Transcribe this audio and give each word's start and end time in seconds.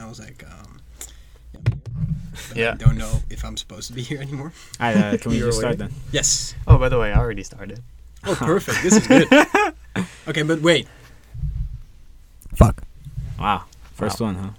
And 0.00 0.06
I 0.06 0.08
was 0.08 0.18
like, 0.18 0.42
um, 0.50 0.80
yeah, 1.52 1.60
I'm. 1.94 2.16
But 2.48 2.56
Yeah. 2.56 2.70
I 2.72 2.74
don't 2.76 2.96
know 2.96 3.20
if 3.28 3.44
I'm 3.44 3.58
supposed 3.58 3.88
to 3.88 3.92
be 3.92 4.00
here 4.00 4.18
anymore. 4.22 4.50
Alright, 4.80 4.96
uh, 4.96 5.16
can 5.18 5.30
we 5.30 5.36
You're 5.40 5.48
just 5.48 5.58
start 5.58 5.76
then? 5.76 5.92
Yes. 6.10 6.54
Oh, 6.66 6.78
by 6.78 6.88
the 6.88 6.98
way, 6.98 7.12
I 7.12 7.18
already 7.18 7.42
started. 7.42 7.80
Oh, 8.24 8.34
perfect. 8.34 8.82
This 8.82 8.96
is 8.96 9.06
good. 9.06 9.28
okay, 10.28 10.40
but 10.42 10.62
wait. 10.62 10.88
Fuck. 12.54 12.82
Wow, 13.38 13.64
first 13.92 14.20
Wow. 14.20 14.26
one, 14.28 14.34
huh? 14.36 14.50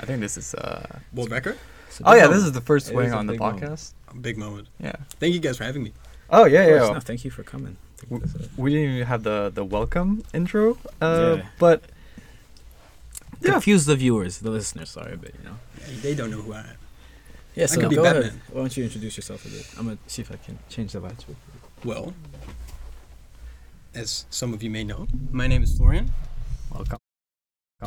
I 0.00 0.06
think 0.06 0.20
this 0.20 0.38
is. 0.38 0.54
uh 0.54 1.00
World 1.12 1.30
record? 1.32 1.58
Oh 2.04 2.14
yeah, 2.14 2.22
moment. 2.22 2.32
this 2.40 2.44
is 2.44 2.52
the 2.52 2.60
first 2.62 2.88
It 2.88 2.92
swing 2.92 3.06
is 3.08 3.12
a 3.12 3.16
on 3.16 3.26
the 3.26 3.32
big 3.34 3.40
moment. 3.40 3.60
podcast. 3.62 3.92
A 4.08 4.16
big 4.16 4.38
moment. 4.38 4.68
Yeah. 4.80 4.92
Thank 5.20 5.34
you 5.34 5.40
guys 5.40 5.58
for 5.58 5.64
having 5.64 5.82
me. 5.82 5.92
Oh 6.30 6.46
yeah, 6.46 6.62
Of 6.62 6.70
yeah. 6.70 6.78
course, 6.78 6.94
no, 6.94 7.00
thank 7.00 7.24
you 7.26 7.30
for 7.30 7.42
coming. 7.42 7.76
I 8.02 8.06
think 8.06 8.22
that's 8.22 8.34
a- 8.36 8.48
We 8.56 8.72
didn't 8.72 8.94
even 8.94 9.06
have 9.06 9.22
the 9.22 9.50
the 9.54 9.64
welcome 9.64 10.22
intro. 10.32 10.78
Uh, 11.00 11.36
Yeah. 11.38 11.46
but 11.58 11.82
Yeah. 13.40 13.52
Confuse 13.52 13.86
the 13.86 13.96
viewers, 13.96 14.38
the 14.38 14.50
listeners. 14.50 14.90
Sorry, 14.90 15.16
but 15.16 15.32
you 15.34 15.44
know. 15.44 15.56
They 16.02 16.14
don't 16.14 16.30
know 16.30 16.40
who 16.40 16.52
I 16.54 16.60
am. 16.60 16.66
Yeah, 17.54 17.66
so 17.66 17.80
could 17.80 17.90
be 17.90 17.96
go 17.96 18.02
Batman. 18.04 18.22
ahead. 18.22 18.40
Why 18.52 18.60
don't 18.60 18.76
you 18.76 18.84
introduce 18.84 19.16
yourself 19.16 19.44
a 19.44 19.48
bit? 19.48 19.66
I'm 19.78 19.84
gonna 19.86 19.98
see 20.06 20.22
if 20.22 20.30
I 20.30 20.36
can 20.36 20.58
change 20.68 20.92
the 20.92 21.00
lights. 21.00 21.24
Well, 21.84 22.14
as 23.94 24.26
some 24.30 24.52
of 24.54 24.62
you 24.62 24.70
may 24.70 24.84
know, 24.84 25.06
my 25.30 25.46
name 25.46 25.62
is 25.62 25.76
Florian. 25.76 26.12
welcome. 26.72 26.98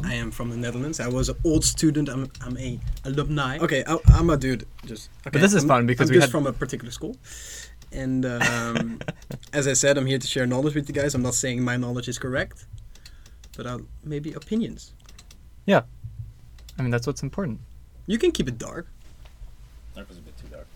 I 0.04 0.14
am 0.14 0.32
from 0.32 0.50
the 0.50 0.56
Netherlands. 0.58 1.02
I 1.02 1.10
was 1.10 1.28
an 1.28 1.36
old 1.44 1.66
student. 1.66 2.08
I'm, 2.08 2.32
I'm 2.42 2.58
a 2.58 2.80
alumni. 3.04 3.58
Okay, 3.60 3.84
I, 3.86 3.98
I'm 4.14 4.30
a 4.30 4.38
dude. 4.38 4.66
Just 4.86 5.10
okay. 5.28 5.38
this 5.40 5.54
is 5.54 5.64
I'm- 5.64 5.68
fun 5.68 5.86
because 5.86 6.10
I'm 6.10 6.14
we 6.14 6.20
just 6.20 6.28
had- 6.28 6.32
from 6.32 6.48
a 6.48 6.54
particular 6.54 6.92
school, 6.92 7.18
and 7.92 8.26
um, 8.26 9.00
as 9.54 9.68
I 9.68 9.74
said, 9.74 9.98
I'm 9.98 10.06
here 10.06 10.18
to 10.20 10.28
share 10.28 10.46
knowledge 10.46 10.76
with 10.76 10.88
you 10.88 10.96
guys. 10.96 11.14
I'm 11.14 11.22
not 11.24 11.34
saying 11.34 11.62
my 11.64 11.76
knowledge 11.76 12.08
is 12.08 12.18
correct, 12.18 12.66
but 13.58 13.68
I'll, 13.68 13.82
maybe 14.04 14.32
opinions. 14.34 14.94
I 15.80 16.82
mean, 16.82 16.92
that's 16.92 17.08
what's 17.08 17.24
important. 17.24 17.60
You 18.08 18.18
can 18.18 18.32
keep 18.32 18.48
it 18.48 18.58
dark, 18.58 18.88
Dark 19.96 20.08
was 20.10 20.18
a 20.18 20.22
bit 20.22 20.34
too 20.38 20.48
dark. 20.48 20.68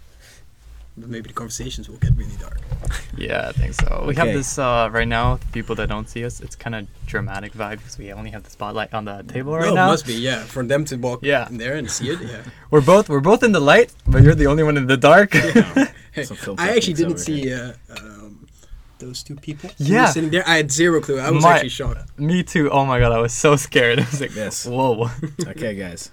but 0.98 1.10
maybe 1.10 1.28
the 1.30 1.34
conversations 1.34 1.90
will 1.90 1.98
get 1.98 2.12
really 2.16 2.36
dark. 2.40 2.60
Yeah, 3.18 3.48
I 3.48 3.54
think 3.54 3.74
so. 3.74 4.04
We 4.06 4.14
have 4.16 4.28
this 4.40 4.60
uh, 4.60 4.90
right 4.92 5.08
now. 5.08 5.40
People 5.54 5.74
that 5.76 5.88
don't 5.88 6.08
see 6.10 6.26
us, 6.26 6.42
it's 6.42 6.56
kind 6.56 6.76
of 6.76 6.82
dramatic 7.06 7.54
vibe 7.54 7.78
because 7.78 7.98
we 7.98 8.12
only 8.12 8.30
have 8.36 8.44
the 8.44 8.50
spotlight 8.50 8.94
on 8.94 9.06
the 9.06 9.24
table 9.24 9.54
right 9.56 9.70
no, 9.70 9.74
now. 9.74 9.88
it 9.88 9.92
must 9.96 10.06
be 10.06 10.16
yeah. 10.30 10.44
For 10.44 10.64
them 10.72 10.84
to 10.86 10.96
walk 10.98 11.20
Yeah. 11.24 11.48
in 11.48 11.58
there 11.58 11.76
and 11.80 11.90
see 11.90 12.10
it, 12.10 12.20
yeah. 12.22 12.44
We're 12.72 12.82
both 12.94 13.08
we're 13.08 13.22
both 13.32 13.42
in 13.42 13.54
the 13.54 13.62
light, 13.62 13.94
but 14.06 14.22
you're 14.24 14.36
the 14.36 14.48
only 14.48 14.64
one 14.64 14.76
in 14.78 14.86
the 14.88 14.98
dark. 14.98 15.32
Hey, 16.16 16.26
I 16.58 16.76
actually 16.78 16.94
didn't 17.02 17.18
see 17.18 17.42
uh, 17.54 17.74
um, 17.98 18.25
those 19.00 19.24
two 19.24 19.36
people. 19.36 19.70
who 19.78 19.84
Yeah. 19.86 20.08
sitting 20.12 20.30
there. 20.30 20.48
I 20.48 20.58
had 20.58 20.72
zero 20.72 21.02
clue. 21.02 21.20
I 21.20 21.30
was 21.32 21.44
My- 21.44 21.54
actually 21.56 21.70
shocked. 21.70 22.18
Me 22.20 22.44
too. 22.44 22.70
Oh 22.72 22.86
my 22.86 23.00
god, 23.00 23.12
I 23.12 23.20
was 23.20 23.34
so 23.34 23.56
scared. 23.56 24.00
I 24.04 24.06
was 24.10 24.22
like, 24.22 24.36
Yes. 24.36 24.66
whoa. 24.66 25.10
okay, 25.48 25.76
guys. 25.76 26.12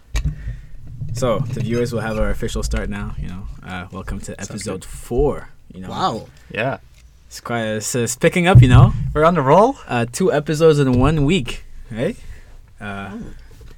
So 1.15 1.39
the 1.41 1.61
viewers 1.61 1.93
will 1.93 2.01
have 2.01 2.19
our 2.19 2.31
official 2.31 2.63
start 2.63 2.89
now. 2.89 3.15
You 3.19 3.29
know, 3.29 3.47
uh, 3.63 3.87
welcome 3.93 4.19
to 4.21 4.35
Sounds 4.37 4.51
episode 4.51 4.85
four. 4.85 5.49
You 5.73 5.81
know, 5.83 5.91
Wow. 5.91 6.27
yeah, 6.51 6.79
it's 7.27 7.41
quite 7.41 7.65
it's, 7.65 7.95
it's 7.95 8.17
picking 8.17 8.47
up. 8.47 8.63
You 8.63 8.69
know, 8.69 8.93
we're 9.15 9.25
on 9.25 9.35
the 9.35 9.43
roll. 9.43 9.77
uh, 9.89 10.07
two 10.11 10.33
episodes 10.33 10.79
in 10.79 10.99
one 10.99 11.25
week. 11.25 11.65
Hey, 11.91 12.17
uh, 12.81 13.11
Oh. 13.13 13.21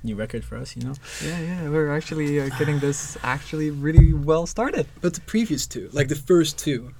new 0.05 0.15
record 0.15 0.45
for 0.45 0.57
us. 0.57 0.77
You 0.77 0.85
know, 0.85 0.95
Yeah, 1.25 1.41
yeah, 1.41 1.69
we're 1.69 1.93
actually 1.95 2.41
uh, 2.41 2.49
getting 2.59 2.79
this 2.79 3.19
actually 3.25 3.71
really 3.71 4.13
well 4.13 4.47
started. 4.47 4.87
But 5.01 5.15
the 5.15 5.21
previous 5.21 5.67
two, 5.67 5.89
like 5.93 6.09
the 6.09 6.17
first 6.17 6.57
two. 6.59 6.93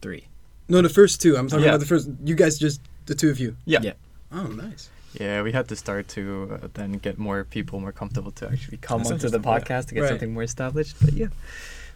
three. 0.00 0.27
No, 0.68 0.82
the 0.82 0.88
first 0.88 1.20
two. 1.22 1.36
I'm 1.36 1.48
talking 1.48 1.64
Yeah. 1.64 1.70
about 1.70 1.80
the 1.80 1.86
first. 1.86 2.08
You 2.24 2.34
guys 2.34 2.58
just 2.58 2.80
the 3.06 3.14
two 3.14 3.30
of 3.30 3.38
you. 3.40 3.56
Yeah. 3.64 3.80
Yeah. 3.82 3.92
Oh, 4.32 4.44
nice. 4.48 4.90
Yeah, 5.18 5.40
we 5.42 5.52
had 5.52 5.68
to 5.68 5.76
start 5.76 6.06
to 6.08 6.60
uh, 6.62 6.68
then 6.74 6.92
get 6.98 7.18
more 7.18 7.42
people 7.44 7.80
more 7.80 7.92
comfortable 7.92 8.30
to 8.32 8.48
actually 8.50 8.76
come 8.76 8.98
That's 8.98 9.10
onto 9.12 9.28
the 9.30 9.36
interesting, 9.38 9.52
yeah. 9.52 9.58
podcast 9.80 9.86
to 9.88 9.94
get 9.94 10.00
Right. 10.02 10.08
something 10.10 10.32
more 10.34 10.42
established. 10.42 10.96
But 11.00 11.14
yeah, 11.14 11.28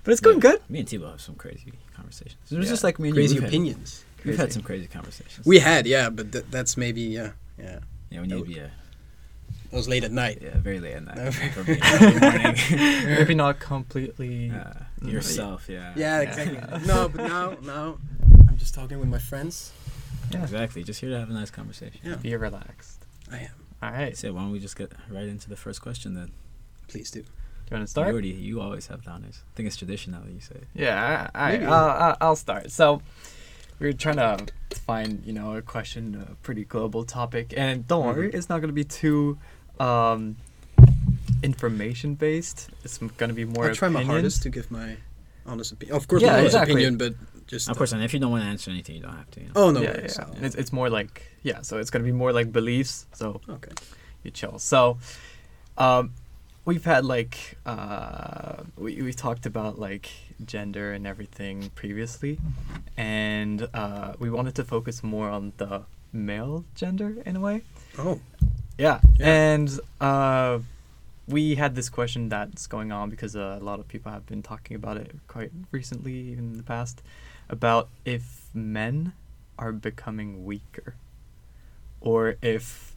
but 0.02 0.12
it's 0.12 0.20
going 0.22 0.36
Yeah. 0.38 0.52
good. 0.52 0.60
Me 0.70 0.78
and 0.80 0.88
Tebow 0.88 1.10
have 1.10 1.20
some 1.20 1.34
crazy 1.34 1.72
conversations. 1.94 2.40
It 2.50 2.56
was 2.56 2.66
Yeah. 2.66 2.72
just 2.72 2.84
like 2.84 2.98
me 2.98 3.08
and 3.08 3.16
Crazy 3.16 3.34
you. 3.34 3.40
we've 3.40 3.42
had- 3.44 3.48
opinions. 3.50 4.04
We've 4.24 4.38
had 4.38 4.52
some 4.52 4.62
crazy 4.62 4.86
conversations. 4.86 5.44
We 5.44 5.58
had, 5.58 5.86
yeah, 5.86 6.08
but 6.08 6.32
th- 6.32 6.44
that's 6.50 6.76
maybe 6.76 7.02
yeah, 7.02 7.32
yeah. 7.58 7.80
yeah, 8.10 8.20
we 8.22 8.26
need 8.28 8.38
to 8.38 8.44
be 8.44 8.60
uh, 8.60 8.64
It 9.72 9.76
was 9.76 9.88
late 9.88 10.04
at 10.04 10.12
night. 10.12 10.38
yeah, 10.40 10.56
very 10.58 10.80
late 10.80 10.94
at 10.94 11.04
night. 11.04 11.16
No. 11.16 11.30
for 11.56 11.64
me, 11.64 11.78
early 11.82 12.20
morning. 12.26 12.56
Maybe 13.18 13.34
not 13.34 13.60
completely. 13.60 14.50
uh, 14.50 14.72
Mm, 15.02 15.10
yourself, 15.12 15.68
yeah. 15.68 15.92
Yeah, 15.96 16.20
exactly. 16.20 16.86
no, 16.86 17.08
but 17.14 17.26
now, 17.26 17.56
now, 17.64 17.98
I'm 18.52 18.58
just 18.58 18.74
talking 18.74 18.98
with 19.00 19.08
my 19.08 19.18
friends. 19.18 19.72
Yeah. 20.30 20.42
Exactly. 20.42 20.84
Just 20.84 21.00
here 21.00 21.08
to 21.08 21.18
have 21.18 21.30
a 21.30 21.32
nice 21.32 21.50
conversation. 21.50 21.98
Yeah, 22.04 22.16
Be 22.16 22.36
relaxed. 22.36 23.06
I 23.30 23.38
am. 23.38 23.50
All 23.82 23.90
right. 23.90 24.14
So 24.14 24.30
why 24.34 24.42
don't 24.42 24.52
we 24.52 24.58
just 24.60 24.76
get 24.76 24.92
right 25.10 25.26
into 25.26 25.48
the 25.48 25.56
first 25.56 25.80
question 25.80 26.12
then? 26.12 26.32
Please 26.86 27.10
do. 27.10 27.22
Do 27.22 27.26
you 27.26 27.32
want 27.70 27.70
to 27.70 27.80
You 27.80 27.86
start? 27.86 28.08
already, 28.08 28.28
you 28.28 28.60
always 28.60 28.88
have 28.88 29.00
downers. 29.00 29.38
I 29.38 29.52
think 29.54 29.68
it's 29.68 29.76
tradition 29.78 30.12
now 30.12 30.20
that 30.20 30.32
you 30.32 30.40
say. 30.40 30.56
it. 30.56 30.64
Yeah, 30.74 31.30
I, 31.34 31.56
I, 31.56 31.64
I'll 31.64 31.72
I'll- 31.72 32.16
I'll 32.20 32.36
start. 32.36 32.70
So, 32.70 33.00
we 33.78 33.88
are 33.88 33.94
trying 33.94 34.16
to 34.16 34.36
find, 34.76 35.22
you 35.24 35.32
know, 35.32 35.56
a 35.56 35.62
question, 35.62 36.26
a 36.30 36.34
pretty 36.42 36.64
global 36.66 37.04
topic, 37.04 37.54
and 37.56 37.86
don't 37.88 38.04
worry, 38.04 38.28
Mhm. 38.30 38.34
it's 38.34 38.50
not 38.50 38.58
going 38.60 38.68
to 38.68 38.74
be 38.74 38.84
too 38.84 39.38
um, 39.80 40.36
information 41.42 42.14
based. 42.16 42.68
It's 42.84 42.98
going 42.98 43.30
to 43.30 43.34
be 43.34 43.46
more. 43.46 43.68
I'll 43.68 43.74
try 43.74 43.88
my 43.88 44.04
hardest 44.04 44.42
to 44.42 44.50
give 44.50 44.70
my 44.70 44.98
honest 45.46 45.72
opinion. 45.72 45.96
Of 45.96 46.06
course, 46.06 46.20
Yeah, 46.20 46.28
my 46.32 46.38
honest 46.40 46.54
exactly. 46.54 46.74
opinion, 46.84 46.98
but 46.98 47.14
just. 47.52 47.68
Of 47.70 47.76
course, 47.78 47.92
and 47.94 48.02
if 48.02 48.12
you 48.14 48.20
don't 48.22 48.32
want 48.34 48.42
to 48.44 48.50
answer 48.54 48.70
anything, 48.76 48.96
you 48.96 49.02
don't 49.06 49.16
have 49.22 49.30
to. 49.34 49.40
You 49.40 49.46
know? 49.46 49.52
Oh 49.62 49.70
no. 49.70 49.80
yeah, 49.80 49.92
worries. 49.92 50.16
yeah. 50.18 50.34
And 50.36 50.44
It's, 50.46 50.56
it's 50.62 50.72
more 50.72 50.88
like 50.98 51.14
yeah, 51.42 51.60
so 51.62 51.72
it's 51.80 51.90
gonna 51.92 52.08
be 52.12 52.16
more 52.24 52.32
like 52.38 52.48
beliefs. 52.52 53.06
So 53.12 53.26
Okay. 53.56 53.72
you 54.24 54.30
chill. 54.30 54.58
So, 54.58 54.98
um, 55.78 56.12
we've 56.64 56.84
had 56.84 57.04
like 57.04 57.34
uh, 57.66 58.62
we 58.76 58.90
we 59.02 59.12
talked 59.12 59.44
about 59.46 59.78
like 59.78 60.06
gender 60.44 60.92
and 60.96 61.06
everything 61.06 61.70
previously, 61.74 62.38
and 62.96 63.68
uh, 63.74 64.14
we 64.18 64.28
wanted 64.30 64.54
to 64.56 64.64
focus 64.64 65.02
more 65.02 65.28
on 65.28 65.52
the 65.58 65.82
male 66.12 66.64
gender 66.74 67.10
in 67.26 67.36
a 67.36 67.40
way. 67.40 67.62
Oh. 67.98 68.18
Yeah. 68.78 69.00
Yeah. 69.18 69.26
And 69.54 69.68
uh, 70.00 70.58
we 71.28 71.54
had 71.54 71.74
this 71.74 71.88
question 71.88 72.28
that's 72.28 72.66
going 72.66 72.90
on 72.90 73.10
because 73.10 73.36
uh, 73.36 73.58
a 73.60 73.64
lot 73.64 73.78
of 73.80 73.86
people 73.86 74.10
have 74.12 74.26
been 74.26 74.42
talking 74.42 74.74
about 74.76 74.96
it 74.96 75.10
quite 75.28 75.52
recently, 75.70 76.14
even 76.32 76.44
in 76.52 76.56
the 76.56 76.62
past, 76.64 77.02
about 77.48 77.88
if 78.04 78.48
men 78.54 79.12
are 79.58 79.72
becoming 79.72 80.44
weaker 80.44 80.94
or 82.00 82.36
if 82.42 82.94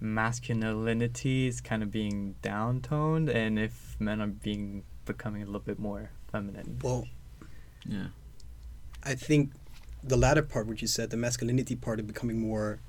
masculinity 0.00 1.46
is 1.46 1.60
kind 1.60 1.82
of 1.82 1.90
being 1.90 2.34
downtoned 2.42 3.28
and 3.28 3.58
if 3.58 3.96
men 3.98 4.20
are 4.20 4.26
being 4.26 4.82
becoming 5.04 5.42
a 5.42 5.46
little 5.46 5.60
bit 5.60 5.78
more 5.78 6.10
feminine. 6.30 6.78
Well, 6.82 7.06
Yeah. 7.84 8.08
I 9.02 9.14
think 9.14 9.52
the 10.02 10.16
latter 10.16 10.42
part, 10.42 10.66
which 10.66 10.82
you 10.82 10.88
said, 10.88 11.10
the 11.10 11.16
masculinity 11.16 11.76
part, 11.76 12.00
of 12.00 12.06
becoming 12.06 12.40
more. 12.40 12.80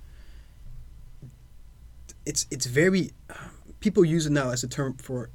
It's 2.26 2.48
it's 2.52 2.66
very, 2.66 3.12
people 3.80 4.04
use 4.04 4.26
it 4.26 4.32
now 4.32 4.50
as 4.50 4.64
a 4.64 4.68
term 4.68 4.96
for, 4.96 5.30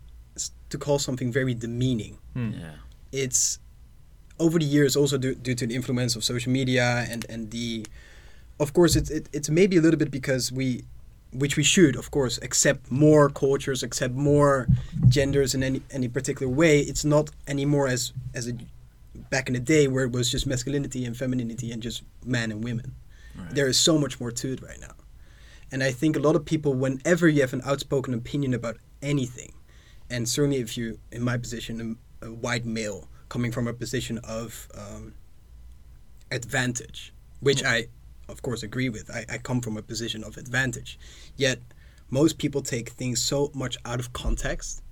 to 0.70 0.78
call 0.78 0.98
something 0.98 1.32
very 1.32 1.54
demeaning. 1.54 2.18
Hmm. 2.34 2.50
Yeah. 2.52 2.74
It's 3.12 3.58
over 4.38 4.58
the 4.58 4.64
years 4.64 4.96
also 4.96 5.18
due, 5.18 5.34
due 5.34 5.54
to 5.54 5.66
the 5.66 5.74
influence 5.74 6.16
of 6.16 6.24
social 6.24 6.52
media 6.52 7.06
and 7.08 7.24
and 7.28 7.50
the, 7.50 7.86
of 8.58 8.72
course 8.72 8.96
it's 8.96 9.10
it, 9.10 9.28
it's 9.32 9.48
maybe 9.48 9.76
a 9.76 9.80
little 9.80 9.98
bit 9.98 10.10
because 10.10 10.52
we, 10.52 10.84
which 11.32 11.56
we 11.56 11.62
should 11.62 11.96
of 11.96 12.10
course 12.10 12.38
accept 12.38 12.90
more 12.90 13.28
cultures, 13.28 13.82
accept 13.82 14.14
more 14.14 14.66
genders 15.08 15.54
in 15.54 15.62
any 15.62 15.82
any 15.90 16.08
particular 16.08 16.50
way. 16.52 16.80
It's 16.80 17.04
not 17.04 17.30
anymore 17.46 17.88
as 17.88 18.12
as 18.34 18.48
a 18.48 18.52
back 19.30 19.48
in 19.48 19.54
the 19.54 19.60
day 19.60 19.88
where 19.88 20.04
it 20.04 20.12
was 20.12 20.30
just 20.30 20.46
masculinity 20.46 21.04
and 21.04 21.16
femininity 21.16 21.72
and 21.72 21.82
just 21.82 22.02
men 22.24 22.50
and 22.50 22.62
women. 22.64 22.94
Right. 23.36 23.54
There 23.54 23.68
is 23.68 23.78
so 23.78 23.98
much 23.98 24.20
more 24.20 24.30
to 24.30 24.52
it 24.52 24.62
right 24.62 24.80
now. 24.80 24.94
And 25.70 25.82
I 25.82 25.90
think 25.90 26.16
a 26.16 26.18
lot 26.18 26.36
of 26.36 26.44
people, 26.44 26.74
whenever 26.74 27.28
you 27.28 27.40
have 27.40 27.54
an 27.54 27.62
outspoken 27.64 28.12
opinion 28.12 28.52
about 28.52 28.76
anything, 29.00 29.52
and 30.10 30.28
certainly 30.28 30.58
if 30.58 30.76
you, 30.76 30.98
in 31.10 31.22
my 31.22 31.38
position, 31.38 31.96
a, 32.22 32.26
a 32.26 32.30
white 32.30 32.66
male 32.66 33.08
coming 33.32 33.50
from 33.50 33.66
a 33.66 33.72
position 33.72 34.18
of 34.18 34.68
um, 34.76 35.14
advantage, 36.30 37.14
which 37.40 37.64
I, 37.64 37.86
of 38.28 38.42
course, 38.42 38.62
agree 38.62 38.90
with. 38.90 39.10
I, 39.10 39.24
I 39.26 39.38
come 39.38 39.62
from 39.62 39.78
a 39.78 39.82
position 39.82 40.22
of 40.22 40.36
advantage. 40.36 40.98
Yet, 41.34 41.60
most 42.10 42.36
people 42.36 42.60
take 42.60 42.90
things 42.90 43.22
so 43.22 43.50
much 43.54 43.78
out 43.86 44.00
of 44.00 44.12
context 44.12 44.82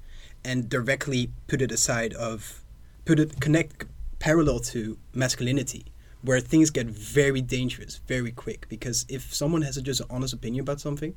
and 0.43 0.71
directly 0.71 1.31
put 1.49 1.61
it 1.61 1.71
aside 1.71 2.15
of, 2.15 2.65
put 3.05 3.21
it, 3.21 3.41
connect 3.43 3.85
parallel 4.21 4.61
to 4.61 4.97
masculinity 5.13 5.85
where 6.23 6.41
things 6.41 6.69
get 6.69 6.87
very 6.87 7.41
dangerous 7.41 8.01
very 8.07 8.31
quick 8.31 8.67
because 8.69 9.07
if 9.09 9.35
someone 9.35 9.63
has 9.63 9.79
a, 9.79 9.83
just 9.83 10.01
an 10.03 10.07
honest 10.11 10.35
opinion 10.35 10.61
about 10.61 10.79
something 10.79 11.15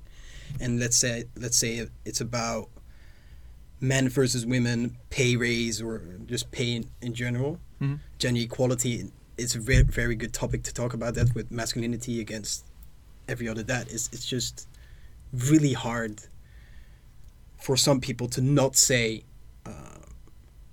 and 0.61 0.79
let's 0.79 0.95
say 0.95 1.25
let's 1.35 1.57
say 1.57 1.85
it's 2.05 2.21
about 2.21 2.69
men 3.83 4.07
versus 4.09 4.45
women 4.45 4.95
pay 5.09 5.35
raise 5.35 5.81
or 5.81 6.01
just 6.25 6.49
pay 6.51 6.69
in, 6.77 6.83
in 7.01 7.13
general 7.13 7.59
Mhm. 7.81 7.99
gender 8.17 8.39
equality 8.41 9.11
it's 9.37 9.55
a 9.55 9.59
very, 9.59 9.81
very 9.83 10.15
good 10.15 10.31
topic 10.31 10.61
to 10.63 10.71
talk 10.73 10.93
about 10.93 11.15
that 11.15 11.33
with 11.35 11.49
masculinity 11.51 12.21
against 12.21 12.65
every 13.27 13.47
other 13.49 13.63
that 13.63 13.91
it's, 13.91 14.07
it's 14.13 14.25
just 14.25 14.67
really 15.49 15.73
hard 15.73 16.21
for 17.59 17.75
some 17.75 17.99
people 17.99 18.27
to 18.27 18.41
not 18.41 18.75
say, 18.75 19.23
uh, 19.65 20.05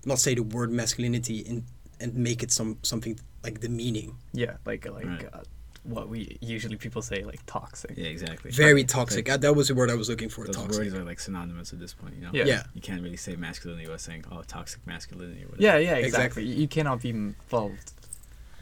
not 0.05 0.19
say 0.19 0.35
the 0.35 0.43
word 0.43 0.71
masculinity 0.71 1.39
in, 1.39 1.65
and 2.01 2.15
make 2.15 2.43
it 2.43 2.51
some 2.53 2.77
something 2.83 3.19
like 3.45 3.61
demeaning. 3.61 4.17
Yeah, 4.35 4.56
like 4.67 4.85
like 4.87 5.06
Right. 5.06 5.25
uh, 5.33 5.43
what 5.85 6.09
we 6.09 6.37
usually 6.41 6.77
people 6.77 7.00
say 7.03 7.23
like 7.25 7.41
toxic. 7.47 7.94
Yeah, 7.97 8.06
exactly. 8.06 8.50
Very 8.50 8.85
toxic. 8.85 9.29
Uh, 9.31 9.37
that 9.38 9.55
was 9.56 9.69
the 9.69 9.75
word 9.75 9.91
I 9.91 9.94
was 9.94 10.09
looking 10.11 10.29
for. 10.29 10.44
Those 10.44 10.56
toxic. 10.56 10.82
words 10.85 10.94
are 10.94 11.05
like 11.05 11.19
synonymous 11.21 11.73
at 11.73 11.81
this 11.81 11.94
point, 11.94 12.15
you 12.17 12.23
know. 12.23 12.31
Yeah. 12.35 12.44
Yeah. 12.44 12.62
You 12.75 12.81
can't 12.82 13.03
really 13.03 13.17
say 13.17 13.35
masculinity 13.37 13.87
without 13.87 14.00
saying 14.03 14.25
oh 14.31 14.43
toxic 14.47 14.87
masculinity 14.87 15.43
or 15.44 15.49
whatever. 15.49 15.62
Yeah, 15.62 15.77
yeah, 15.79 15.94
Exactly. 15.97 16.43
exactly. 16.43 16.44
You 16.44 16.69
cannot 16.69 17.00
be 17.00 17.11
involved. 17.11 17.93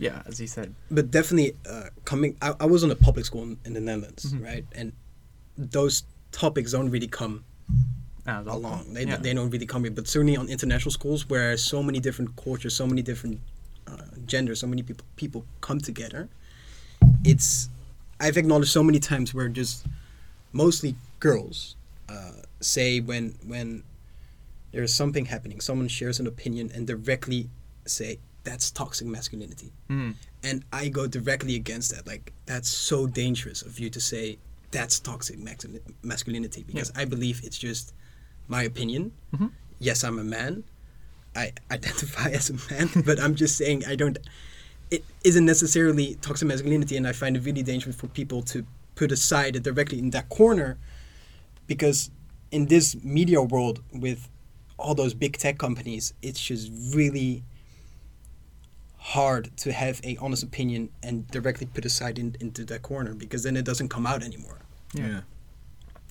Yeah, 0.01 0.23
as 0.27 0.41
you 0.41 0.47
said. 0.47 0.75
but 0.93 1.11
definitely 1.11 1.57
uh, 1.69 1.89
coming 2.05 2.37
I, 2.41 2.55
I 2.61 2.67
was 2.67 2.85
on 2.85 2.91
a 2.93 2.95
public 2.95 3.25
school 3.25 3.43
in, 3.43 3.59
in 3.65 3.73
the 3.73 3.81
netherlands 3.81 4.33
Mhm. 4.33 4.45
right 4.45 4.65
and 4.71 4.93
those 5.57 6.05
topics 6.31 6.71
don't 6.71 6.89
really 6.91 7.09
come 7.09 7.43
As 8.25 8.45
well. 8.47 8.59
along 8.59 8.95
they, 8.95 9.05
yeah. 9.07 9.17
they 9.17 9.35
don't 9.35 9.51
really 9.51 9.67
come 9.67 9.83
here 9.83 9.91
but 9.91 10.07
certainly 10.07 10.37
on 10.37 10.49
international 10.49 10.93
schools 10.93 11.29
where 11.29 11.57
so 11.57 11.83
many 11.83 11.99
different 11.99 12.37
cultures 12.37 12.75
so 12.75 12.87
many 12.87 13.03
different 13.03 13.41
uh, 13.89 13.97
genders 14.25 14.61
so 14.61 14.69
many 14.69 14.83
people 14.85 15.05
people 15.17 15.45
come 15.61 15.81
together 15.81 16.29
it's 17.25 17.69
i've 18.21 18.37
acknowledged 18.37 18.71
so 18.71 18.83
many 18.83 18.99
times 18.99 19.35
where 19.35 19.49
just 19.49 19.87
mostly 20.53 20.95
girls 21.21 21.77
uh, 22.09 22.33
say 22.61 23.01
when 23.01 23.35
when 23.47 23.83
there's 24.73 24.93
something 24.95 25.27
happening 25.27 25.61
someone 25.61 25.89
shares 25.89 26.21
an 26.21 26.27
opinion 26.27 26.71
and 26.75 26.87
directly 26.87 27.49
say 27.87 28.19
that's 28.45 28.71
toxic 28.71 29.07
masculinity 29.07 29.73
Mm. 29.91 30.15
and 30.43 30.65
I 30.73 30.89
go 30.89 31.07
directly 31.07 31.55
against 31.57 31.95
that. 31.95 32.07
Like 32.07 32.33
that's 32.47 32.69
so 32.69 33.07
dangerous 33.07 33.63
of 33.63 33.79
you 33.79 33.91
to 33.91 34.01
say 34.01 34.39
that's 34.71 35.01
toxic 35.01 35.39
masculinity 36.03 36.65
because 36.67 36.93
I 36.95 37.05
believe 37.05 37.41
it's 37.45 37.59
just 37.59 37.93
my 38.49 38.63
opinion. 38.63 39.13
Mhm. 39.35 39.51
Yes, 39.81 40.05
I'm 40.05 40.19
a 40.19 40.25
man. 40.25 40.65
I 41.35 41.53
identify 41.71 42.31
as 42.39 42.51
a 42.51 42.55
man, 42.73 42.89
but 43.05 43.19
I'm 43.21 43.35
just 43.35 43.57
saying 43.57 43.85
I 43.87 43.97
don't. 43.97 44.17
It 44.91 45.05
isn't 45.25 45.45
necessarily 45.45 46.17
toxic 46.23 46.49
masculinity, 46.49 46.97
and 46.97 47.07
I 47.07 47.13
find 47.13 47.37
it 47.37 47.45
really 47.45 47.63
dangerous 47.63 47.97
for 47.97 48.07
people 48.07 48.43
to 48.43 48.65
put 48.95 49.13
aside 49.13 49.57
it 49.57 49.63
directly 49.63 49.99
in 49.99 50.11
that 50.11 50.29
corner, 50.29 50.79
because 51.67 52.11
in 52.51 52.67
this 52.67 52.97
media 53.05 53.43
world 53.43 53.83
with 53.93 54.29
all 54.79 54.95
those 54.95 55.15
big 55.15 55.37
tech 55.37 55.59
companies, 55.59 56.15
it's 56.23 56.41
just 56.41 56.71
really 56.95 57.45
hard 58.97 59.57
to 59.57 59.73
have 59.73 60.01
a 60.05 60.17
honest 60.21 60.43
opinion 60.43 60.91
and 61.03 61.27
directly 61.29 61.67
put 61.67 61.85
aside 61.85 62.19
in, 62.19 62.37
into 62.41 62.65
that 62.65 62.83
corner 62.83 63.15
because 63.15 63.43
then 63.43 63.57
it 63.57 63.65
doesn't 63.65 63.89
come 63.89 64.07
out 64.07 64.23
anymore. 64.23 64.59
Yeah. 64.93 65.07
yeah. 65.07 65.21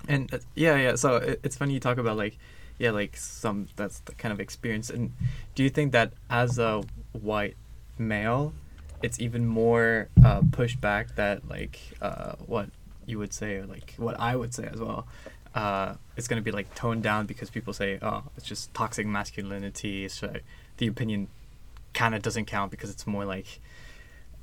And 0.07 0.33
uh, 0.33 0.39
yeah, 0.55 0.77
yeah. 0.77 0.95
So 0.95 1.17
it, 1.17 1.39
it's 1.43 1.55
funny 1.55 1.73
you 1.73 1.79
talk 1.79 1.97
about 1.97 2.17
like, 2.17 2.37
yeah, 2.77 2.91
like 2.91 3.17
some 3.17 3.67
that's 3.75 3.99
the 4.01 4.13
kind 4.13 4.31
of 4.31 4.39
experience. 4.39 4.89
And 4.89 5.13
do 5.55 5.63
you 5.63 5.69
think 5.69 5.91
that 5.91 6.13
as 6.29 6.59
a 6.59 6.83
white 7.13 7.55
male, 7.97 8.53
it's 9.01 9.19
even 9.19 9.45
more 9.45 10.09
uh, 10.23 10.41
pushed 10.51 10.81
back 10.81 11.15
that 11.15 11.47
like 11.47 11.79
uh, 12.01 12.33
what 12.45 12.69
you 13.05 13.19
would 13.19 13.33
say 13.33 13.55
or 13.55 13.65
like 13.65 13.93
what 13.97 14.19
I 14.19 14.35
would 14.35 14.53
say 14.53 14.67
as 14.71 14.79
well. 14.79 15.07
Uh, 15.55 15.95
it's 16.15 16.27
gonna 16.27 16.41
be 16.41 16.51
like 16.51 16.73
toned 16.75 17.03
down 17.03 17.25
because 17.25 17.49
people 17.49 17.73
say, 17.73 17.99
oh, 18.01 18.23
it's 18.35 18.45
just 18.45 18.73
toxic 18.73 19.07
masculinity. 19.07 20.07
So 20.09 20.33
the 20.77 20.87
opinion 20.87 21.27
kind 21.93 22.13
of 22.13 22.21
doesn't 22.21 22.45
count 22.45 22.69
because 22.71 22.89
it's 22.89 23.07
more 23.07 23.25
like 23.25 23.59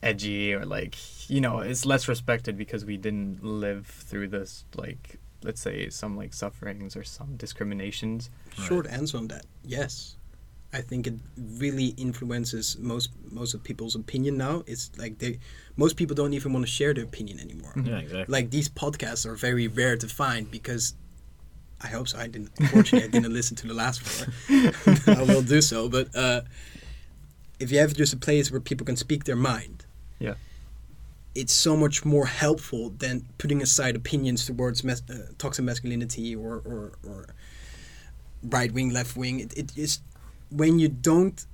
edgy 0.03 0.53
or 0.53 0.67
like 0.67 0.97
you 1.31 1.41
know 1.41 1.61
it's 1.61 1.87
less 1.87 2.09
respected 2.09 2.59
because 2.59 2.85
we 2.85 2.97
didn't 2.97 3.43
live 3.43 3.87
through 3.87 4.29
this 4.29 4.65
like 4.77 5.19
let's 5.43 5.61
say 5.63 5.89
some 5.89 6.15
like 6.15 6.35
sufferings 6.35 6.95
or 6.95 7.03
some 7.05 7.37
discriminations 7.37 8.29
Right. 8.59 8.67
Short 8.69 8.87
answer 8.87 9.19
on 9.19 9.29
that, 9.29 9.47
yes. 9.65 10.17
I 10.75 10.81
think 10.81 11.07
it 11.07 11.15
really 11.65 11.89
influences 11.97 12.77
most 12.79 13.11
most 13.31 13.55
of 13.55 13.63
people's 13.63 13.95
opinion 13.95 14.37
now. 14.37 14.65
It's 14.67 14.91
like 14.99 15.19
they 15.19 15.39
most 15.77 15.97
people 15.97 16.15
don't 16.17 16.35
even 16.35 16.53
want 16.53 16.65
to 16.67 16.71
share 16.79 16.93
their 16.95 17.05
opinion 17.05 17.39
anymore. 17.41 17.73
Yeah, 17.77 17.99
exactly. 17.99 18.33
Like 18.37 18.51
these 18.51 18.69
podcasts 18.69 19.25
are 19.25 19.37
very 19.37 19.69
rare 19.69 19.97
to 19.97 20.09
find 20.09 20.51
because 20.51 20.95
I 21.81 21.89
hope 21.89 22.09
so. 22.09 22.19
I 22.19 22.27
didn't 22.27 22.51
unfortunately 22.59 23.07
I 23.09 23.11
didn't 23.11 23.33
listen 23.33 23.57
to 23.63 23.67
the 23.69 23.75
last 23.75 23.99
one. 24.05 24.29
I 25.21 25.23
will 25.23 25.43
do 25.43 25.61
so, 25.63 25.89
but 25.89 26.07
uh, 26.17 26.41
if 27.61 27.71
you 27.71 27.79
have 27.79 27.95
just 27.95 28.13
a 28.13 28.17
place 28.17 28.51
where 28.51 28.61
people 28.61 28.85
can 28.85 28.97
speak 28.97 29.25
their 29.25 29.37
mind, 29.55 29.87
Yeah. 30.19 30.35
it's 31.35 31.53
so 31.53 31.77
much 31.77 32.05
more 32.05 32.27
helpful 32.27 32.91
than 32.99 33.25
putting 33.39 33.63
aside 33.63 33.95
opinions 33.97 34.45
towards 34.47 34.83
mas- 34.83 35.03
uh, 35.11 35.15
toxic 35.39 35.65
masculinity 35.65 36.35
or 36.35 36.53
or, 36.73 36.83
or 37.09 37.27
right 38.57 38.73
wing, 38.73 38.91
left 38.93 39.17
wing. 39.17 39.41
It, 39.41 39.53
it 39.57 39.71
is 39.77 40.01
when 40.55 40.79
you 40.79 40.89
don't 40.89 41.47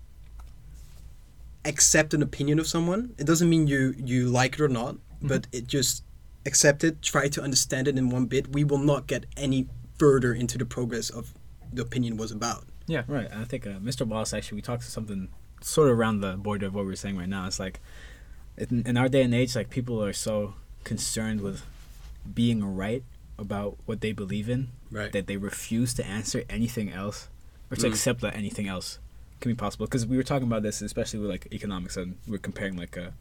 accept 1.65 2.15
an 2.15 2.23
opinion 2.23 2.59
of 2.59 2.67
someone. 2.67 3.15
It 3.19 3.27
doesn't 3.27 3.49
mean 3.49 3.67
you 3.67 3.95
you 3.99 4.29
like 4.29 4.55
it 4.55 4.61
or 4.61 4.69
not, 4.69 4.97
but 5.23 5.47
it 5.53 5.67
just 5.67 6.03
accept 6.47 6.85
it. 6.85 7.03
Try 7.03 7.29
to 7.29 7.43
understand 7.43 7.89
it 7.89 7.99
in 7.99 8.09
one 8.11 8.27
bit. 8.27 8.53
We 8.53 8.65
will 8.65 8.79
not 8.79 9.07
get 9.07 9.27
any 9.37 9.69
further 9.99 10.33
into 10.33 10.57
the 10.59 10.65
progress 10.65 11.11
of 11.11 11.35
the 11.73 11.83
opinion 11.83 12.17
was 12.17 12.33
about. 12.33 12.65
Yeah, 12.87 13.05
right. 13.07 13.31
and 13.31 13.41
I 13.41 13.45
think 13.45 13.67
uh, 13.67 13.79
Mr. 13.79 14.07
Wallace 14.07 14.33
actually 14.33 14.57
we 14.57 14.63
talked 14.63 14.83
to 14.85 14.91
something 14.91 15.29
sort 15.61 15.91
of 15.91 15.99
around 15.99 16.21
the 16.23 16.37
border 16.37 16.67
of 16.67 16.75
what 16.75 16.85
we're 16.87 16.97
saying 16.97 17.17
right 17.19 17.29
now. 17.29 17.47
It's 17.47 17.61
like 17.61 17.79
in, 18.57 18.83
in 18.87 18.97
our 18.97 19.09
day 19.09 19.23
and 19.23 19.35
age, 19.35 19.55
like 19.55 19.71
people 19.71 20.03
are 20.03 20.13
so 20.15 20.55
concerned 20.83 21.43
with 21.43 21.63
being 22.35 22.65
right 22.77 23.05
about 23.39 23.77
what 23.87 24.01
they 24.01 24.13
believe 24.13 24.49
in 24.49 24.69
Right. 24.91 25.13
that 25.13 25.27
they 25.29 25.37
refuse 25.37 25.95
to 25.95 26.05
answer 26.05 26.43
anything 26.51 26.91
else 26.91 27.29
or 27.71 27.77
to 27.77 27.87
Mm. 27.87 27.91
accept 27.91 28.21
that 28.23 28.35
anything 28.37 28.67
else 28.69 28.99
can 29.41 29.51
be 29.51 29.57
possible. 29.57 29.87
Because 29.87 30.07
we 30.07 30.17
were 30.17 30.23
talking 30.23 30.47
about 30.47 30.63
this, 30.63 30.83
especially 30.83 31.21
with 31.21 31.31
like 31.31 31.49
economics, 31.53 31.97
and 31.97 32.17
we 32.27 32.35
are 32.37 32.39
comparing 32.39 32.77
like 32.77 32.97
a 32.97 33.15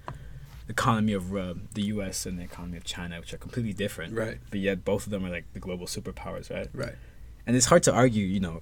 economy 0.67 1.13
of 1.13 1.35
uh, 1.35 1.55
the 1.73 1.81
U.S. 1.83 2.25
and 2.25 2.37
the 2.37 2.43
economy 2.43 2.77
of 2.77 2.83
China, 2.83 3.19
which 3.19 3.33
are 3.33 3.37
completely 3.37 3.73
different. 3.73 4.13
Right. 4.13 4.37
But 4.51 4.59
yet 4.59 4.85
both 4.85 5.05
of 5.05 5.11
them 5.11 5.25
are 5.25 5.29
like 5.29 5.45
the 5.53 5.59
global 5.59 5.87
superpowers, 5.87 6.51
right? 6.51 6.67
Right. 6.73 6.93
And 7.47 7.55
it's 7.55 7.65
hard 7.67 7.83
to 7.83 7.93
argue, 7.93 8.25
you 8.25 8.39
know, 8.39 8.61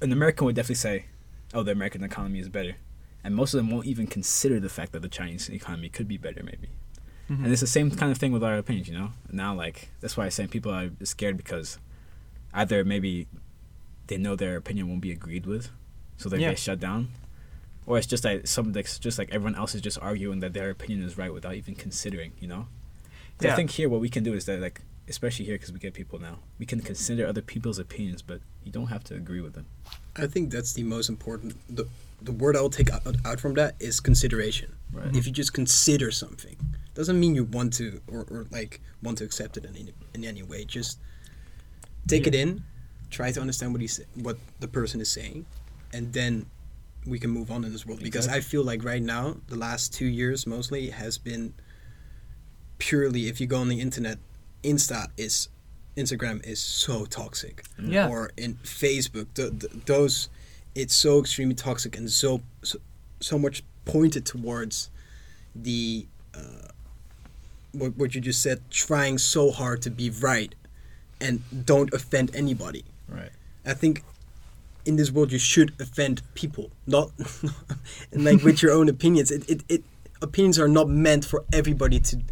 an 0.00 0.12
American 0.12 0.44
would 0.46 0.54
definitely 0.54 0.76
say, 0.76 1.06
oh, 1.52 1.62
the 1.64 1.72
American 1.72 2.04
economy 2.04 2.38
is 2.38 2.48
better. 2.48 2.76
And 3.24 3.34
most 3.34 3.54
of 3.54 3.58
them 3.58 3.70
won't 3.70 3.86
even 3.86 4.06
consider 4.06 4.60
the 4.60 4.68
fact 4.68 4.92
that 4.92 5.02
the 5.02 5.08
Chinese 5.08 5.48
economy 5.48 5.88
could 5.88 6.06
be 6.06 6.18
better, 6.18 6.42
maybe. 6.44 6.68
Mhm. 7.30 7.44
And 7.44 7.46
it's 7.52 7.62
the 7.62 7.66
same 7.66 7.90
kind 7.90 8.12
of 8.12 8.18
thing 8.18 8.30
with 8.32 8.44
our 8.44 8.56
opinions, 8.58 8.86
you 8.88 8.94
know? 8.96 9.12
Now, 9.32 9.54
like, 9.54 9.88
that's 10.00 10.16
why 10.16 10.26
I 10.26 10.28
say 10.28 10.46
people 10.46 10.70
are 10.72 10.90
scared 11.04 11.36
because 11.38 11.78
either 12.52 12.84
maybe 12.84 13.26
they 14.06 14.16
know 14.16 14.36
their 14.36 14.56
opinion 14.56 14.88
won't 14.88 15.00
be 15.00 15.12
agreed 15.12 15.46
with, 15.46 15.70
so 16.16 16.28
they 16.28 16.38
Yeah. 16.38 16.50
get 16.50 16.58
shut 16.58 16.80
down, 16.80 17.08
or 17.86 17.98
it's 17.98 18.06
just 18.06 18.24
like 18.24 18.46
some 18.46 18.76
it's 18.76 18.98
just 18.98 19.18
like 19.18 19.30
everyone 19.32 19.54
else 19.54 19.74
is 19.74 19.80
just 19.80 19.98
arguing 20.00 20.40
that 20.40 20.52
their 20.52 20.70
opinion 20.70 21.02
is 21.02 21.16
right 21.18 21.32
without 21.32 21.54
even 21.54 21.74
considering, 21.74 22.32
you 22.40 22.48
know? 22.48 22.68
So 23.40 23.50
I 23.50 23.56
think 23.56 23.70
here 23.70 23.88
what 23.88 24.00
we 24.00 24.08
can 24.08 24.22
do 24.22 24.32
is 24.34 24.44
that 24.46 24.60
like 24.60 24.82
especially 25.08 25.44
here 25.44 25.56
because 25.56 25.72
we 25.72 25.78
get 25.78 25.92
people 25.94 26.18
now, 26.18 26.38
we 26.58 26.66
can 26.66 26.80
consider 26.80 27.26
other 27.26 27.42
people's 27.42 27.78
opinions, 27.78 28.22
but 28.22 28.40
you 28.64 28.72
don't 28.72 28.86
have 28.86 29.04
to 29.04 29.14
agree 29.14 29.40
with 29.40 29.52
them. 29.54 29.66
I 30.16 30.26
think 30.26 30.50
that's 30.50 30.72
the 30.72 30.82
most 30.82 31.08
important. 31.08 31.56
The, 31.68 31.86
the 32.22 32.32
word 32.32 32.56
I'll 32.56 32.70
take 32.70 32.90
out, 32.90 33.02
out 33.24 33.38
from 33.40 33.54
that 33.54 33.74
is 33.80 34.00
consideration. 34.00 34.72
Right. 34.92 35.14
If 35.14 35.26
you 35.26 35.32
just 35.32 35.52
consider 35.52 36.10
something, 36.10 36.56
doesn't 36.94 37.18
mean 37.20 37.34
you 37.34 37.44
want 37.44 37.74
to 37.74 38.00
or, 38.06 38.20
or 38.30 38.46
like 38.50 38.80
want 39.02 39.18
to 39.18 39.24
accept 39.24 39.56
it 39.58 39.64
in 39.64 39.76
any, 39.76 39.92
in 40.14 40.24
any 40.24 40.42
way. 40.42 40.64
Just 40.64 40.98
take 42.06 42.26
it 42.26 42.34
in, 42.34 42.62
try 43.10 43.30
to 43.32 43.40
understand 43.40 43.72
what 43.72 43.80
he's 43.80 44.00
what 44.14 44.38
the 44.60 44.68
person 44.68 45.00
is 45.00 45.10
saying, 45.10 45.46
and 45.92 46.12
then 46.12 46.46
we 47.06 47.18
can 47.18 47.30
move 47.30 47.50
on 47.50 47.64
in 47.64 47.72
this 47.72 47.84
world. 47.86 48.02
Because 48.02 48.28
I 48.28 48.40
feel 48.40 48.64
like 48.64 48.82
right 48.84 49.02
now, 49.02 49.36
the 49.48 49.56
last 49.56 49.92
two 49.92 50.06
years 50.06 50.46
mostly 50.46 50.90
has 50.90 51.18
been 51.18 51.54
purely. 52.78 53.28
If 53.28 53.40
you 53.40 53.46
go 53.46 53.58
on 53.58 53.68
the 53.68 53.80
internet, 53.80 54.18
Insta 54.62 55.08
is 55.16 55.48
Instagram 55.96 56.44
is 56.44 56.60
so 56.60 57.04
toxic 57.04 57.64
Yeah. 57.78 58.08
or 58.08 58.30
in 58.36 58.54
Facebook. 58.64 59.26
The, 59.34 59.50
the, 59.50 59.68
those, 59.86 60.28
it's 60.74 60.94
so 60.94 61.20
extremely 61.20 61.54
toxic 61.54 61.96
and 61.96 62.10
so 62.10 62.40
so, 62.62 62.78
so 63.20 63.38
much 63.38 63.62
pointed 63.84 64.24
towards 64.26 64.90
the 65.54 66.06
uh, 66.34 66.68
what 67.72 67.96
what 67.96 68.14
you 68.14 68.20
just 68.20 68.42
said, 68.42 68.60
trying 68.70 69.18
so 69.18 69.50
hard 69.50 69.82
to 69.82 69.90
be 69.90 70.10
right 70.10 70.54
and 71.20 71.42
don't 71.66 71.92
offend 71.92 72.34
anybody. 72.34 72.84
Right. 73.08 73.30
I 73.64 73.74
think 73.74 74.02
in 74.84 74.96
this 74.96 75.10
world 75.10 75.32
you 75.32 75.38
should 75.38 75.72
offend 75.80 76.22
people, 76.34 76.70
not 76.86 77.10
and 78.12 78.24
like 78.24 78.42
with 78.42 78.62
your 78.62 78.72
own 78.72 78.88
opinions. 78.88 79.30
It, 79.30 79.48
it, 79.48 79.62
it 79.68 79.84
opinions 80.22 80.58
are 80.58 80.68
not 80.68 80.88
meant 80.88 81.24
for 81.24 81.44
everybody 81.52 82.00
to 82.00 82.22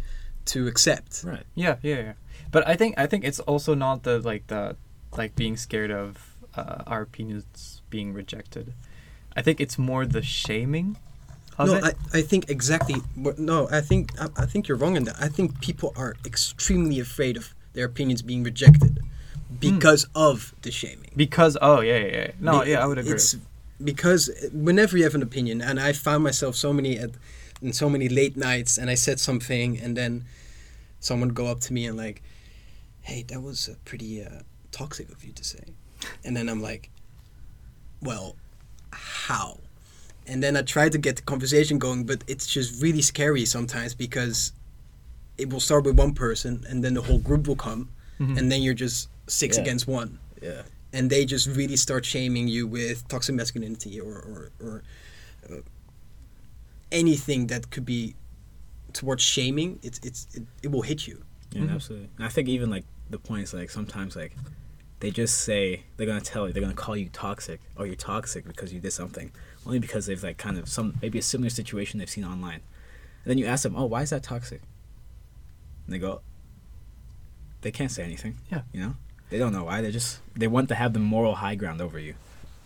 to 0.45 0.67
accept. 0.67 1.23
Right. 1.23 1.43
Yeah, 1.55 1.77
yeah, 1.81 1.95
yeah. 1.95 2.13
But 2.51 2.67
I 2.67 2.75
think 2.75 2.95
I 2.97 3.07
think 3.07 3.23
it's 3.23 3.39
also 3.39 3.73
not 3.73 4.03
the 4.03 4.19
like 4.19 4.47
the 4.47 4.75
like 5.17 5.35
being 5.35 5.57
scared 5.57 5.91
of 5.91 6.35
uh, 6.55 6.83
our 6.85 7.01
opinions 7.01 7.81
being 7.89 8.13
rejected. 8.13 8.73
I 9.35 9.41
think 9.41 9.59
it's 9.59 9.77
more 9.77 10.05
the 10.05 10.21
shaming 10.21 10.97
of 11.57 11.67
no, 11.67 11.75
it. 11.75 11.83
I, 11.83 12.19
I 12.19 12.21
think 12.21 12.49
exactly. 12.49 12.95
No, 13.15 13.67
I 13.71 13.81
think 13.81 14.11
I, 14.19 14.27
I 14.37 14.45
think 14.45 14.67
you're 14.67 14.77
wrong 14.77 14.95
in 14.95 15.05
that. 15.05 15.15
I 15.19 15.27
think 15.27 15.61
people 15.61 15.93
are 15.95 16.15
extremely 16.25 16.99
afraid 16.99 17.37
of 17.37 17.55
their 17.73 17.85
opinions 17.85 18.21
being 18.21 18.43
rejected 18.43 18.99
because 19.71 20.07
of 20.15 20.53
the 20.61 20.71
shaming. 20.71 21.11
Because 21.15 21.57
oh 21.61 21.81
yeah 21.81 21.97
yeah, 21.97 22.15
yeah. 22.17 22.31
no 22.39 22.63
yeah 22.63 22.83
I 22.83 22.85
would 22.85 22.97
agree. 22.97 23.13
It's 23.13 23.35
because 23.83 24.29
whenever 24.53 24.97
you 24.97 25.03
have 25.03 25.15
an 25.15 25.23
opinion, 25.23 25.61
and 25.61 25.79
I 25.79 25.93
found 25.93 26.23
myself 26.23 26.55
so 26.55 26.71
many 26.73 26.97
at 26.97 27.11
in 27.61 27.73
so 27.73 27.89
many 27.89 28.09
late 28.09 28.35
nights, 28.37 28.77
and 28.77 28.89
I 28.89 28.95
said 28.95 29.19
something, 29.19 29.79
and 29.79 29.95
then 29.97 30.25
someone 30.99 31.29
go 31.29 31.47
up 31.47 31.59
to 31.61 31.73
me 31.73 31.85
and 31.87 31.97
like, 31.97 32.21
"Hey, 33.01 33.23
that 33.29 33.41
was 33.41 33.69
uh, 33.69 33.75
pretty 33.85 34.23
uh, 34.23 34.41
toxic 34.71 35.09
of 35.11 35.23
you 35.23 35.31
to 35.33 35.43
say," 35.43 35.63
and 36.25 36.35
then 36.37 36.49
I'm 36.49 36.61
like, 36.61 36.89
"Well, 38.01 38.35
how?" 38.91 39.59
And 40.25 40.41
then 40.41 40.55
I 40.55 40.61
try 40.61 40.87
to 40.89 40.97
get 40.97 41.17
the 41.17 41.21
conversation 41.21 41.79
going, 41.79 42.05
but 42.05 42.23
it's 42.27 42.47
just 42.47 42.81
really 42.81 43.01
scary 43.01 43.45
sometimes 43.45 43.93
because 43.93 44.53
it 45.37 45.49
will 45.51 45.59
start 45.59 45.83
with 45.83 45.97
one 45.99 46.13
person, 46.13 46.63
and 46.69 46.83
then 46.83 46.93
the 46.93 47.01
whole 47.01 47.19
group 47.19 47.47
will 47.47 47.57
come, 47.57 47.89
Mhm. 48.19 48.37
and 48.37 48.51
then 48.51 48.61
you're 48.61 48.73
just 48.73 49.09
six 49.27 49.55
Yeah. 49.57 49.63
against 49.63 49.87
one 49.87 50.19
Yeah. 50.41 50.63
and 50.91 51.09
they 51.09 51.25
just 51.25 51.47
really 51.47 51.75
start 51.77 52.05
shaming 52.05 52.47
you 52.47 52.67
with 52.67 53.07
toxic 53.07 53.35
masculinity 53.35 53.99
or 53.99 54.13
or, 54.29 54.51
or 54.59 54.83
uh, 55.49 55.61
anything 56.91 57.47
that 57.47 57.69
could 57.71 57.85
be 57.85 58.15
towards 58.93 59.23
shaming 59.23 59.79
it's 59.81 59.99
it's 60.03 60.27
it, 60.33 60.43
it 60.61 60.71
will 60.71 60.83
hit 60.83 61.07
you 61.07 61.23
Yeah, 61.51 61.61
Mhm. 61.63 61.71
absolutely. 61.75 62.09
And 62.17 62.25
I 62.25 62.29
think 62.29 62.47
even 62.49 62.69
like 62.71 62.85
the 63.09 63.19
point 63.19 63.43
is 63.43 63.53
like 63.53 63.69
sometimes 63.69 64.15
like 64.15 64.35
they 65.01 65.11
just 65.11 65.35
say 65.41 65.83
they're 65.97 66.07
gonna 66.07 66.21
tell 66.21 66.47
you 66.47 66.53
they're 66.53 66.61
gonna 66.67 66.73
call 66.85 66.97
you 66.97 67.09
toxic 67.09 67.59
or 67.77 67.85
you're 67.85 67.95
toxic 67.95 68.43
because 68.45 68.73
you 68.73 68.79
did 68.79 68.91
something 68.93 69.31
only 69.65 69.79
because 69.79 70.05
they've 70.07 70.23
like 70.23 70.37
kind 70.37 70.57
of 70.57 70.67
some 70.67 70.87
maybe 71.01 71.19
a 71.19 71.21
similar 71.21 71.49
situation 71.49 71.99
they've 71.99 72.09
seen 72.09 72.23
online. 72.25 72.61
And 73.23 73.29
then 73.29 73.37
you 73.37 73.45
ask 73.45 73.63
them, 73.63 73.75
oh, 73.75 73.85
why 73.85 74.01
is 74.01 74.09
that 74.09 74.23
toxic? 74.23 74.61
And 75.85 75.93
they 75.93 75.99
go, 75.99 76.21
they 77.61 77.71
can't 77.71 77.91
say 77.91 78.03
anything. 78.03 78.37
Yeah. 78.51 78.61
You 78.73 78.79
know, 78.81 78.95
they 79.29 79.37
don't 79.39 79.53
know 79.53 79.63
why. 79.65 79.81
They 79.81 79.91
just 79.91 80.19
they 80.35 80.47
want 80.47 80.69
to 80.69 80.75
have 80.75 80.93
the 80.93 80.99
moral 80.99 81.35
high 81.35 81.55
ground 81.55 81.81
over 81.81 81.99
you. 81.99 82.15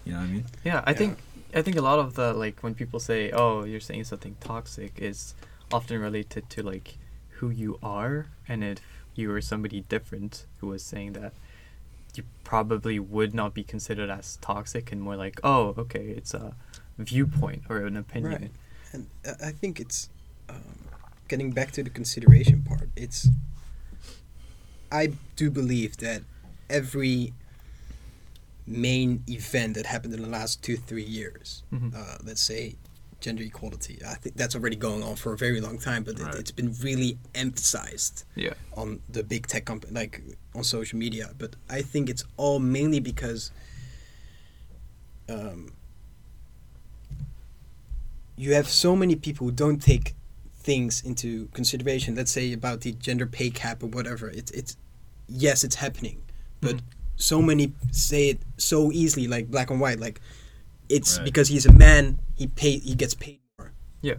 You 0.06 0.14
know 0.14 0.20
what 0.20 0.26
I 0.30 0.32
mean? 0.32 0.46
Yeah, 0.64 0.84
I 0.86 0.92
Yeah. 0.92 0.98
think 0.98 1.18
I 1.56 1.62
think 1.62 1.78
a 1.78 1.82
lot 1.82 2.00
of 2.00 2.16
the 2.16 2.34
like 2.34 2.62
when 2.64 2.76
people 2.76 3.00
say, 3.00 3.32
"Oh, 3.32 3.64
you're 3.64 3.80
saying 3.80 4.04
something 4.06 4.36
toxic," 4.40 4.94
is 5.00 5.34
often 5.72 6.00
related 6.00 6.50
to 6.52 6.64
like 6.64 6.98
who 7.40 7.50
you 7.50 7.78
are, 7.84 8.28
and 8.48 8.64
if 8.64 8.80
you 9.16 9.30
were 9.30 9.42
somebody 9.42 9.82
different 9.82 10.46
who 10.60 10.68
was 10.68 10.84
saying 10.84 11.14
that, 11.14 11.34
you 12.16 12.24
probably 12.44 13.00
would 13.00 13.34
not 13.34 13.54
be 13.54 13.64
considered 13.64 14.10
as 14.10 14.38
toxic, 14.42 14.92
and 14.92 15.02
more 15.02 15.16
like, 15.16 15.40
"Oh, 15.44 15.74
okay, 15.78 16.08
it's 16.18 16.34
a 16.34 16.54
viewpoint 16.98 17.64
or 17.70 17.78
an 17.86 17.96
opinion." 17.98 18.32
Right. 18.42 18.52
and 18.94 19.08
I- 19.26 19.48
i 19.50 19.52
think 19.52 19.80
it's 19.82 20.10
um, 20.50 20.64
getting 21.28 21.52
back 21.52 21.72
to 21.74 21.84
the 21.84 21.90
consideration 21.90 22.64
part 22.64 22.88
it's 22.96 23.28
i 24.92 25.12
do 25.36 25.52
believe 25.52 25.98
that 25.98 26.22
every 26.70 27.34
main 28.66 29.24
event 29.28 29.76
that 29.76 29.86
happened 29.86 30.14
in 30.14 30.22
the 30.22 30.28
last 30.28 30.62
two 30.62 30.76
three 30.76 31.04
years 31.04 31.64
Mhm. 31.74 31.96
uh, 31.96 32.18
let's 32.24 32.42
say 32.42 32.76
gender 33.22 33.42
equality 33.44 34.00
i 34.06 34.14
think 34.16 34.36
that's 34.36 34.56
already 34.56 34.76
going 34.76 35.02
on 35.02 35.16
for 35.16 35.34
a 35.34 35.38
very 35.38 35.60
long 35.62 35.80
time 35.80 36.04
but 36.04 36.20
Right. 36.20 36.36
it, 36.36 36.40
it's 36.40 36.52
been 36.52 36.74
really 36.84 37.18
emphasized 37.34 38.26
Yeah. 38.36 38.54
on 38.74 39.00
the 39.10 39.24
big 39.24 39.48
tech 39.48 39.66
company 39.66 39.94
like 39.94 40.22
on 40.54 40.64
social 40.64 41.00
media 41.00 41.32
but 41.38 41.56
i 41.70 41.82
think 41.82 42.10
it's 42.10 42.24
all 42.36 42.60
mainly 42.60 43.00
because 43.00 43.52
um, 45.30 45.74
you 48.38 48.54
have 48.54 48.68
so 48.68 48.96
many 48.96 49.16
people 49.16 49.48
who 49.48 49.52
don't 49.52 49.82
take 49.82 50.14
things 50.60 51.02
into 51.02 51.48
consideration 51.54 52.16
let's 52.16 52.32
say 52.32 52.52
about 52.54 52.82
the 52.82 52.92
gender 52.92 53.26
pay 53.26 53.50
gap 53.50 53.82
or 53.82 53.88
whatever 53.88 54.30
it's 54.30 54.52
it's 54.52 54.78
yes 55.28 55.64
it's 55.64 55.76
happening 55.76 56.22
but 56.62 56.76
Mhm. 56.78 56.82
so 57.16 57.42
many 57.42 57.74
say 57.92 58.30
it 58.30 58.40
so 58.58 58.92
easily 58.92 59.28
like 59.28 59.50
black 59.50 59.70
and 59.70 59.80
white 59.80 60.00
like 60.00 60.20
it's 60.90 61.18
Right. 61.18 61.26
because 61.26 61.48
he's 61.50 61.66
a 61.66 61.74
man 61.74 62.20
he 62.36 62.48
pay 62.48 62.80
he 62.80 62.96
gets 62.96 63.14
paid 63.16 63.40
more 63.58 63.72
Yeah. 64.02 64.16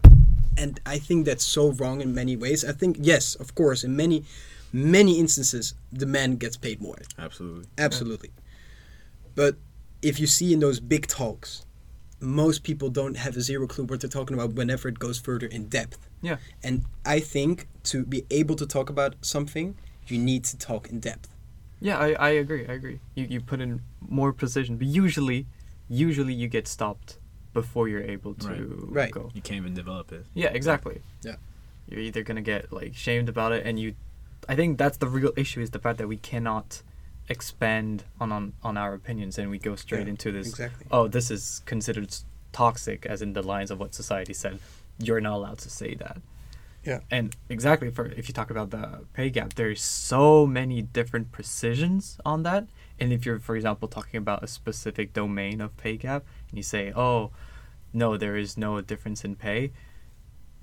and 0.57 0.80
I 0.85 0.99
think 0.99 1.25
that's 1.26 1.45
so 1.45 1.71
wrong 1.73 2.00
in 2.00 2.14
many 2.14 2.37
ways. 2.37 2.64
I 2.64 2.73
think 2.73 2.97
yes, 3.00 3.35
of 3.37 3.54
course, 3.54 3.85
in 3.85 3.95
many 3.97 4.25
many 4.73 5.18
instances 5.18 5.75
the 5.92 6.07
man 6.07 6.37
gets 6.37 6.57
paid 6.57 6.80
more. 6.80 6.99
Absolutely. 7.18 7.64
Absolutely. 7.78 8.30
But 9.35 9.57
if 10.02 10.18
you 10.21 10.26
see 10.26 10.52
in 10.52 10.61
those 10.61 10.80
big 10.80 11.07
talks, 11.07 11.64
most 12.21 12.64
people 12.64 12.90
don't 12.90 13.16
have 13.16 13.37
a 13.37 13.40
zero 13.40 13.66
clue 13.66 13.85
what 13.85 14.00
they're 14.00 14.11
talking 14.11 14.35
about 14.35 14.54
whenever 14.54 14.88
it 14.88 14.99
goes 14.99 15.18
further 15.18 15.47
in 15.47 15.68
depth. 15.68 15.99
Yeah. 16.21 16.38
And 16.64 16.85
I 17.04 17.21
think 17.21 17.68
to 17.85 18.04
be 18.04 18.25
able 18.30 18.57
to 18.57 18.66
talk 18.66 18.90
about 18.90 19.14
something, 19.23 19.76
you 20.09 20.18
need 20.18 20.42
to 20.45 20.57
talk 20.59 20.90
in 20.90 20.99
depth. 21.00 21.28
Yeah, 21.80 21.99
I, 21.99 22.12
I 22.12 22.30
agree. 22.30 22.66
I 22.66 22.73
agree. 22.73 23.00
You 23.14 23.26
you 23.28 23.40
put 23.40 23.61
in 23.61 23.80
more 24.08 24.32
precision, 24.32 24.76
but 24.78 24.87
usually, 24.88 25.47
usually 25.88 26.35
you 26.35 26.49
get 26.49 26.66
stopped 26.66 27.18
before 27.54 27.88
you're 27.88 28.02
able 28.02 28.35
to 28.35 28.49
Right. 28.49 28.62
Right. 29.00 29.12
go. 29.12 29.30
You 29.35 29.40
can't 29.42 29.56
even 29.58 29.75
develop 29.75 30.12
it. 30.12 30.26
Yeah, 30.35 30.49
exactly. 30.49 31.02
Yeah. 31.23 31.37
You're 31.88 32.00
either 32.00 32.23
gonna 32.23 32.42
get 32.42 32.73
like 32.73 32.94
shamed 32.94 33.28
about 33.28 33.52
it, 33.52 33.64
and 33.66 33.78
you, 33.78 33.94
I 34.49 34.54
think 34.56 34.76
that's 34.78 34.97
the 34.99 35.06
real 35.08 35.32
issue 35.37 35.61
is 35.61 35.70
the 35.70 35.78
fact 35.78 35.99
that 35.99 36.08
we 36.08 36.16
cannot 36.16 36.82
expand 37.28 38.04
on 38.20 38.32
on, 38.32 38.52
on 38.62 38.76
our 38.76 38.94
opinions, 38.94 39.38
and 39.38 39.50
we 39.50 39.58
go 39.58 39.76
straight 39.76 40.04
Yeah, 40.06 40.11
into 40.14 40.32
this. 40.32 40.49
Exactly. 40.49 40.87
Oh, 40.90 41.08
this 41.08 41.30
is 41.30 41.62
considered 41.66 42.08
s- 42.08 42.25
toxic, 42.52 43.06
as 43.06 43.23
in 43.23 43.32
the 43.35 43.42
lines 43.42 43.70
of 43.70 43.78
what 43.78 43.94
society 43.94 44.35
said. 44.35 44.58
You're 44.99 45.20
not 45.20 45.35
allowed 45.35 45.58
to 45.58 45.70
say 45.70 45.94
that. 45.94 46.18
Yeah. 46.85 47.00
And 47.11 47.37
exactly 47.49 47.90
for 47.90 48.06
if 48.06 48.28
you 48.28 48.35
talk 48.35 48.50
about 48.50 48.70
the 48.70 49.04
pay 49.12 49.30
gap, 49.30 49.54
there's 49.54 49.82
so 49.82 50.47
many 50.47 50.82
different 50.82 51.32
precisions 51.32 52.18
on 52.25 52.42
that. 52.44 52.66
And 53.00 53.12
if 53.12 53.26
you're, 53.26 53.38
for 53.38 53.56
example, 53.56 53.88
talking 53.88 54.18
about 54.18 54.42
a 54.42 54.47
specific 54.47 55.12
domain 55.12 55.61
of 55.61 55.76
pay 55.76 55.97
gap, 55.97 56.25
and 56.49 56.56
you 56.56 56.62
say, 56.62 56.92
"Oh, 56.94 57.30
no, 57.92 58.16
there 58.16 58.37
is 58.37 58.56
no 58.56 58.80
difference 58.80 59.25
in 59.25 59.37
pay," 59.37 59.73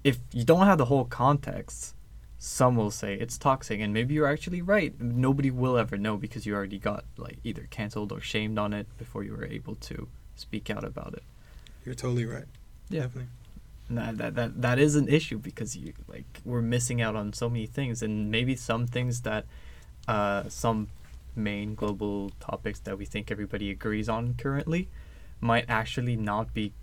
if 0.04 0.20
you 0.32 0.44
don't 0.44 0.66
have 0.66 0.78
the 0.78 0.86
whole 0.86 1.06
context, 1.06 1.96
some 2.38 2.76
will 2.76 2.92
say 2.92 3.16
it's 3.16 3.38
toxic, 3.38 3.80
and 3.80 3.94
maybe 3.94 4.14
you're 4.14 4.28
actually 4.28 4.62
right. 4.62 5.00
Nobody 5.00 5.50
will 5.50 5.78
ever 5.78 5.98
know 5.98 6.18
because 6.18 6.46
you 6.46 6.54
already 6.54 6.78
got 6.78 7.06
like 7.18 7.40
either 7.44 7.68
canceled 7.70 8.12
or 8.12 8.22
shamed 8.22 8.60
on 8.60 8.74
it 8.74 8.88
before 8.98 9.24
you 9.24 9.32
were 9.32 9.46
able 9.46 9.76
to 9.76 10.08
speak 10.36 10.70
out 10.70 10.84
about 10.84 11.14
it. 11.14 11.24
You're 11.86 11.96
totally 11.96 12.26
right. 12.26 12.46
Yeah. 12.90 13.04
Definitely. 13.04 13.30
That, 13.90 14.18
that 14.18 14.36
that 14.36 14.62
that 14.62 14.80
is 14.80 14.96
an 14.96 15.08
issue 15.08 15.38
because 15.38 15.78
you 15.78 15.94
like 16.08 16.42
we're 16.44 16.62
missing 16.62 17.02
out 17.02 17.16
on 17.16 17.34
so 17.34 17.50
many 17.50 17.68
things 17.68 18.02
and 18.02 18.32
maybe 18.32 18.56
some 18.56 18.88
things 18.88 19.22
that 19.22 19.46
uh 20.08 20.50
some 20.50 20.88
main 21.36 21.76
global 21.76 22.32
topics 22.40 22.80
that 22.80 22.98
we 22.98 23.06
think 23.06 23.30
everybody 23.30 23.70
agrees 23.70 24.10
on 24.10 24.34
currently 24.36 24.88
might 25.40 25.66
actually 25.68 26.16
not 26.16 26.52
be 26.54 26.74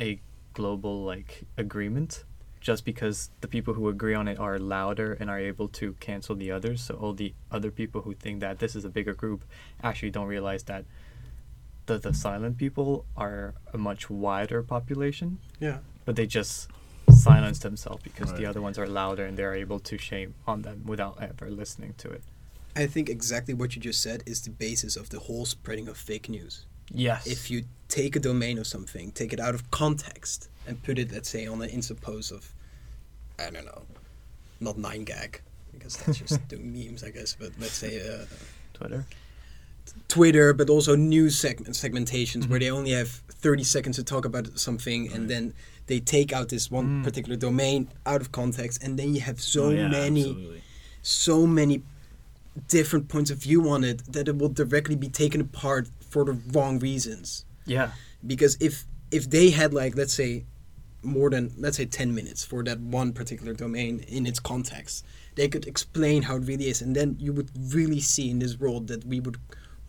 a 0.00 0.20
global 0.52 1.02
like 1.02 1.44
agreement 1.56 2.24
just 2.60 2.84
because 2.84 3.30
the 3.40 3.48
people 3.48 3.74
who 3.74 3.88
agree 3.88 4.14
on 4.14 4.28
it 4.28 4.38
are 4.38 4.58
louder 4.58 5.14
and 5.18 5.28
are 5.28 5.38
able 5.38 5.66
to 5.66 5.94
cancel 5.94 6.36
the 6.36 6.50
others 6.52 6.80
so 6.80 6.94
all 6.94 7.12
the 7.12 7.34
other 7.50 7.70
people 7.72 8.02
who 8.02 8.14
think 8.14 8.38
that 8.40 8.60
this 8.60 8.76
is 8.76 8.84
a 8.84 8.88
bigger 8.88 9.14
group 9.14 9.44
actually 9.82 10.10
don't 10.10 10.28
realize 10.28 10.62
that 10.64 10.84
the, 11.86 11.98
the 11.98 12.14
silent 12.14 12.56
people 12.56 13.04
are 13.16 13.54
a 13.72 13.78
much 13.78 14.08
wider 14.08 14.62
population 14.62 15.38
Yeah. 15.58 15.78
But 16.04 16.16
they 16.16 16.26
just 16.26 16.68
silence 17.10 17.58
themselves 17.58 18.02
because 18.02 18.32
the 18.34 18.46
other 18.46 18.60
ones 18.60 18.78
are 18.78 18.86
louder 18.86 19.24
and 19.24 19.36
they're 19.36 19.54
able 19.54 19.78
to 19.80 19.98
shame 19.98 20.34
on 20.46 20.62
them 20.62 20.82
without 20.86 21.20
ever 21.20 21.50
listening 21.50 21.94
to 21.98 22.10
it. 22.10 22.22
I 22.74 22.86
think 22.86 23.08
exactly 23.08 23.52
what 23.54 23.76
you 23.76 23.82
just 23.82 24.02
said 24.02 24.22
is 24.24 24.40
the 24.42 24.50
basis 24.50 24.96
of 24.96 25.10
the 25.10 25.18
whole 25.18 25.44
spreading 25.44 25.88
of 25.88 25.96
fake 25.96 26.28
news. 26.28 26.64
Yes. 26.94 27.26
if 27.26 27.50
you 27.50 27.64
take 27.88 28.16
a 28.16 28.20
domain 28.20 28.58
of 28.58 28.66
something, 28.66 29.12
take 29.12 29.32
it 29.32 29.40
out 29.40 29.54
of 29.54 29.70
context, 29.70 30.48
and 30.66 30.82
put 30.82 30.98
it, 30.98 31.12
let's 31.12 31.28
say, 31.28 31.46
on 31.46 31.60
an 31.62 31.70
Insta 31.70 31.98
post 31.98 32.32
of, 32.32 32.52
I 33.38 33.50
don't 33.50 33.64
know, 33.64 33.82
not 34.60 34.76
9gag, 34.76 35.36
because 35.72 35.96
that's 35.96 36.18
just 36.18 36.46
doing 36.48 36.72
memes, 36.72 37.02
I 37.02 37.10
guess, 37.10 37.36
but 37.38 37.50
let's 37.58 37.74
say 37.74 38.00
uh, 38.06 38.24
Twitter. 38.74 39.06
Twitter, 40.08 40.52
but 40.52 40.68
also 40.70 40.94
news 40.96 41.38
segment 41.38 41.74
segmentations 41.74 42.48
where 42.48 42.58
Mhm. 42.58 42.62
they 42.62 42.70
only 42.70 42.90
have 42.90 43.08
30 43.28 43.64
seconds 43.64 43.96
to 43.96 44.02
talk 44.04 44.24
about 44.24 44.58
something, 44.58 45.10
and 45.12 45.28
then 45.28 45.54
they 45.86 46.00
take 46.00 46.32
out 46.32 46.48
this 46.48 46.70
one 46.70 47.00
Mm. 47.00 47.04
particular 47.04 47.36
domain 47.36 47.88
out 48.06 48.20
of 48.20 48.30
context, 48.32 48.82
and 48.82 48.98
then 48.98 49.14
you 49.14 49.20
have 49.20 49.40
so 49.40 49.64
Oh, 49.66 49.70
yeah, 49.70 49.88
many 49.88 50.20
absolutely. 50.20 50.62
so 51.02 51.46
many 51.46 51.82
different 52.68 53.08
points 53.08 53.30
of 53.30 53.38
view 53.38 53.68
on 53.68 53.82
it 53.82 54.02
that 54.12 54.28
it 54.28 54.36
will 54.36 54.48
directly 54.50 54.94
be 54.94 55.08
taken 55.08 55.40
apart 55.40 55.88
for 56.10 56.24
the 56.26 56.32
wrong 56.52 56.78
reasons 56.78 57.44
Yeah. 57.66 57.92
because 58.26 58.56
if 58.60 58.84
if 59.10 59.28
they 59.28 59.50
had 59.50 59.72
like 59.74 59.96
let's 59.96 60.12
say 60.12 60.44
more 61.02 61.30
than 61.30 61.50
let's 61.58 61.78
say 61.78 61.86
10 61.86 62.14
minutes 62.14 62.44
for 62.44 62.62
that 62.62 62.78
one 62.80 63.12
particular 63.12 63.54
domain 63.54 64.00
in 64.06 64.26
its 64.26 64.38
context 64.38 65.02
they 65.34 65.48
could 65.48 65.66
explain 65.66 66.22
how 66.22 66.36
it 66.36 66.44
really 66.44 66.68
is 66.68 66.82
and 66.82 66.94
then 66.94 67.16
you 67.18 67.32
would 67.32 67.50
really 67.74 68.00
see 68.00 68.28
in 68.30 68.38
this 68.38 68.60
world 68.60 68.86
that 68.88 69.04
we 69.06 69.18
would 69.18 69.36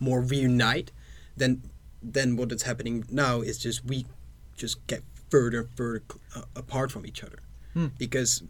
more 0.08 0.20
reunite 0.32 0.88
than 1.40 1.50
than 2.16 2.36
what 2.38 2.52
is 2.52 2.62
happening 2.70 3.04
now 3.10 3.34
is 3.50 3.56
just 3.66 3.78
we 3.84 4.04
just 4.62 4.76
get 4.92 5.02
further 5.30 5.60
and 5.60 5.70
further 5.78 6.02
uh, 6.36 6.42
apart 6.62 6.88
from 6.94 7.02
each 7.10 7.22
other 7.26 7.38
Hmm. 7.74 7.88
because 7.98 8.42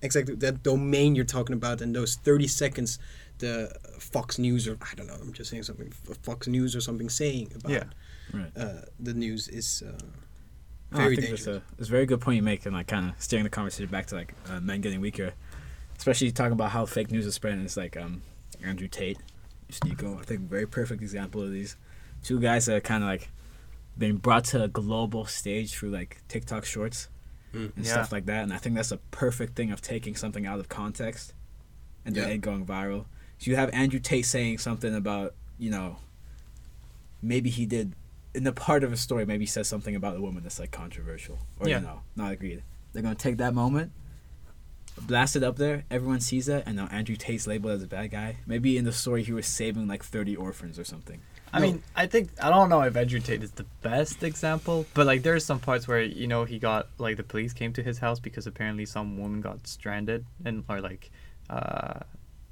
exactly 0.00 0.34
that 0.36 0.62
domain 0.62 1.14
you're 1.16 1.32
talking 1.38 1.54
about 1.54 1.80
and 1.82 1.94
those 1.94 2.14
30 2.16 2.46
seconds 2.48 2.98
the 3.38 3.54
Fox 3.98 4.38
News 4.38 4.68
or 4.68 4.76
I 4.90 4.94
don't 4.94 5.06
know. 5.08 5.16
I'm 5.20 5.32
just 5.32 5.50
saying 5.50 5.64
something. 5.64 5.90
Fox 6.22 6.46
News 6.46 6.76
or 6.76 6.80
something 6.80 7.08
saying 7.10 7.50
about 7.56 7.72
Yeah. 7.72 7.84
Right. 8.32 8.52
uh, 8.56 8.82
the 9.00 9.14
news 9.14 9.48
is 9.48 9.82
uh, 9.86 9.98
No, 10.92 10.98
very 10.98 11.04
I 11.04 11.16
think 11.16 11.30
that's 11.30 11.44
dangerous. 11.44 11.62
a, 11.62 11.76
that's 11.76 11.88
a 11.88 11.90
very 11.90 12.06
good 12.06 12.20
point 12.20 12.36
you 12.36 12.42
make, 12.42 12.64
and 12.66 12.74
like 12.76 12.86
kind 12.86 13.06
of 13.10 13.14
steering 13.22 13.44
the 13.44 13.50
conversation 13.50 13.90
back 13.90 14.06
to 14.06 14.14
like 14.14 14.34
uh, 14.48 14.60
men 14.60 14.80
getting 14.80 15.00
weaker, 15.00 15.32
especially 15.98 16.30
talking 16.30 16.52
about 16.52 16.70
how 16.70 16.86
fake 16.86 17.10
news 17.10 17.26
is 17.26 17.34
spreading. 17.34 17.64
It's 17.64 17.76
like 17.76 17.96
um, 17.96 18.22
Andrew 18.62 18.88
Tate, 18.88 19.18
Nico. 19.84 20.18
I 20.18 20.22
think 20.22 20.40
very 20.42 20.66
perfect 20.66 21.02
example 21.02 21.42
of 21.42 21.50
these 21.52 21.76
two 22.22 22.40
guys 22.40 22.66
that 22.66 22.76
are 22.76 22.80
kind 22.80 23.02
of 23.02 23.08
like 23.08 23.28
been 23.98 24.16
brought 24.16 24.44
to 24.44 24.62
a 24.62 24.68
global 24.68 25.26
stage 25.26 25.74
through 25.74 25.90
like 25.90 26.18
TikTok 26.28 26.64
Shorts 26.64 27.08
Mm. 27.52 27.76
and 27.76 27.84
Yeah. 27.84 27.92
stuff 27.92 28.12
like 28.12 28.24
that. 28.26 28.42
And 28.44 28.52
I 28.52 28.56
think 28.56 28.74
that's 28.76 28.92
a 28.92 28.96
perfect 29.10 29.54
thing 29.56 29.70
of 29.72 29.82
taking 29.82 30.16
something 30.16 30.46
out 30.46 30.58
of 30.58 30.68
context 30.70 31.34
and 32.04 32.14
then 32.14 32.28
Yeah. 32.28 32.34
it 32.34 32.40
going 32.40 32.64
viral. 32.64 33.04
So 33.38 33.50
you 33.50 33.56
have 33.56 33.68
Andrew 33.74 34.00
Tate 34.00 34.24
saying 34.24 34.58
something 34.58 34.94
about 34.94 35.34
you 35.58 35.70
know 35.70 35.98
maybe 37.20 37.50
he 37.50 37.66
did 37.66 37.94
in 38.34 38.44
the 38.44 38.52
part 38.52 38.82
of 38.82 38.92
a 38.92 38.96
story 38.96 39.24
maybe 39.26 39.42
he 39.44 39.46
says 39.48 39.68
something 39.68 39.94
about 39.94 40.16
a 40.16 40.20
woman 40.20 40.42
that's 40.42 40.58
like 40.58 40.70
controversial 40.70 41.38
or 41.60 41.68
Yeah. 41.68 41.78
you 41.80 41.84
know 41.86 42.00
not 42.16 42.32
agreed 42.32 42.62
they're 42.92 43.02
gonna 43.02 43.14
take 43.14 43.36
that 43.36 43.54
moment 43.54 43.92
blast 45.00 45.34
it 45.36 45.42
up 45.42 45.56
there 45.56 45.84
everyone 45.90 46.20
sees 46.20 46.46
that 46.46 46.62
and 46.66 46.76
now 46.76 46.86
andrew 46.92 47.16
tate's 47.16 47.46
labeled 47.46 47.72
as 47.72 47.82
a 47.82 47.86
bad 47.86 48.10
guy 48.10 48.36
maybe 48.46 48.76
in 48.76 48.84
the 48.84 48.92
story 48.92 49.22
he 49.22 49.32
was 49.32 49.46
saving 49.46 49.88
like 49.88 50.04
30 50.04 50.36
orphans 50.36 50.78
or 50.78 50.84
something 50.84 51.20
I 51.54 51.58
No. 51.60 51.66
mean, 51.66 51.82
I 51.94 52.06
think 52.06 52.30
I 52.42 52.48
don't 52.48 52.70
know 52.70 52.80
if 52.80 52.96
Andrew 52.96 53.20
Tate 53.20 53.42
is 53.42 53.50
the 53.50 53.66
best 53.82 54.22
example, 54.22 54.86
but 54.94 55.04
like 55.06 55.22
there 55.22 55.34
are 55.34 55.38
some 55.38 55.60
parts 55.60 55.86
where 55.86 56.00
you 56.00 56.26
know 56.26 56.44
he 56.44 56.58
got 56.58 56.88
like 56.96 57.18
the 57.18 57.22
police 57.22 57.52
came 57.52 57.74
to 57.74 57.82
his 57.82 57.98
house 57.98 58.18
because 58.20 58.46
apparently 58.46 58.86
some 58.86 59.18
woman 59.18 59.42
got 59.42 59.66
stranded 59.66 60.24
and 60.46 60.64
or 60.66 60.80
like 60.80 61.10
uh 61.50 62.00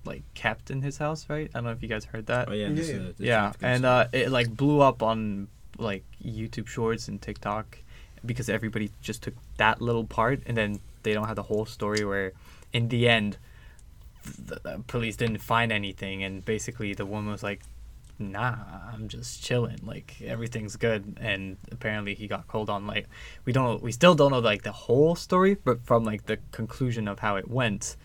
like 0.04 0.22
kept 0.34 0.70
in 0.70 0.82
his 0.82 0.98
house, 0.98 1.30
right? 1.30 1.48
I 1.54 1.58
don't 1.58 1.64
know 1.64 1.70
if 1.70 1.82
you 1.82 1.88
guys 1.88 2.04
heard 2.04 2.26
that. 2.26 2.50
oh 2.50 2.52
yeah 2.52 2.68
Yeah, 2.68 2.74
this, 2.74 2.90
yeah. 2.90 2.96
uh, 2.96 3.12
the 3.16 3.24
yeah, 3.24 3.52
and 3.62 3.84
uh, 3.86 4.08
it 4.12 4.30
like 4.30 4.54
blew 4.54 4.80
up 4.82 5.02
on 5.02 5.48
like 5.78 6.04
YouTube 6.22 6.66
Shorts 6.66 7.08
and 7.08 7.22
TikTok 7.22 7.78
because 8.26 8.50
everybody 8.50 8.90
just 9.00 9.22
took 9.22 9.34
that 9.56 9.80
little 9.80 10.04
part 10.04 10.42
and 10.44 10.58
then 10.58 10.78
they 11.02 11.12
don't 11.12 11.26
have 11.26 11.36
the 11.36 11.42
whole 11.44 11.66
story 11.66 12.04
where 12.04 12.32
in 12.72 12.88
the 12.88 13.08
end 13.08 13.36
the, 14.38 14.60
the 14.62 14.82
police 14.86 15.16
didn't 15.16 15.38
find 15.38 15.72
anything 15.72 16.22
and 16.22 16.44
basically 16.44 16.92
the 16.94 17.06
woman 17.06 17.30
was 17.30 17.42
like 17.42 17.62
nah 18.18 18.54
i'm 18.92 19.08
just 19.08 19.42
chilling. 19.42 19.78
Like 19.82 20.20
everything's 20.22 20.76
good. 20.76 21.16
And 21.20 21.56
apparently 21.72 22.14
he 22.14 22.26
got 22.26 22.46
called 22.46 22.68
on 22.68 22.86
like 22.86 23.08
we 23.46 23.52
don't 23.52 23.82
we 23.82 23.92
still 23.92 24.14
don't 24.14 24.30
know 24.30 24.40
like 24.40 24.62
the 24.62 24.72
whole 24.72 25.14
story 25.16 25.54
but 25.54 25.80
from 25.86 26.04
like 26.04 26.26
the 26.26 26.38
conclusion 26.52 27.08
of 27.08 27.20
how 27.20 27.36
it 27.36 27.48
went 27.48 27.96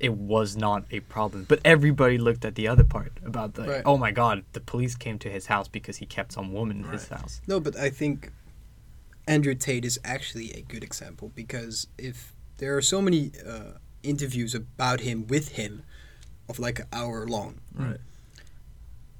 it 0.00 0.12
was 0.12 0.56
not 0.56 0.84
a 0.90 0.98
problem. 1.00 1.46
But 1.48 1.60
everybody 1.64 2.18
looked 2.18 2.44
at 2.44 2.56
the 2.56 2.66
other 2.66 2.82
part 2.82 3.12
about 3.24 3.54
the 3.54 3.62
Right. 3.62 3.82
oh 3.86 3.96
my 3.96 4.10
god 4.10 4.44
the 4.52 4.60
police 4.60 4.96
came 4.96 5.18
to 5.20 5.30
his 5.30 5.46
house 5.46 5.68
because 5.68 5.98
he 5.98 6.06
kept 6.06 6.32
some 6.32 6.52
woman 6.52 6.84
in 6.84 6.90
his 6.90 7.06
house. 7.08 7.40
No, 7.46 7.60
but 7.60 7.76
I 7.76 7.90
think 7.90 8.32
Andrew 9.26 9.54
Tate 9.54 9.84
is 9.84 9.98
actually 10.04 10.52
a 10.52 10.60
good 10.62 10.84
example 10.84 11.30
because 11.34 11.86
if 11.98 12.32
there 12.58 12.76
are 12.76 12.82
so 12.82 13.00
many 13.00 13.32
uh, 13.46 13.78
interviews 14.02 14.54
about 14.54 15.00
him 15.00 15.26
with 15.26 15.50
him 15.52 15.82
of 16.48 16.58
like 16.58 16.80
an 16.80 16.86
hour 16.92 17.26
long, 17.26 17.60
right 17.74 17.98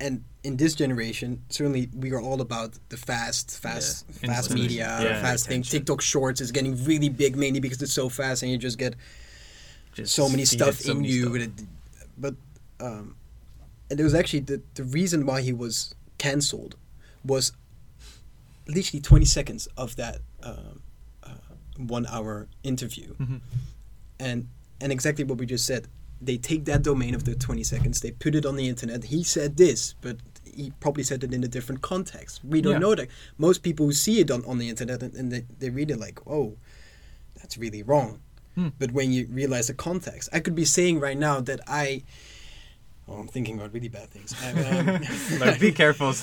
and 0.00 0.24
in 0.42 0.56
this 0.56 0.74
generation, 0.74 1.42
certainly 1.48 1.88
we 1.96 2.10
are 2.12 2.20
all 2.20 2.40
about 2.40 2.74
the 2.88 2.96
fast, 2.96 3.58
fast, 3.58 4.04
Yeah. 4.22 4.28
fast 4.34 4.50
media, 4.52 4.98
Yeah. 5.00 5.22
fast 5.22 5.46
thing. 5.46 5.62
TikTok 5.62 6.00
Shorts 6.02 6.40
is 6.40 6.50
getting 6.52 6.84
really 6.84 7.08
big 7.08 7.36
mainly 7.36 7.60
because 7.60 7.80
it's 7.80 7.92
so 7.92 8.08
fast, 8.08 8.42
and 8.42 8.50
you 8.52 8.58
just 8.58 8.76
get 8.76 8.96
just 9.94 10.12
so 10.14 10.28
many 10.28 10.44
stuff 10.44 10.80
so 10.80 10.90
in 10.90 10.98
many 10.98 11.08
you. 11.10 11.40
stuff. 11.40 11.66
But 12.18 12.34
um, 12.80 13.14
and 13.88 13.98
it 14.00 14.02
was 14.02 14.14
actually 14.14 14.40
the 14.40 14.60
the 14.74 14.84
reason 14.84 15.24
why 15.26 15.40
he 15.42 15.52
was 15.52 15.94
cancelled 16.18 16.74
was 17.24 17.52
literally 18.66 19.00
twenty 19.00 19.24
seconds 19.26 19.66
of 19.76 19.96
that 19.96 20.20
um, 20.42 20.82
uh, 21.22 21.30
one 21.76 22.06
hour 22.06 22.48
interview, 22.62 23.14
Mhm. 23.16 23.40
and 24.18 24.48
and 24.80 24.92
exactly 24.92 25.24
what 25.24 25.38
we 25.38 25.46
just 25.46 25.66
said. 25.66 25.88
They 26.20 26.38
take 26.38 26.64
that 26.66 26.82
domain 26.82 27.14
of 27.14 27.24
the 27.24 27.34
twenty 27.34 27.64
seconds, 27.64 28.00
they 28.00 28.12
put 28.12 28.34
it 28.34 28.46
on 28.46 28.56
the 28.56 28.68
internet. 28.68 29.04
He 29.04 29.22
said 29.24 29.56
this, 29.56 29.94
but 30.00 30.16
he 30.44 30.72
probably 30.80 31.02
said 31.02 31.22
it 31.24 31.34
in 31.34 31.42
a 31.44 31.48
different 31.48 31.82
context. 31.82 32.40
We 32.44 32.62
don't 32.62 32.74
Yeah. 32.74 32.78
know 32.78 32.94
that. 32.94 33.08
Most 33.36 33.62
people 33.62 33.86
who 33.86 33.92
see 33.92 34.20
it 34.20 34.30
on, 34.30 34.44
on 34.44 34.58
the 34.58 34.68
internet 34.68 35.02
and, 35.02 35.12
and 35.14 35.32
they, 35.32 35.44
they 35.58 35.68
read 35.70 35.90
it 35.90 35.98
like, 35.98 36.20
oh, 36.26 36.56
that's 37.34 37.58
really 37.58 37.82
wrong. 37.82 38.20
Hmm. 38.54 38.68
But 38.78 38.92
when 38.92 39.12
you 39.12 39.26
realize 39.26 39.66
the 39.66 39.74
context, 39.74 40.28
I 40.32 40.38
could 40.40 40.54
be 40.54 40.64
saying 40.64 41.00
right 41.00 41.18
now 41.18 41.40
that 41.40 41.60
I. 41.66 42.04
Oh, 43.08 43.14
I'm 43.14 43.28
thinking 43.28 43.56
about 43.58 43.72
really 43.72 43.88
bad 43.88 44.08
things. 44.10 44.34
Um, 44.44 45.38
like 45.40 45.60
be 45.60 45.72
careful 45.72 46.08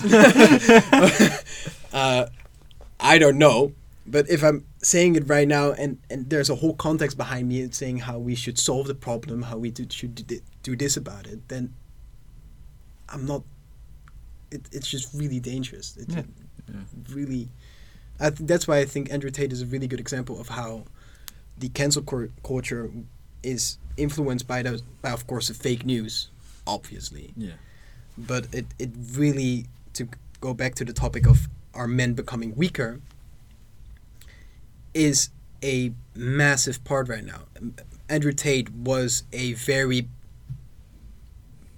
uh, 1.93 2.25
I 2.99 3.17
don't 3.17 3.37
know, 3.37 3.73
but 4.07 4.29
if 4.29 4.43
I'm 4.43 4.65
saying 4.81 5.15
it 5.15 5.27
right 5.27 5.47
now, 5.47 5.71
and 5.71 5.99
and 6.09 6.29
there's 6.29 6.49
a 6.49 6.55
whole 6.55 6.73
context 6.75 7.17
behind 7.17 7.49
me 7.49 7.69
saying 7.71 7.99
how 7.99 8.17
we 8.19 8.35
should 8.35 8.57
solve 8.59 8.87
the 8.87 8.95
problem, 8.95 9.43
how 9.43 9.57
we 9.57 9.71
do, 9.71 9.85
should 9.89 10.15
do, 10.27 10.39
do 10.63 10.75
this 10.75 10.97
about 10.97 11.27
it, 11.27 11.47
then 11.49 11.73
I'm 13.09 13.25
not. 13.25 13.43
It, 14.51 14.61
it's 14.71 14.89
just 14.89 15.13
really 15.13 15.39
dangerous. 15.39 15.97
It's 15.97 16.13
Yeah. 16.15 16.23
Really. 17.11 17.49
I 18.19 18.29
th- 18.29 18.47
that's 18.47 18.67
why 18.67 18.77
I 18.79 18.85
think 18.85 19.11
Andrew 19.11 19.31
Tate 19.31 19.51
is 19.51 19.61
a 19.61 19.65
really 19.65 19.87
good 19.87 19.99
example 19.99 20.39
of 20.39 20.49
how 20.49 20.85
the 21.57 21.69
cancel 21.69 22.03
cor- 22.03 22.29
culture 22.43 22.91
is 23.43 23.77
influenced 23.97 24.47
by 24.47 24.61
those, 24.61 24.81
by 25.01 25.11
of 25.11 25.25
course, 25.25 25.47
the 25.47 25.53
fake 25.55 25.85
news, 25.85 26.29
obviously 26.67 27.33
yeah 27.35 27.53
but 28.17 28.47
it, 28.53 28.65
it 28.77 28.89
really 29.13 29.65
to 29.93 30.07
go 30.41 30.53
back 30.53 30.75
to 30.75 30.85
the 30.85 30.93
topic 30.93 31.25
of 31.27 31.47
are 31.73 31.87
men 31.87 32.13
becoming 32.13 32.55
weaker 32.55 32.99
is 34.93 35.29
a 35.63 35.91
massive 36.15 36.83
part 36.83 37.07
right 37.09 37.23
now 37.25 37.41
andrew 38.09 38.31
tate 38.33 38.69
was 38.71 39.23
a 39.31 39.53
very 39.53 40.07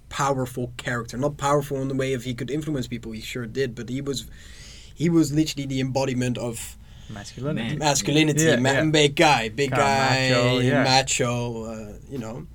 powerful 0.08 0.72
character 0.76 1.16
not 1.16 1.36
powerful 1.36 1.80
in 1.82 1.88
the 1.88 1.94
way 1.94 2.12
of 2.12 2.24
he 2.24 2.34
could 2.34 2.50
influence 2.50 2.86
people 2.86 3.12
he 3.12 3.20
sure 3.20 3.46
did 3.46 3.74
but 3.74 3.88
he 3.88 4.00
was 4.00 4.26
he 4.94 5.08
was 5.08 5.32
literally 5.32 5.66
the 5.66 5.80
embodiment 5.80 6.38
of 6.38 6.76
masculinity 7.10 7.76
masculinity, 7.76 8.44
Yeah, 8.44 8.56
ma- 8.56 8.70
yeah. 8.72 8.84
big 8.84 9.16
guy, 9.16 9.48
big 9.48 9.70
guy, 9.72 10.30
macho, 10.30 10.58
yeah. 10.60 10.84
macho, 10.84 11.64
uh, 11.64 11.92
you 12.08 12.18
know. 12.18 12.46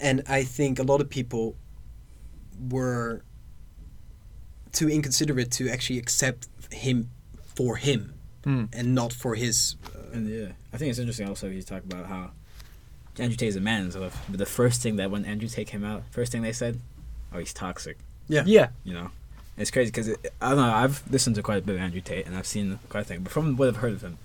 And 0.00 0.22
I 0.28 0.42
think 0.44 0.78
a 0.78 0.82
lot 0.82 1.00
of 1.00 1.08
people 1.08 1.56
were 2.70 3.22
too 4.72 4.88
inconsiderate 4.90 5.50
to 5.52 5.68
actually 5.68 5.98
accept 5.98 6.48
him 6.72 7.10
for 7.54 7.76
him 7.76 8.12
Mm. 8.44 8.68
and 8.72 8.94
not 8.94 9.12
for 9.12 9.34
his. 9.34 9.74
Uh, 9.94 9.98
And 10.12 10.28
yeah, 10.28 10.52
I 10.72 10.76
think 10.76 10.90
it's 10.90 10.98
interesting 11.00 11.28
also 11.28 11.48
you 11.48 11.62
talk 11.62 11.82
about 11.82 12.06
how 12.06 12.30
Andrew 13.18 13.36
Tate 13.36 13.48
is 13.48 13.56
a 13.56 13.60
man 13.60 13.82
and 13.82 13.90
stuff. 13.92 14.24
But 14.28 14.38
the 14.38 14.46
first 14.46 14.82
thing 14.82 14.96
that 14.96 15.10
when 15.10 15.24
Andrew 15.24 15.48
Tate 15.48 15.66
came 15.66 15.84
out, 15.84 16.04
first 16.12 16.30
thing 16.30 16.42
they 16.42 16.52
said, 16.52 16.78
oh, 17.32 17.38
he's 17.38 17.52
toxic. 17.52 17.96
yeah. 18.28 18.44
yeah 18.46 18.68
You 18.84 18.94
know, 18.94 19.10
it's 19.56 19.70
crazy 19.72 19.90
because 19.90 20.10
I 20.40 20.48
don't 20.50 20.58
know. 20.58 20.72
I've 20.72 21.02
listened 21.10 21.34
to 21.36 21.42
quite 21.42 21.58
a 21.58 21.62
bit 21.62 21.74
of 21.74 21.80
Andrew 21.80 22.00
Tate 22.00 22.24
and 22.26 22.36
I've 22.36 22.46
seen 22.46 22.78
quite 22.88 23.00
a 23.00 23.04
thing. 23.04 23.22
But 23.22 23.32
from 23.32 23.56
what 23.56 23.66
I've 23.68 23.76
heard 23.78 23.94
of 23.94 24.02
him, 24.02 24.18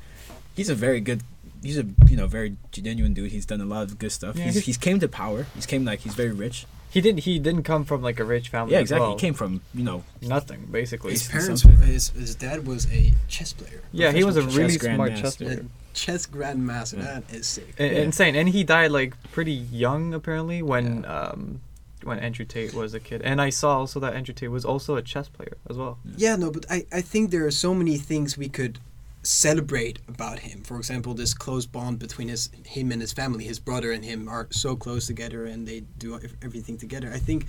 he's 0.56 0.70
a 0.70 0.76
very 0.76 1.00
good. 1.02 1.24
He's 1.64 1.78
a 1.78 1.86
you 2.10 2.18
know 2.18 2.28
very 2.28 2.58
genuine 2.72 3.14
dude. 3.14 3.32
He's 3.32 3.46
done 3.46 3.62
a 3.62 3.66
lot 3.66 3.84
of 3.84 4.00
good 4.00 4.12
stuff. 4.12 4.36
Yeah, 4.36 4.46
he's, 4.46 4.54
he's- 4.56 4.66
he's 4.66 4.78
came 4.78 5.00
to 5.00 5.08
power. 5.08 5.46
He's 5.56 5.66
came 5.66 5.86
like 5.86 6.00
he's 6.00 6.16
very 6.16 6.32
rich. 6.32 6.66
he 6.90 7.00
didn't 7.02 7.20
he 7.24 7.40
didn't 7.40 7.64
come 7.64 7.86
from 7.86 8.02
like 8.02 8.20
a 8.20 8.24
rich 8.26 8.50
family 8.50 8.74
Yeah, 8.74 8.80
as 8.80 8.84
exactly. 8.84 9.08
well. 9.08 9.16
He 9.18 9.22
came 9.22 9.34
from 9.34 9.62
you 9.74 9.84
know 9.84 10.04
nothing 10.22 10.68
basically 10.72 11.12
His 11.12 11.28
parents, 11.28 11.62
his, 11.62 12.10
his 12.10 12.36
dad 12.36 12.68
was 12.68 12.92
a 12.92 13.14
chess 13.30 13.54
player, 13.54 13.82
yeah 13.94 14.12
he 14.12 14.24
was 14.26 14.36
a 14.38 14.42
really 14.42 14.78
chess 14.78 14.94
smart 14.96 15.12
grandmaster. 15.12 15.22
chess 15.22 15.36
player 15.38 15.66
a 15.66 15.94
chess 15.96 16.28
grandmaster. 16.28 16.98
Yeah. 16.98 17.04
That 17.20 17.24
is 17.34 17.48
sick. 17.48 17.68
I- 17.80 17.84
Yeah. 17.84 18.02
insane 18.10 18.36
and 18.36 18.50
he 18.50 18.64
died 18.66 18.92
like 18.92 19.12
pretty 19.32 19.54
young 19.86 20.14
apparently 20.14 20.62
when 20.62 21.06
um 21.06 21.62
when 22.04 22.18
Andrew 22.20 22.46
Tate 22.46 22.74
was 22.74 22.94
a 22.94 23.00
kid 23.00 23.22
and 23.22 23.40
I 23.40 23.52
saw 23.52 23.78
also 23.78 24.00
that 24.02 24.14
Andrew 24.16 24.34
Tate 24.34 24.50
was 24.52 24.66
also 24.66 24.96
a 24.96 25.04
chess 25.04 25.28
player 25.30 25.56
as 25.70 25.78
well 25.78 26.00
Yeah, 26.18 26.36
no, 26.36 26.50
but 26.52 26.66
I, 26.70 26.86
I 26.92 27.02
think 27.02 27.30
there 27.32 27.46
are 27.46 27.52
so 27.68 27.74
many 27.82 27.96
things 27.98 28.38
we 28.38 28.50
could 28.50 28.80
celebrate 29.24 30.00
about 30.08 30.40
him. 30.40 30.64
For 30.64 30.78
example, 30.78 31.14
this 31.14 31.34
close 31.34 31.66
bond 31.66 32.00
between 32.00 32.28
his 32.28 32.50
him 32.66 32.92
and 32.92 33.02
his 33.02 33.14
family, 33.14 33.46
his 33.46 33.60
brother 33.60 33.92
and 33.92 34.04
him 34.04 34.28
are 34.28 34.48
so 34.52 34.76
close 34.76 35.08
together, 35.08 35.46
and 35.46 35.68
they 35.68 35.82
do 35.98 36.20
everything 36.42 36.78
together. 36.78 37.12
I 37.14 37.20
think 37.20 37.46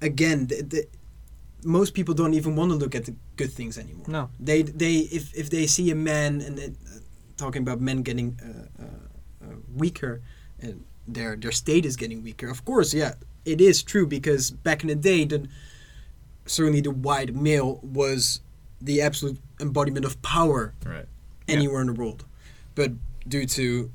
again, 0.00 0.46
the, 0.46 0.62
the, 0.62 0.88
most 1.64 1.92
people 1.94 2.14
don't 2.14 2.34
even 2.34 2.56
want 2.56 2.70
to 2.70 2.76
look 2.76 2.94
at 2.94 3.04
the 3.04 3.14
good 3.36 3.52
things 3.52 3.78
anymore. 3.78 4.06
no 4.08 4.30
They 4.38 4.62
they 4.62 5.08
if 5.12 5.34
if 5.34 5.50
they 5.50 5.66
see 5.66 5.90
a 5.90 5.94
man 5.94 6.40
and 6.40 6.56
then, 6.56 6.76
uh, 6.86 6.98
talking 7.36 7.62
about 7.62 7.80
men 7.80 8.02
getting 8.02 8.38
uh, 8.42 8.82
uh, 8.82 9.46
uh, 9.46 9.56
weaker 9.74 10.22
and 10.60 10.84
their 11.06 11.36
their 11.36 11.52
state 11.52 11.84
is 11.84 11.96
getting 11.96 12.22
weaker. 12.22 12.48
Of 12.48 12.64
course, 12.64 12.94
yeah, 12.94 13.14
it 13.44 13.60
is 13.60 13.82
true 13.82 14.06
because 14.06 14.50
back 14.50 14.82
in 14.82 14.88
the 14.88 14.94
day, 14.94 15.24
the 15.24 15.48
certainly 16.46 16.80
the 16.80 16.90
white 16.90 17.34
male 17.34 17.80
was 17.82 18.40
the 18.80 19.00
absolute 19.02 19.38
embodiment 19.60 20.04
of 20.06 20.20
power 20.22 20.74
right. 20.86 21.06
Yeah. 21.46 21.54
anywhere 21.56 21.80
in 21.80 21.86
the 21.88 21.92
world, 21.92 22.24
but 22.74 22.92
due 23.28 23.46
to 23.46 23.90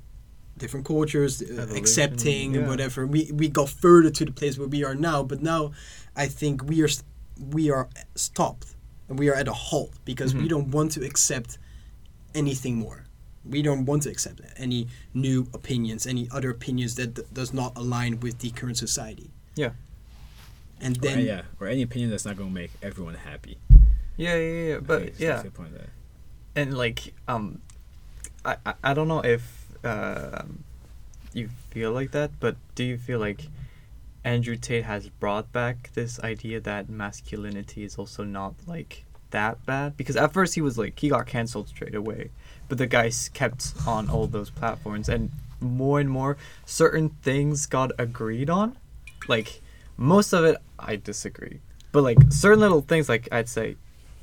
different 0.58 0.86
cultures, 0.86 1.42
uh, 1.42 1.46
Evolution, 1.46 1.78
accepting 1.78 2.56
and 2.56 2.64
yeah. 2.66 2.70
whatever. 2.70 3.06
We 3.08 3.32
we 3.34 3.48
got 3.50 3.70
further 3.70 4.10
to 4.12 4.26
the 4.26 4.32
place 4.32 4.58
where 4.58 4.68
we 4.68 4.84
are 4.86 4.96
now, 4.96 5.24
but 5.24 5.42
now 5.42 5.72
I 6.16 6.28
think 6.28 6.64
we 6.64 6.82
are 6.84 6.90
we 7.52 7.70
are 7.72 7.90
stopped 8.16 8.76
and 9.10 9.20
we 9.20 9.30
are 9.30 9.36
at 9.36 9.48
a 9.48 9.54
halt 9.54 9.94
because 10.06 10.34
we 10.34 10.44
Mhm. 10.46 10.50
don't 10.50 10.70
want 10.72 10.92
to 10.94 11.06
accept 11.06 11.58
anything 12.34 12.76
more. 12.78 13.04
We 13.44 13.62
don't 13.62 13.86
want 13.86 14.04
to 14.04 14.10
accept 14.10 14.42
any 14.58 14.88
new 15.14 15.48
opinions, 15.54 16.08
any 16.08 16.28
other 16.32 16.50
opinions 16.50 16.96
that 16.96 17.14
d- 17.16 17.22
does 17.34 17.54
not 17.54 17.74
align 17.78 18.20
with 18.20 18.40
the 18.40 18.50
current 18.52 18.78
society. 18.78 19.30
Yeah. 19.56 19.72
And 20.82 20.98
Or, 20.98 21.02
then 21.02 21.20
yeah, 21.26 21.42
or 21.60 21.68
any 21.68 21.82
opinion 21.84 22.10
that's 22.10 22.26
not 22.26 22.38
going 22.38 22.50
to 22.50 22.54
make 22.54 22.72
everyone 22.82 23.16
happy. 23.16 23.58
Yeah, 24.18 24.36
yeah, 24.36 24.70
yeah. 24.70 24.80
But 24.80 25.20
yeah, 25.20 25.42
that's 25.42 25.56
point 25.56 25.76
of 25.76 25.82
and 26.56 26.78
like 26.78 27.14
um 27.28 27.62
I, 28.44 28.58
I 28.66 28.74
I 28.84 28.94
don't 28.94 29.08
know 29.08 29.20
if 29.20 29.68
um 29.84 30.64
you 31.34 31.50
feel 31.70 31.92
like 31.92 32.12
that 32.12 32.32
but 32.40 32.56
do 32.76 32.84
you 32.84 32.98
feel 32.98 33.20
like 33.20 33.50
andrew 34.24 34.56
tate 34.56 34.86
has 34.86 35.10
brought 35.10 35.52
back 35.52 35.92
this 35.94 36.18
idea 36.22 36.62
that 36.62 36.90
masculinity 36.90 37.84
is 37.84 37.98
also 37.98 38.24
not 38.24 38.56
like 38.66 39.06
that 39.32 39.64
bad? 39.66 39.98
Because 39.98 40.16
at 40.16 40.32
first 40.32 40.56
he 40.56 40.62
was 40.62 40.78
like 40.78 40.98
he 40.98 41.10
got 41.10 41.28
canceled 41.28 41.68
straight 41.68 41.96
away 41.96 42.32
but 42.70 42.78
the 42.78 42.88
guys 42.88 43.30
kept 43.34 43.74
on 43.86 44.10
all 44.10 44.28
those 44.28 44.50
platforms 44.50 45.10
and 45.10 45.30
more 45.60 46.00
and 46.00 46.10
more 46.10 46.38
certain 46.66 47.10
things 47.10 47.66
got 47.66 47.92
agreed 47.98 48.50
on. 48.50 48.78
Like 49.28 49.62
most 49.98 50.34
of 50.34 50.46
it 50.46 50.58
i 50.80 50.96
disagree. 50.96 51.60
But 51.92 52.04
like 52.04 52.18
certain 52.30 52.60
little 52.60 52.82
things 52.82 53.08
like 53.10 53.28
i'd 53.32 53.50
say 53.50 53.76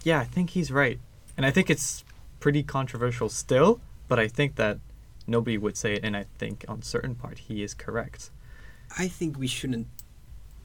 yeah 0.04 0.20
i 0.20 0.24
think 0.24 0.50
he's 0.50 0.70
right 0.70 0.98
and 1.36 1.44
i 1.46 1.50
think 1.50 1.68
it's 1.70 2.04
pretty 2.40 2.62
controversial 2.62 3.28
still 3.28 3.80
but 4.08 4.18
i 4.18 4.28
think 4.28 4.56
that 4.56 4.78
nobody 5.26 5.56
would 5.56 5.76
say 5.76 5.94
it 5.94 6.00
and 6.04 6.16
i 6.16 6.24
think 6.38 6.64
on 6.68 6.82
certain 6.82 7.14
part 7.14 7.38
he 7.38 7.62
is 7.62 7.74
correct 7.74 8.30
I 8.98 9.08
think 9.08 9.38
we 9.38 9.46
shouldn't 9.46 9.86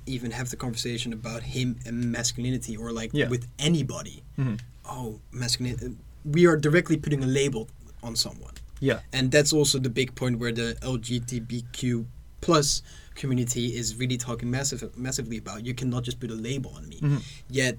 even 0.06 0.32
have 0.32 0.50
the 0.50 0.58
conversation 0.58 1.13
about 1.13 1.43
him 1.43 1.80
and 1.86 2.12
masculinity 2.12 2.76
or 2.76 2.91
like 2.91 3.12
Yeah. 3.13 3.30
with 3.30 3.47
anybody. 3.58 4.21
mm-hmm. 4.38 4.56
Oh, 4.86 5.19
masculinity. 5.32 5.95
We 6.26 6.45
are 6.45 6.58
directly 6.58 6.97
putting 6.97 7.23
a 7.23 7.28
label 7.28 7.69
on 8.04 8.17
someone. 8.17 8.56
yeah 8.82 9.00
and 9.13 9.32
that's 9.32 9.54
also 9.54 9.80
the 9.80 9.89
big 9.89 10.13
point 10.15 10.39
where 10.39 10.52
the 10.52 10.76
LGBTQ 10.82 12.06
plus 12.41 12.82
community 13.15 13.76
is 13.76 13.95
really 13.95 14.17
talking 14.17 14.52
massive, 14.52 14.95
massively 14.97 15.38
about. 15.38 15.65
You 15.65 15.73
cannot 15.73 16.04
just 16.04 16.19
put 16.19 16.30
a 16.30 16.36
label 16.36 16.71
on 16.76 16.88
me. 16.89 17.00
Mhm. 17.00 17.21
Yet, 17.50 17.78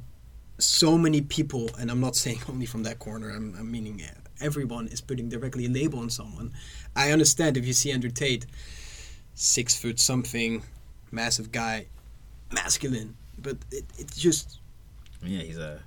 so 0.58 0.98
many 0.98 1.20
people, 1.20 1.70
and 1.78 1.90
I'm 1.90 2.00
not 2.00 2.16
saying 2.16 2.40
only 2.48 2.66
from 2.66 2.82
that 2.84 2.98
corner. 2.98 3.30
I'm, 3.30 3.54
I'm 3.58 3.70
meaning 3.70 4.02
everyone 4.40 4.88
is 4.88 5.00
putting 5.00 5.28
directly 5.28 5.66
a 5.66 5.68
label 5.68 5.98
on 6.00 6.10
someone. 6.10 6.52
I 6.96 7.10
understand 7.12 7.56
if 7.56 7.66
you 7.66 7.72
see 7.72 7.92
Andrew 7.92 8.10
Tate, 8.10 8.46
six 9.34 9.76
foot 9.76 9.98
something, 10.00 10.62
massive 11.10 11.52
guy, 11.52 11.86
masculine, 12.52 13.16
but 13.40 13.56
it, 13.70 13.84
it's 13.98 14.16
just 14.18 14.58
Yeah, 15.22 15.40
he's 15.42 15.58
a 15.58 15.80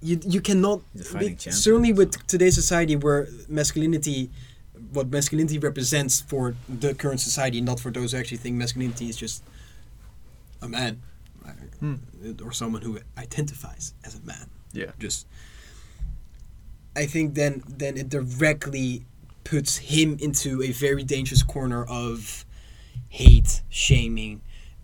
you 0.00 0.20
you 0.24 0.40
cannot 0.40 0.82
He's 0.92 1.02
a 1.02 1.04
fighting 1.04 1.30
with- 1.32 1.38
champion, 1.40 1.60
certainly 1.60 1.92
with 1.92 2.14
so. 2.14 2.20
today's 2.28 2.54
society 2.54 2.94
where 2.94 3.26
masculinity 3.48 4.30
what 4.92 5.08
masculinity 5.10 5.58
represents 5.58 6.20
for 6.20 6.54
the 6.68 6.94
current 6.94 7.20
society 7.20 7.60
not 7.60 7.80
for 7.80 7.90
those 7.90 8.12
who 8.12 8.18
actually 8.18 8.36
think 8.36 8.54
masculinity 8.56 9.08
is 9.08 9.16
just 9.16 9.42
a 10.62 10.68
man 10.68 11.02
Hmm. 11.80 11.94
or 12.44 12.52
someone 12.52 12.82
who 12.82 12.98
identifies 13.16 13.94
as 14.04 14.14
a 14.16 14.20
man 14.22 14.46
yeah 14.72 14.90
just 14.98 15.26
i 16.96 17.06
think 17.06 17.34
then 17.34 17.62
then 17.68 17.96
it 17.96 18.08
directly 18.08 19.04
puts 19.44 19.78
him 19.78 20.16
into 20.20 20.62
a 20.62 20.72
very 20.72 21.02
dangerous 21.02 21.42
corner 21.42 21.84
of 21.84 22.44
hate 23.08 23.62
shaming 23.68 24.40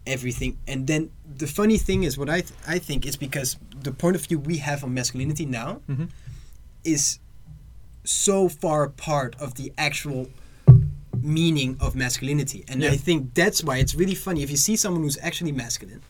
everything 0.07 0.59
and 0.67 0.87
then 0.87 1.11
the 1.37 1.47
funny 1.47 1.77
thing 1.79 2.03
is 2.05 2.17
what 2.17 2.29
i 2.31 2.41
th- 2.41 2.53
i 2.67 2.79
think 2.79 3.07
is 3.07 3.17
because 3.17 3.57
the 3.83 3.93
point 3.93 4.17
of 4.17 4.25
view 4.27 4.39
we 4.39 4.59
have 4.59 4.85
on 4.85 4.93
masculinity 4.95 5.47
now 5.47 5.81
Mhm. 5.89 6.09
is 6.85 7.19
so 8.05 8.49
far 8.49 8.85
apart 8.85 9.35
of 9.41 9.55
the 9.55 9.73
actual 9.79 10.29
meaning 11.23 11.77
of 11.81 11.95
masculinity 11.95 12.65
and 12.69 12.83
Yeah. 12.83 12.91
i 12.93 12.97
think 12.97 13.33
that's 13.35 13.65
why 13.65 13.79
it's 13.79 13.95
really 13.95 14.15
funny 14.15 14.43
if 14.43 14.51
you 14.51 14.57
see 14.59 14.77
someone 14.77 15.03
who's 15.03 15.19
actually 15.23 15.53
masculine 15.53 16.03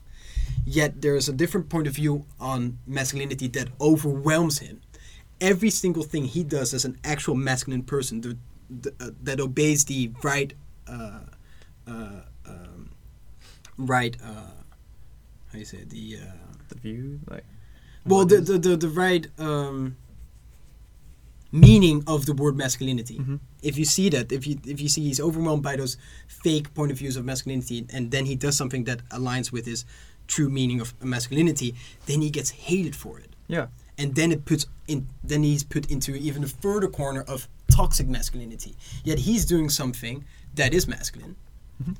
yet 0.64 1.00
there 1.02 1.14
is 1.16 1.28
a 1.28 1.32
different 1.32 1.68
point 1.68 1.86
of 1.86 1.94
view 1.94 2.24
on 2.40 2.78
masculinity 2.86 3.48
that 3.48 3.68
overwhelms 3.80 4.58
him 4.60 4.80
every 5.40 5.70
single 5.70 6.02
thing 6.02 6.24
he 6.24 6.42
does 6.44 6.72
as 6.72 6.84
an 6.84 6.96
actual 7.04 7.34
masculine 7.34 7.82
person 7.82 8.20
the, 8.20 8.36
the, 8.70 8.90
uh, 9.00 9.10
that 9.22 9.40
obeys 9.40 9.84
the 9.84 10.10
right 10.22 10.54
uh, 10.88 11.20
uh, 11.86 12.20
um, 12.46 12.90
right 13.76 14.16
uh, 14.22 14.26
how 15.48 15.52
do 15.52 15.58
you 15.58 15.64
say 15.64 15.78
it? 15.78 15.90
the 15.90 16.18
uh, 16.22 16.32
the 16.68 16.74
view 16.76 17.20
like 17.28 17.44
well 18.06 18.24
the, 18.24 18.38
the, 18.40 18.58
the, 18.58 18.76
the 18.76 18.88
right 18.88 19.26
um, 19.38 19.96
meaning 21.52 22.02
of 22.06 22.26
the 22.26 22.32
word 22.34 22.56
masculinity 22.56 23.18
Mhm. 23.18 23.38
if 23.62 23.78
you 23.78 23.84
see 23.84 24.08
that 24.08 24.32
if 24.32 24.46
you 24.46 24.58
if 24.66 24.80
you 24.80 24.88
see 24.88 25.02
he's 25.02 25.20
overwhelmed 25.20 25.62
by 25.62 25.76
those 25.76 25.96
fake 26.26 26.74
point 26.74 26.90
of 26.90 26.98
views 26.98 27.16
of 27.16 27.24
masculinity 27.24 27.86
and 27.92 28.10
then 28.10 28.26
he 28.26 28.34
does 28.34 28.56
something 28.56 28.84
that 28.84 29.08
aligns 29.10 29.52
with 29.52 29.64
his 29.66 29.84
true 30.26 30.48
meaning 30.48 30.80
of 30.80 30.94
masculinity 31.02 31.74
then 32.06 32.20
he 32.22 32.30
gets 32.30 32.50
hated 32.50 32.94
for 32.96 33.18
it. 33.18 33.30
Yeah. 33.48 33.66
And 33.98 34.14
then 34.14 34.32
it 34.32 34.44
puts 34.44 34.66
in 34.88 35.06
then 35.22 35.42
he's 35.42 35.62
put 35.62 35.90
into 35.90 36.14
even 36.16 36.42
a 36.44 36.48
further 36.48 36.88
corner 36.88 37.22
of 37.22 37.48
toxic 37.70 38.08
masculinity. 38.08 38.74
Yet 39.04 39.18
he's 39.20 39.44
doing 39.44 39.68
something 39.70 40.24
that 40.54 40.72
is 40.74 40.86
masculine. 40.88 41.36
Mhm. 41.82 41.96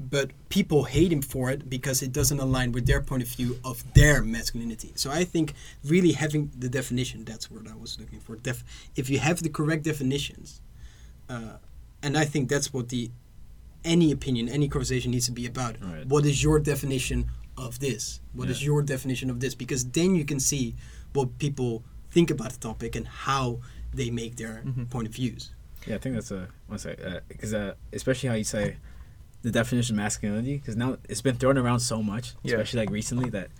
but 0.00 0.30
people 0.48 0.84
hate 0.84 1.12
him 1.12 1.22
for 1.22 1.50
it 1.50 1.70
because 1.70 2.02
it 2.02 2.12
doesn't 2.12 2.40
align 2.40 2.72
with 2.72 2.84
their 2.84 3.00
point 3.00 3.22
of 3.22 3.28
view 3.28 3.58
of 3.64 3.76
their 3.94 4.22
masculinity. 4.22 4.92
So 4.96 5.10
i 5.10 5.22
think 5.24 5.54
really 5.84 6.12
having 6.12 6.50
the 6.58 6.68
definition 6.68 7.24
that's 7.24 7.48
what 7.50 7.68
i 7.68 7.76
was 7.76 7.98
looking 8.00 8.20
for. 8.20 8.34
Def- 8.36 8.64
if 8.96 9.08
you 9.08 9.18
have 9.20 9.40
the 9.42 9.48
correct 9.48 9.84
definitions 9.84 10.60
uh, 11.28 11.56
and 12.02 12.12
i 12.18 12.24
think 12.24 12.48
that's 12.48 12.72
what 12.74 12.88
the 12.88 13.10
any 13.84 14.10
opinion 14.12 14.48
any 14.48 14.68
conversation 14.68 15.10
needs 15.10 15.26
to 15.26 15.32
be 15.32 15.46
about 15.46 15.76
Right. 15.80 16.06
what 16.06 16.24
is 16.24 16.42
your 16.42 16.58
definition 16.58 17.26
of 17.56 17.78
this 17.80 18.20
What 18.32 18.48
is 18.50 18.60
Yeah. 18.62 18.66
your 18.66 18.82
definition 18.82 19.30
of 19.30 19.40
this 19.40 19.54
because 19.54 19.84
then 19.84 20.14
you 20.16 20.24
can 20.24 20.40
see 20.40 20.74
what 21.12 21.38
people 21.38 21.84
think 22.10 22.30
about 22.30 22.50
the 22.52 22.58
topic 22.58 22.96
and 22.96 23.06
how 23.06 23.60
they 23.92 24.10
make 24.10 24.36
their 24.36 24.62
Mhm. 24.66 24.90
point 24.90 25.06
of 25.08 25.14
views 25.14 25.50
Yeah, 25.86 25.96
I 25.96 25.98
think 25.98 26.14
that's 26.14 26.30
a 26.30 26.48
one 26.66 26.78
sec. 26.78 26.98
Because 27.28 27.52
uh, 27.52 27.74
especially 27.92 28.30
how 28.30 28.34
you 28.36 28.44
say 28.44 28.76
the 29.42 29.50
definition 29.50 29.96
of 29.96 29.98
masculinity, 29.98 30.56
because 30.56 30.76
now 30.76 30.96
it's 31.10 31.20
been 31.20 31.36
thrown 31.36 31.58
around 31.58 31.80
so 31.80 32.02
much, 32.02 32.32
Yeah. 32.42 32.54
especially 32.54 32.80
like 32.80 32.90
recently 32.90 33.28
that 33.30 33.50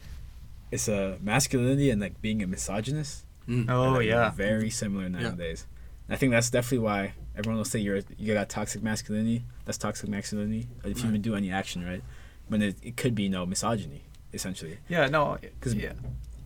it's 0.73 0.89
a 0.89 1.19
masculinity 1.21 1.91
and 1.91 2.01
like 2.01 2.21
being 2.23 2.43
a 2.43 2.47
misogynist. 2.47 3.25
Mm. 3.47 3.69
oh 3.69 3.93
like, 3.99 4.07
yeah 4.07 4.31
very 4.31 4.71
similar 4.71 5.07
nowadays. 5.11 5.67
I 6.09 6.17
think 6.17 6.33
that's 6.33 6.51
definitely 6.51 6.79
why 6.85 7.15
everyone 7.37 7.57
will 7.59 7.65
say 7.65 7.79
you're 7.79 8.01
you 8.19 8.35
got 8.35 8.49
toxic 8.49 8.83
masculinity. 8.83 9.45
That's 9.65 9.79
toxic 9.79 10.09
masculinity. 10.09 10.69
If 10.85 11.03
you 11.03 11.09
even 11.09 11.23
do 11.23 11.35
any 11.35 11.51
action, 11.51 11.85
right? 11.85 12.03
When 12.49 12.61
it, 12.63 12.77
it 12.83 12.97
could 12.97 13.15
be 13.15 13.29
no 13.29 13.47
misogyny, 13.47 14.03
essentially. 14.33 14.79
yeah 14.89 15.07
no 15.09 15.39
'Cause- 15.61 15.75
yeah 15.75 15.95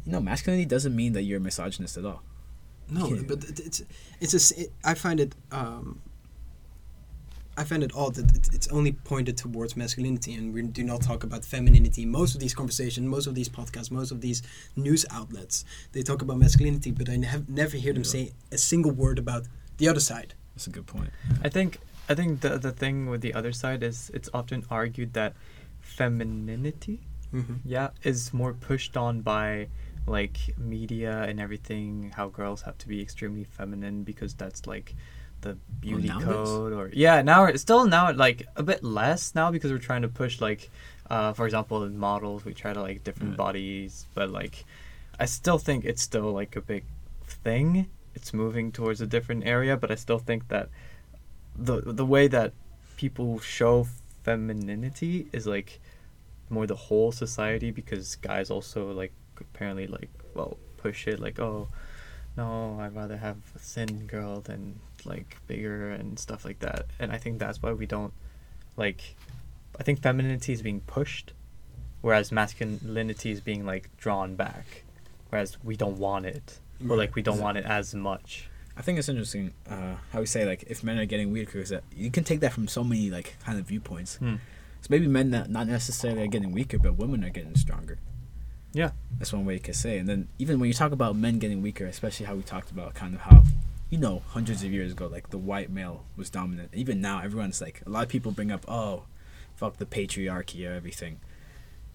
You 0.07 0.13
know, 0.13 0.21
masculinity 0.21 0.65
doesn't 0.67 0.95
mean 0.95 1.13
that 1.15 1.23
you're 1.23 1.39
a 1.39 1.41
misogynist 1.41 1.97
at 1.99 2.05
all. 2.05 2.23
No, 2.89 3.11
but 3.27 3.45
it's 3.45 3.83
it's 4.21 4.35
a 4.53 4.61
it, 4.63 4.73
I 4.85 4.95
find 4.95 5.19
it 5.21 5.35
um, 5.53 6.01
I 7.61 7.65
find 7.65 7.83
it 7.83 7.93
odd 8.03 8.15
that 8.15 8.55
it's 8.57 8.69
only 8.69 8.93
pointed 8.93 9.37
towards 9.37 9.77
masculinity, 9.77 10.33
and 10.39 10.55
we 10.55 10.63
do 10.63 10.85
not 10.85 11.01
talk 11.03 11.21
about 11.29 11.45
femininity. 11.45 12.07
Most 12.07 12.35
of 12.37 12.41
these 12.41 12.55
conversations, 12.55 13.05
most 13.17 13.27
of 13.27 13.35
these 13.35 13.49
podcasts, 13.59 13.91
most 13.91 14.11
of 14.13 14.21
these 14.27 14.43
news 14.77 15.05
outlets, 15.19 15.65
they 15.93 16.03
talk 16.03 16.21
about 16.23 16.39
masculinity, 16.39 16.91
but 16.99 17.09
I 17.09 17.17
have 17.35 17.45
never 17.49 17.77
hear 17.85 17.93
them 17.93 18.05
Yeah. 18.05 18.17
say 18.17 18.33
a 18.53 18.59
single 18.73 18.93
word 19.03 19.19
about 19.19 19.43
the 19.81 19.89
other 19.89 20.01
side. 20.11 20.31
That's 20.55 20.69
a 20.69 20.71
good 20.71 20.87
point. 20.87 21.11
I 21.43 21.49
think 21.57 21.71
I 22.11 22.15
think 22.19 22.31
the 22.45 22.53
the 22.67 22.73
thing 22.83 22.95
with 23.13 23.21
the 23.27 23.35
other 23.35 23.53
side 23.63 23.83
is 23.91 23.97
it's 24.15 24.31
often 24.33 24.65
argued 24.71 25.13
that 25.21 25.33
femininity, 25.99 27.01
Mm-hmm. 27.35 27.57
yeah, 27.77 27.89
is 28.05 28.33
more 28.33 28.55
pushed 28.55 28.97
on 28.97 29.21
by 29.21 29.69
like 30.07 30.39
media 30.57 31.15
and 31.29 31.39
everything. 31.39 32.11
How 32.17 32.29
girls 32.29 32.63
have 32.63 32.79
to 32.79 32.89
be 32.89 33.03
extremely 33.03 33.45
feminine 33.45 34.03
because 34.05 34.33
that's 34.43 34.67
like 34.67 34.95
the 35.43 35.57
beauty 35.81 36.09
nowadays? 36.09 36.27
code, 36.27 36.73
or 36.73 36.91
yeah, 36.93 37.23
now 37.23 37.45
it's 37.45 37.63
still 37.63 37.87
now 37.87 38.13
like 38.13 38.47
a 38.57 38.63
bit 38.63 38.83
less 38.83 39.35
now 39.35 39.51
because 39.51 39.71
we're 39.73 39.79
trying 39.79 40.03
to 40.03 40.09
push 40.09 40.41
like, 40.41 40.71
uh, 41.11 41.33
for 41.33 41.45
example, 41.47 41.85
in 41.85 41.99
models 41.99 42.45
we 42.45 42.55
try 42.55 42.73
to 42.73 42.81
like 42.81 43.05
different 43.05 43.31
Right. 43.33 43.37
bodies, 43.39 44.07
but 44.15 44.31
like, 44.31 44.65
I 45.19 45.27
still 45.27 45.59
think 45.59 45.85
it's 45.85 46.03
still 46.03 46.33
like 46.33 46.57
a 46.57 46.61
big 46.61 46.85
thing. 47.25 47.89
It's 48.15 48.35
moving 48.35 48.73
towards 48.73 49.01
a 49.01 49.07
different 49.07 49.47
area, 49.47 49.77
but 49.77 49.91
I 49.91 49.95
still 49.95 50.19
think 50.19 50.49
that 50.49 50.69
the 51.57 51.81
the 51.81 52.07
way 52.07 52.29
that 52.29 52.53
people 52.97 53.39
show 53.41 53.87
femininity 54.25 55.27
is 55.33 55.47
like 55.47 55.81
more 56.51 56.67
the 56.67 56.77
whole 56.77 57.13
society 57.13 57.71
because 57.71 58.17
guys 58.17 58.51
also 58.51 58.91
like 58.93 59.13
apparently 59.41 59.87
like 59.87 60.11
well 60.35 60.57
push 60.79 61.07
it 61.07 61.21
like 61.21 61.39
oh 61.39 61.69
no, 62.37 62.79
I'd 62.81 62.95
rather 62.95 63.17
have 63.17 63.37
a 63.57 63.59
thin 63.59 64.07
girl 64.07 64.41
than 64.41 64.79
like 65.05 65.37
bigger 65.47 65.91
and 65.91 66.19
stuff 66.19 66.45
like 66.45 66.61
that. 66.61 66.87
And 66.99 67.13
I 67.13 67.19
think 67.19 67.39
that's 67.39 67.63
why 67.63 67.73
we 67.73 67.87
don't 67.87 68.13
like. 68.77 69.17
I 69.79 69.83
think 69.83 70.03
femininity 70.03 70.53
is 70.53 70.63
being 70.63 70.81
pushed, 70.81 71.33
whereas 72.01 72.33
masculinity 72.33 73.31
is 73.31 73.41
being 73.41 73.65
like 73.65 73.91
drawn 73.97 74.35
back, 74.35 74.85
whereas 75.29 75.57
we 75.63 75.77
don't 75.77 75.99
want 75.99 76.27
it, 76.27 76.59
or 76.89 76.97
like 76.97 77.15
we 77.15 77.23
don't 77.23 77.41
want 77.41 77.59
it 77.59 77.65
as 77.65 77.95
much. 77.95 78.49
I 78.77 78.83
think 78.83 78.99
it's 78.99 79.09
interesting 79.09 79.53
uh, 79.69 79.97
how 80.13 80.21
we 80.21 80.27
say 80.27 80.45
like 80.45 80.65
if 80.69 80.85
men 80.85 80.99
are 80.99 81.07
getting 81.07 81.33
weaker, 81.33 81.59
is 81.59 81.71
that 81.71 81.85
you 81.95 82.11
can 82.11 82.25
take 82.25 82.41
that 82.41 82.53
from 82.53 82.69
so 82.69 82.85
many 82.85 83.11
like 83.11 83.37
kind 83.45 83.59
of 83.59 83.67
viewpoints. 83.67 84.17
Hmm. 84.17 84.37
So 84.81 84.87
maybe 84.91 85.09
men 85.09 85.31
not, 85.31 85.51
not 85.51 85.67
necessarily 85.67 86.23
are 86.23 86.29
getting 86.29 86.53
weaker, 86.53 86.79
but 86.79 86.97
women 86.97 87.25
are 87.25 87.31
getting 87.31 87.57
stronger. 87.57 87.99
Yeah. 88.73 88.91
That's 89.19 89.33
one 89.33 89.45
way 89.45 89.55
you 89.55 89.61
could 89.61 89.77
say. 89.77 89.99
And 89.99 90.09
then 90.09 90.29
even 90.39 90.61
when 90.61 90.69
you 90.69 90.75
talk 90.75 90.93
about 90.93 91.17
men 91.17 91.39
getting 91.39 91.63
weaker, 91.63 91.87
especially 91.87 92.27
how 92.27 92.35
we 92.35 92.43
talked 92.43 92.71
about 92.71 92.95
kind 92.95 93.15
of 93.15 93.23
how, 93.23 93.43
you 93.91 93.99
know, 93.99 94.23
hundreds 94.29 94.63
of 94.63 94.73
years 94.73 94.93
ago, 94.93 95.07
like 95.07 95.31
the 95.31 95.39
white 95.39 95.71
male 95.71 96.05
was 96.17 96.31
dominant. 96.31 96.71
Even 96.75 97.01
now, 97.01 97.21
everyone's 97.21 97.61
like, 97.61 97.83
a 97.87 97.91
lot 97.91 98.03
of 98.03 98.09
people 98.09 98.33
bring 98.33 98.53
up, 98.53 98.65
oh, 98.69 99.05
fuck 99.57 99.79
the 99.79 99.87
patriarchy 99.87 100.69
or 100.69 100.73
everything. 100.73 101.21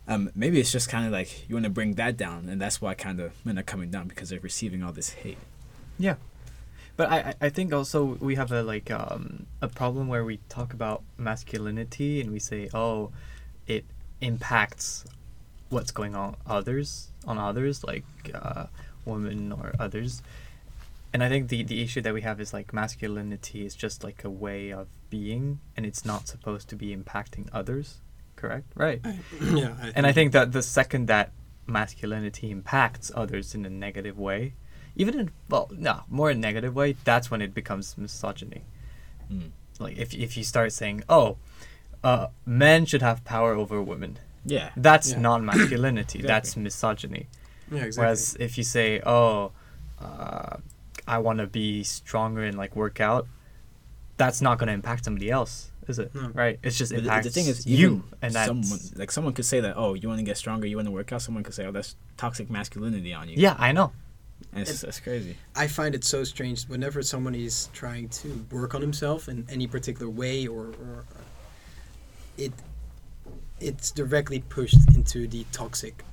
Um, 0.08 0.32
maybe 0.36 0.60
it's 0.60 0.72
just 0.72 0.90
kind 0.90 1.06
of 1.06 1.12
like 1.12 1.48
you 1.48 1.56
want 1.56 1.64
to 1.64 1.70
bring 1.70 1.94
that 1.94 2.18
down, 2.18 2.50
and 2.50 2.60
that's 2.60 2.82
why 2.82 2.94
kind 2.94 3.22
of 3.22 3.34
men 3.46 3.58
are 3.58 3.64
coming 3.64 3.90
down 3.90 4.08
because 4.08 4.30
they're 4.30 4.40
receiving 4.40 4.84
all 4.84 4.92
this 4.92 5.12
hate. 5.12 5.38
Yeah. 5.98 6.16
But 6.96 7.12
I, 7.12 7.34
I 7.42 7.50
think 7.50 7.74
also 7.74 8.04
we 8.04 8.36
have 8.36 8.52
a 8.52 8.62
like 8.62 8.92
um 8.92 9.48
a 9.62 9.68
problem 9.68 10.08
where 10.08 10.24
we 10.24 10.38
talk 10.50 10.74
about 10.74 11.04
masculinity 11.18 12.22
and 12.22 12.32
we 12.32 12.40
say 12.40 12.70
oh 12.74 13.12
it 13.66 13.86
impacts 14.22 15.06
what's 15.70 15.92
going 15.92 16.16
on 16.16 16.36
others 16.46 17.08
on 17.26 17.40
others 17.40 17.84
like 17.84 18.06
uh, 18.36 18.66
women 19.06 19.52
or 19.52 19.74
others 19.80 20.22
and 21.14 21.24
I 21.24 21.30
think 21.30 21.50
the 21.50 21.64
the 21.64 21.82
issue 21.82 22.02
that 22.02 22.14
we 22.14 22.22
have 22.22 22.40
is 22.42 22.54
like 22.54 22.74
masculinity 22.74 23.66
is 23.66 23.76
just 23.76 24.04
like 24.04 24.24
a 24.24 24.30
way 24.30 24.72
of 24.72 24.88
being 25.10 25.60
and 25.78 25.86
it's 25.86 26.04
not 26.06 26.28
supposed 26.28 26.68
to 26.70 26.76
be 26.76 26.96
impacting 26.96 27.48
others 27.54 28.02
correct 28.36 28.66
right 28.76 29.00
yeah. 29.42 29.92
and 29.96 30.06
I 30.08 30.12
think 30.12 30.32
that 30.34 30.52
the 30.52 30.62
second 30.64 31.08
that 31.08 31.32
masculinity 31.66 32.52
impacts 32.52 33.12
others 33.16 33.56
in 33.56 33.66
a 33.66 33.70
negative 33.70 34.18
way, 34.20 34.54
even 34.96 35.18
in 35.20 35.32
well, 35.50 35.70
no, 35.72 36.02
more 36.10 36.30
in 36.32 36.38
a 36.38 36.40
negative 36.42 36.76
way, 36.76 36.96
that's 37.06 37.32
when 37.32 37.42
it 37.42 37.54
becomes 37.54 37.98
misogyny. 37.98 38.64
Mm. 39.32 39.52
Like 39.80 39.98
if 39.98 40.14
if 40.14 40.36
you 40.38 40.44
start 40.44 40.74
saying, 40.74 41.04
"Oh, 41.08 41.38
uh, 42.04 42.28
men 42.46 42.86
should 42.86 43.02
have 43.02 43.24
power 43.24 43.54
over 43.54 43.82
women," 43.82 44.20
Yeah. 44.46 44.70
that's 44.76 45.12
Yeah. 45.12 45.20
not 45.20 45.42
masculinity. 45.42 46.22
That's 46.34 46.58
misogyny. 46.58 47.28
yeah, 47.72 47.86
exactly. 47.86 48.02
Whereas 48.02 48.36
if 48.40 48.58
you 48.58 48.64
say, 48.66 49.02
"Oh, 49.06 49.52
uh, 50.00 50.58
I 51.08 51.18
want 51.20 51.40
to 51.40 51.48
be 51.48 51.84
stronger 51.84 52.44
and 52.44 52.58
like 52.58 52.76
work 52.76 53.00
out," 53.02 53.28
that's 54.18 54.42
not 54.42 54.58
going 54.60 54.68
to 54.68 54.74
impact 54.74 55.06
somebody 55.06 55.30
else, 55.30 55.72
is 55.88 56.00
it? 56.00 56.14
No. 56.16 56.30
Right? 56.30 56.60
It's 56.64 56.78
just 56.78 56.94
But 56.94 57.04
the- 57.04 57.22
the 57.24 57.30
thing 57.30 57.48
is, 57.48 57.66
you, 57.66 57.78
you 57.78 58.04
and 58.22 58.34
that 58.34 58.48
someone 58.48 58.80
like 58.96 59.12
someone 59.12 59.34
could 59.34 59.46
say 59.46 59.60
that. 59.62 59.76
Oh, 59.78 59.94
you 59.96 60.08
want 60.08 60.20
to 60.20 60.24
get 60.26 60.38
stronger, 60.38 60.68
you 60.68 60.76
want 60.78 60.88
to 60.88 60.92
work 60.92 61.12
out. 61.12 61.22
Someone 61.22 61.44
could 61.44 61.54
say, 61.54 61.66
oh, 61.66 61.72
that's 61.72 61.96
toxic 62.18 62.50
masculinity 62.50 63.14
on 63.14 63.28
you. 63.30 63.36
yeah, 63.38 63.56
I 63.58 63.72
know. 63.72 63.92
and 64.52 64.62
it's, 64.68 64.82
that's 64.82 65.00
crazy. 65.00 65.36
I 65.56 65.68
find 65.68 65.96
it 65.96 66.04
so 66.04 66.24
strange 66.24 66.64
whenever 66.68 67.02
someone 67.02 67.34
is 67.36 67.70
trying 67.74 68.10
to 68.10 68.46
work 68.52 68.76
on 68.76 68.82
himself 68.82 69.28
in 69.30 69.46
any 69.50 69.68
particular 69.68 70.10
way, 70.10 70.48
or, 70.48 70.68
or 70.68 71.06
uh, 71.16 71.22
it 72.38 72.52
it's 73.60 73.92
directly 73.92 74.40
pushed 74.50 74.90
into 74.96 75.28
the 75.28 75.46
toxic 75.54 76.04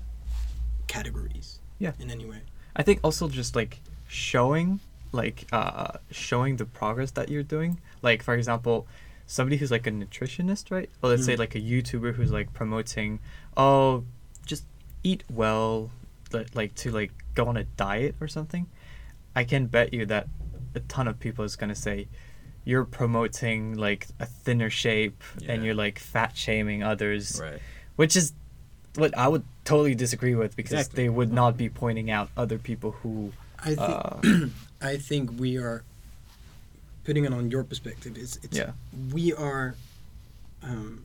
categories. 0.87 1.59
Yeah. 1.79 1.93
In 1.99 2.11
any 2.11 2.25
way. 2.25 2.43
I 2.77 2.83
think 2.83 3.01
also 3.03 3.29
just 3.29 3.57
like 3.57 3.81
showing 4.11 4.81
like 5.13 5.47
uh 5.53 5.93
showing 6.11 6.57
the 6.57 6.65
progress 6.65 7.13
that 7.13 7.29
you're 7.29 7.43
doing. 7.45 7.81
Like 8.03 8.23
for 8.23 8.35
example, 8.35 8.87
somebody 9.27 9.57
who's 9.57 9.71
like 9.71 9.87
a 9.87 9.91
nutritionist, 9.93 10.71
right? 10.71 10.91
Or 11.03 11.11
let's 11.11 11.25
say 11.25 11.35
Mm. 11.37 11.39
like 11.39 11.55
a 11.55 11.61
YouTuber 11.61 12.15
who's 12.15 12.33
like 12.33 12.53
promoting, 12.53 13.21
oh, 13.57 14.05
just 14.45 14.65
eat 15.05 15.23
well, 15.33 15.91
li- 16.33 16.47
like 16.55 16.75
to 16.77 16.91
like 16.91 17.13
go 17.35 17.47
on 17.47 17.57
a 17.57 17.65
diet 17.65 18.15
or 18.21 18.29
something. 18.29 18.67
I 19.35 19.45
can 19.45 19.67
bet 19.67 19.95
you 19.95 20.05
that 20.07 20.27
a 20.75 20.81
ton 20.81 21.07
of 21.09 21.19
people 21.21 21.45
is 21.45 21.55
gonna 21.57 21.75
say 21.77 22.09
you're 22.65 22.85
promoting 22.85 23.75
like 23.77 24.07
a 24.19 24.27
thinner 24.27 24.71
shape 24.71 25.23
and 25.49 25.65
you're 25.65 25.75
like 25.75 25.99
fat 25.99 26.37
shaming 26.37 26.83
others 26.83 27.41
Right. 27.41 27.59
which 27.97 28.15
is 28.17 28.33
what 28.97 29.17
I 29.17 29.29
would 29.29 29.45
totally 29.65 29.95
disagree 29.95 30.35
with 30.35 30.55
because 30.57 30.73
Exactly. 30.73 31.05
they 31.05 31.09
would 31.09 31.33
not 31.33 31.57
be 31.57 31.69
pointing 31.69 32.11
out 32.11 32.29
other 32.37 32.59
people 32.59 32.91
who 33.03 33.33
I 33.65 33.75
think 33.75 33.81
uh, 33.81 34.47
I 34.93 34.97
think 34.97 35.39
we 35.39 35.57
are 35.59 35.83
putting 37.05 37.25
it 37.25 37.33
on 37.33 37.51
your 37.51 37.65
perspective. 37.65 38.17
It's, 38.17 38.37
it's 38.43 38.57
Yeah. 38.57 38.73
we 39.13 39.33
are 39.33 39.75
um, 40.63 41.05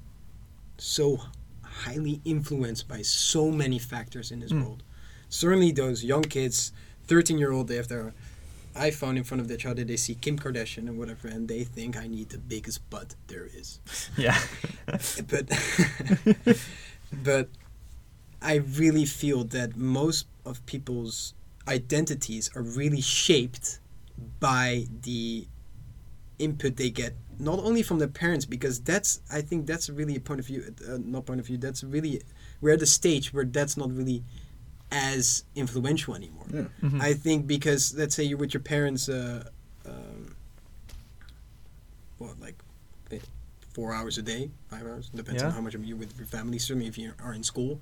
so 0.77 1.19
highly 1.63 2.21
influenced 2.25 2.87
by 2.87 3.01
so 3.01 3.51
many 3.51 3.79
factors 3.79 4.31
in 4.31 4.39
this 4.39 4.51
Mm. 4.51 4.63
world. 4.63 4.83
Certainly, 5.29 5.71
those 5.71 6.03
young 6.03 6.23
kids, 6.23 6.71
thirteen 7.07 7.37
year 7.37 7.51
old, 7.51 7.67
they 7.67 7.75
have 7.75 7.87
their 7.89 8.13
iPhone 8.75 9.15
in 9.17 9.23
front 9.23 9.39
of 9.41 9.47
their 9.47 9.57
child, 9.57 9.77
they 9.77 9.95
see 9.97 10.15
Kim 10.15 10.37
Kardashian 10.37 10.87
and 10.89 10.97
whatever, 10.97 11.27
and 11.29 11.47
they 11.47 11.63
think 11.63 11.95
I 11.97 12.07
need 12.07 12.29
the 12.29 12.37
biggest 12.37 12.87
butt 12.89 13.15
there 13.27 13.45
is. 13.45 13.79
yeah 14.17 14.37
but 15.31 15.49
but 17.23 17.49
I 18.41 18.55
really 18.55 19.05
feel 19.05 19.43
that 19.45 19.75
most 19.77 20.27
of 20.45 20.63
people's 20.65 21.33
identities 21.67 22.49
are 22.55 22.61
really 22.61 23.01
shaped 23.01 23.79
by 24.39 24.85
the 25.01 25.47
input 26.39 26.75
they 26.77 26.89
get 26.89 27.13
not 27.39 27.59
only 27.59 27.81
from 27.81 27.97
their 27.99 28.07
parents 28.09 28.45
because 28.45 28.79
that's 28.81 29.21
I 29.31 29.41
think 29.41 29.65
that's 29.65 29.89
really 29.89 30.15
a 30.15 30.19
point 30.19 30.39
of 30.39 30.45
view 30.45 30.73
uh, 30.87 30.97
not 31.03 31.25
point 31.25 31.39
of 31.39 31.45
view 31.45 31.57
that's 31.57 31.83
really 31.83 32.21
we're 32.61 32.73
at 32.73 32.81
a 32.81 32.85
stage 32.85 33.33
where 33.33 33.45
that's 33.45 33.77
not 33.77 33.91
really 33.91 34.23
as 34.91 35.43
influential 35.55 36.13
anymore 36.15 36.45
Yeah. 36.53 36.65
Mhm. 36.83 37.01
I 37.01 37.13
think 37.13 37.47
because 37.47 37.93
let's 37.95 38.15
say 38.15 38.23
you're 38.23 38.37
with 38.37 38.53
your 38.53 38.61
parents, 38.61 39.09
uh, 39.09 39.49
um, 39.85 40.35
what 42.17 42.39
like 42.39 42.55
eh, 43.11 43.19
four 43.73 43.93
hours 43.93 44.17
a 44.17 44.21
day, 44.21 44.49
five 44.69 44.83
hours 44.83 45.09
depends 45.09 45.41
on 45.43 45.51
how 45.51 45.61
much 45.61 45.75
you're 45.75 45.97
with 45.97 46.15
your 46.17 46.27
family. 46.27 46.59
Certainly, 46.59 46.87
if 46.87 46.97
you 46.97 47.13
are 47.23 47.33
in 47.33 47.43
school, 47.43 47.81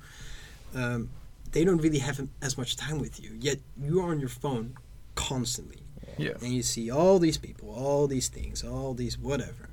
um, 0.74 1.10
they 1.54 1.63
don't 1.66 1.82
really 1.86 2.00
have 2.00 2.18
as 2.42 2.58
much 2.58 2.76
time 2.76 3.00
with 3.00 3.20
you. 3.24 3.32
Yet 3.39 3.60
you 3.82 4.02
are 4.02 4.10
on 4.12 4.20
your 4.20 4.30
phone 4.44 4.76
constantly, 5.16 5.82
yeah 6.18 6.32
and 6.44 6.52
you 6.58 6.63
see 6.63 6.89
all 6.92 7.18
these 7.20 7.38
people, 7.38 7.68
all 7.70 8.06
these 8.08 8.28
things, 8.38 8.63
all 8.63 8.94
these 8.94 9.16
whatever, 9.18 9.70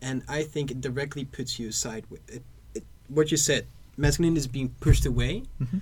and 0.00 0.22
I 0.28 0.42
think 0.44 0.70
it 0.70 0.80
directly 0.80 1.24
puts 1.24 1.58
you 1.58 1.68
aside 1.68 2.04
with 2.10 2.22
it. 2.36 2.42
it 2.74 2.84
what 3.08 3.30
you 3.32 3.36
said, 3.38 3.66
masculinity 3.96 4.38
is 4.40 4.46
being 4.58 4.70
pushed 4.86 5.06
away 5.06 5.42
Mhm. 5.62 5.80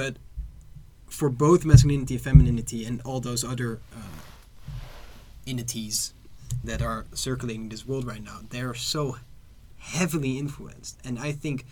but 0.00 0.16
for 1.18 1.28
both 1.28 1.64
masculinity 1.64 2.14
and 2.14 2.24
femininity 2.24 2.80
and 2.88 3.00
all 3.02 3.20
those 3.20 3.44
other 3.44 3.80
uh, 3.94 4.18
entities 5.46 6.14
that 6.64 6.80
are 6.80 7.04
circulating 7.14 7.68
this 7.68 7.86
world 7.86 8.06
right 8.06 8.22
now, 8.22 8.40
they're 8.50 8.74
so 8.74 9.16
heavily 9.78 10.38
influenced. 10.38 10.98
And 11.04 11.18
I 11.18 11.32
think 11.32 11.66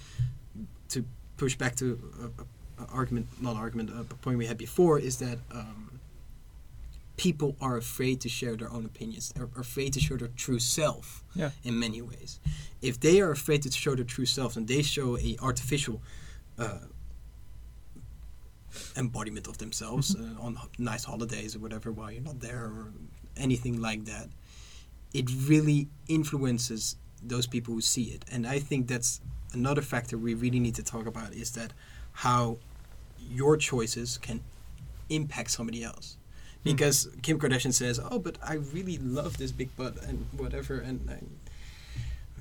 to 0.89 1.05
push 1.37 1.55
back 1.57 1.77
to 1.77 1.87
a, 2.21 2.43
a 2.43 2.47
argument, 2.93 3.27
not 3.41 3.57
argument, 3.57 3.91
a 3.91 4.05
point 4.05 4.39
we 4.39 4.47
had 4.47 4.59
before 4.59 4.99
is 4.99 5.19
that 5.19 5.39
um, 5.53 6.01
people 7.17 7.55
are 7.61 7.77
afraid 7.77 8.21
to 8.23 8.29
share 8.29 8.57
their 8.57 8.71
own 8.73 8.85
opinions. 8.85 9.33
They're 9.35 9.49
afraid 9.57 9.93
to 9.95 10.01
show 10.01 10.17
their 10.17 10.29
true 10.37 10.59
self 10.59 11.23
Yeah. 11.35 11.51
in 11.65 11.79
many 11.79 12.01
ways. 12.03 12.41
If 12.83 12.99
they 13.01 13.21
are 13.21 13.31
afraid 13.31 13.63
to 13.63 13.71
show 13.71 13.95
their 13.95 14.05
true 14.05 14.27
self 14.27 14.57
and 14.57 14.67
they 14.67 14.83
show 14.83 15.19
a 15.19 15.37
artificial 15.43 16.01
uh, 16.59 16.79
embodiment 18.97 19.47
of 19.49 19.59
themselves 19.59 20.15
uh, 20.15 20.41
on 20.41 20.59
h- 20.63 20.79
nice 20.79 21.05
holidays 21.05 21.57
or 21.57 21.59
whatever 21.59 21.91
while 21.93 22.11
you're 22.11 22.23
not 22.23 22.41
there 22.41 22.65
or 22.65 22.93
anything 23.37 23.81
like 23.81 24.05
that, 24.05 24.29
it 25.13 25.29
really 25.49 25.89
influences 26.09 26.97
those 27.23 27.47
people 27.47 27.75
who 27.75 27.81
see 27.81 28.05
it. 28.05 28.25
And 28.31 28.47
I 28.47 28.59
think 28.61 28.87
that's 28.89 29.21
another 29.53 29.83
factor 29.83 30.17
we 30.17 30.35
really 30.35 30.61
need 30.61 30.77
to 30.77 30.83
talk 30.83 31.07
about 31.07 31.33
is 31.35 31.51
that 31.53 31.73
how 32.13 32.59
your 33.29 33.57
choices 33.57 34.19
can 34.19 34.41
impact 35.09 35.51
somebody 35.51 35.83
else. 35.85 36.17
Because 36.63 37.09
Kim 37.23 37.39
Kardashian 37.39 37.73
says, 37.73 37.99
"Oh, 37.99 38.19
but 38.19 38.37
I 38.43 38.55
really 38.55 38.99
love 38.99 39.39
this 39.39 39.51
big 39.51 39.75
butt 39.77 39.97
and 40.03 40.27
whatever," 40.37 40.79
and 40.79 41.09
I, 41.11 41.19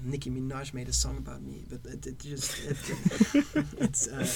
Nicki 0.03 0.29
Minaj 0.29 0.73
made 0.73 0.89
a 0.89 0.93
song 0.93 1.17
about 1.17 1.41
me, 1.41 1.63
but 1.69 1.79
it, 1.89 2.05
it 2.05 2.19
just 2.19 2.51
it, 2.65 2.77
it's 3.79 4.07
uh, 4.09 4.27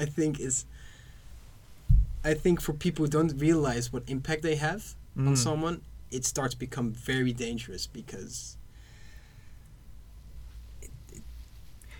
I 0.00 0.04
think 0.04 0.38
is 0.38 0.66
I 2.24 2.34
think 2.34 2.60
for 2.60 2.72
people 2.72 3.04
who 3.04 3.10
don't 3.10 3.36
realize 3.40 3.92
what 3.92 4.04
impact 4.06 4.42
they 4.42 4.54
have 4.54 4.94
on 5.16 5.34
Mm. 5.34 5.36
someone, 5.36 5.80
it 6.12 6.24
starts 6.24 6.54
to 6.54 6.58
become 6.60 6.92
very 6.92 7.32
dangerous 7.32 7.86
because 7.88 8.56